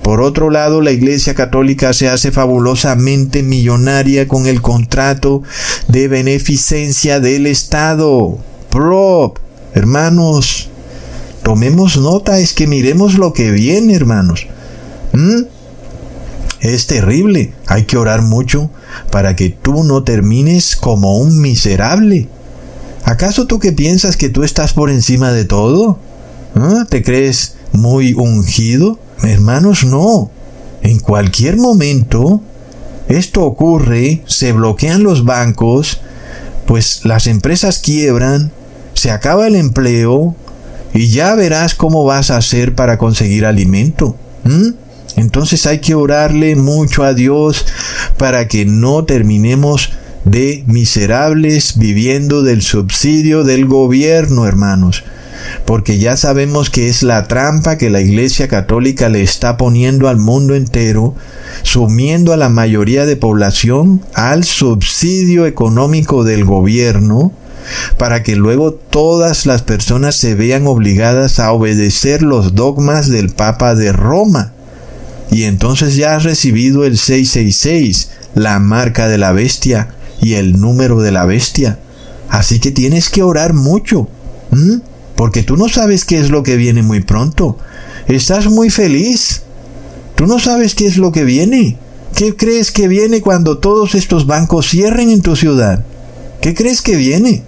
Por 0.05 0.21
otro 0.21 0.51
lado, 0.51 0.83
la 0.83 0.93
Iglesia 0.93 1.35
Católica 1.35 1.95
se 1.95 2.11
hace 2.11 2.31
fabulosamente 2.31 3.43
millonaria 3.43 4.29
con 4.29 4.47
el 4.47 4.61
contrato 4.61 5.43
de 5.89 6.09
beneficencia 6.09 7.21
del 7.21 7.47
Estado. 7.47 8.37
Prop, 8.69 9.39
hermanos, 9.73 10.69
tomemos 11.43 11.97
nota, 11.97 12.39
es 12.39 12.53
que 12.53 12.67
miremos 12.67 13.15
lo 13.15 13.33
que 13.33 13.51
viene, 13.51 13.95
hermanos. 13.95 14.47
¿Mm? 15.15 15.54
Es 16.65 16.87
terrible, 16.87 17.53
hay 17.67 17.85
que 17.85 17.99
orar 17.99 18.23
mucho 18.23 18.71
para 19.11 19.37
que 19.37 19.51
tú 19.51 19.85
no 19.85 20.03
termines 20.03 20.77
como 20.77 21.19
un 21.19 21.39
miserable. 21.43 22.27
¿Acaso 23.05 23.47
tú 23.47 23.59
que 23.59 23.73
piensas 23.73 24.17
que 24.17 24.31
tú 24.31 24.45
estás 24.45 24.73
por 24.73 24.89
encima 24.89 25.31
de 25.31 25.45
todo? 25.45 25.99
¿Ah? 26.55 26.87
¿Te 26.89 27.03
crees 27.03 27.57
muy 27.73 28.15
ungido? 28.15 28.99
Hermanos, 29.23 29.85
no. 29.85 30.31
En 30.81 31.01
cualquier 31.01 31.59
momento 31.59 32.41
esto 33.11 33.43
ocurre, 33.43 34.23
se 34.27 34.53
bloquean 34.53 35.03
los 35.03 35.27
bancos, 35.27 36.01
pues 36.67 37.05
las 37.05 37.27
empresas 37.27 37.79
quiebran, 37.79 38.53
se 38.95 39.11
acaba 39.11 39.49
el 39.49 39.57
empleo 39.57 40.35
y 40.95 41.09
ya 41.09 41.35
verás 41.35 41.75
cómo 41.75 42.07
vas 42.07 42.31
a 42.31 42.39
hacer 42.39 42.75
para 42.75 42.97
conseguir 42.97 43.45
alimento. 43.45 44.17
Entonces 45.17 45.67
hay 45.67 45.79
que 45.79 45.95
orarle 45.95 46.57
mucho 46.57 47.05
a 47.05 47.15
Dios 47.15 47.67
para 48.17 48.49
que 48.49 48.65
no 48.65 49.05
terminemos 49.05 49.93
de 50.25 50.65
miserables 50.67 51.79
viviendo 51.79 52.43
del 52.43 52.63
subsidio 52.63 53.45
del 53.45 53.67
gobierno, 53.67 54.47
hermanos. 54.47 55.05
Porque 55.67 55.99
ya 55.99 56.17
sabemos 56.17 56.71
que 56.71 56.89
es 56.89 57.03
la 57.03 57.29
trampa 57.29 57.77
que 57.77 57.91
la 57.91 58.01
Iglesia 58.01 58.49
Católica 58.49 59.09
le 59.09 59.23
está 59.23 59.57
poniendo 59.57 60.09
al 60.09 60.17
mundo 60.17 60.55
entero, 60.55 61.15
sumiendo 61.63 62.33
a 62.33 62.37
la 62.37 62.49
mayoría 62.49 63.05
de 63.05 63.17
población 63.17 64.01
al 64.15 64.45
subsidio 64.45 65.47
económico 65.47 66.25
del 66.25 66.45
gobierno, 66.45 67.33
para 67.99 68.23
que 68.23 68.37
luego 68.37 68.73
todas 68.73 69.47
las 69.47 69.63
personas 69.63 70.17
se 70.17 70.35
vean 70.35 70.67
obligadas 70.67 71.39
a 71.39 71.53
obedecer 71.53 72.23
los 72.23 72.55
dogmas 72.55 73.09
del 73.09 73.31
Papa 73.31 73.75
de 73.75 73.93
Roma 73.93 74.54
y 75.35 75.43
entonces 75.45 75.97
ya 75.97 76.15
has 76.15 76.23
recibido 76.23 76.85
el 76.85 76.97
666, 76.97 78.11
la 78.37 78.61
marca 78.61 79.09
de 79.09 79.19
la 79.19 79.33
bestia 79.33 79.97
y 80.23 80.35
el 80.35 80.61
número 80.61 81.01
de 81.01 81.11
la 81.11 81.25
bestia. 81.25 81.81
Así 82.29 82.61
que 82.61 82.71
tienes 82.71 83.11
que 83.11 83.25
orar 83.25 83.53
mucho, 83.53 84.09
porque 85.17 85.43
tú 85.43 85.57
no 85.57 85.69
sabes 85.69 86.05
qué 86.05 86.21
es 86.21 86.31
lo 86.31 86.45
que 86.45 86.57
viene 86.57 86.85
muy 86.85 87.01
pronto. 87.01 87.59
Estás 88.07 88.47
muy 88.47 88.71
feliz. 88.71 89.43
Tú 90.15 90.27
no 90.27 90.39
sabes 90.39 90.77
qué 90.77 90.87
es 90.87 90.99
lo 90.99 91.11
que 91.11 91.25
viene. 91.25 91.79
¿Qué 92.15 92.37
crees 92.37 92.71
que 92.71 92.87
viene 92.87 93.21
cuando 93.21 93.59
todos 93.59 93.97
estos 93.97 94.29
bancos 94.29 94.71
cierren 94.71 95.11
en 95.11 95.21
tu 95.21 95.35
ciudad? 95.35 95.85
¿Qué 96.41 96.55
crees 96.55 96.81
que 96.81 96.95
viene? 96.95 97.43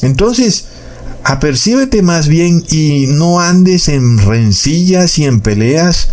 Entonces, 0.00 0.68
apercíbete 1.24 2.02
más 2.02 2.28
bien 2.28 2.62
y 2.70 3.06
no 3.08 3.40
andes 3.40 3.88
en 3.88 4.18
rencillas 4.18 5.18
y 5.18 5.24
en 5.24 5.40
peleas 5.40 6.10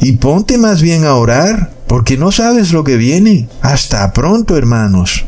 y 0.00 0.12
ponte 0.12 0.58
más 0.58 0.82
bien 0.82 1.04
a 1.04 1.14
orar, 1.14 1.72
porque 1.86 2.16
no 2.16 2.32
sabes 2.32 2.72
lo 2.72 2.82
que 2.84 2.96
viene. 2.96 3.48
Hasta 3.60 4.12
pronto, 4.12 4.56
hermanos. 4.56 5.24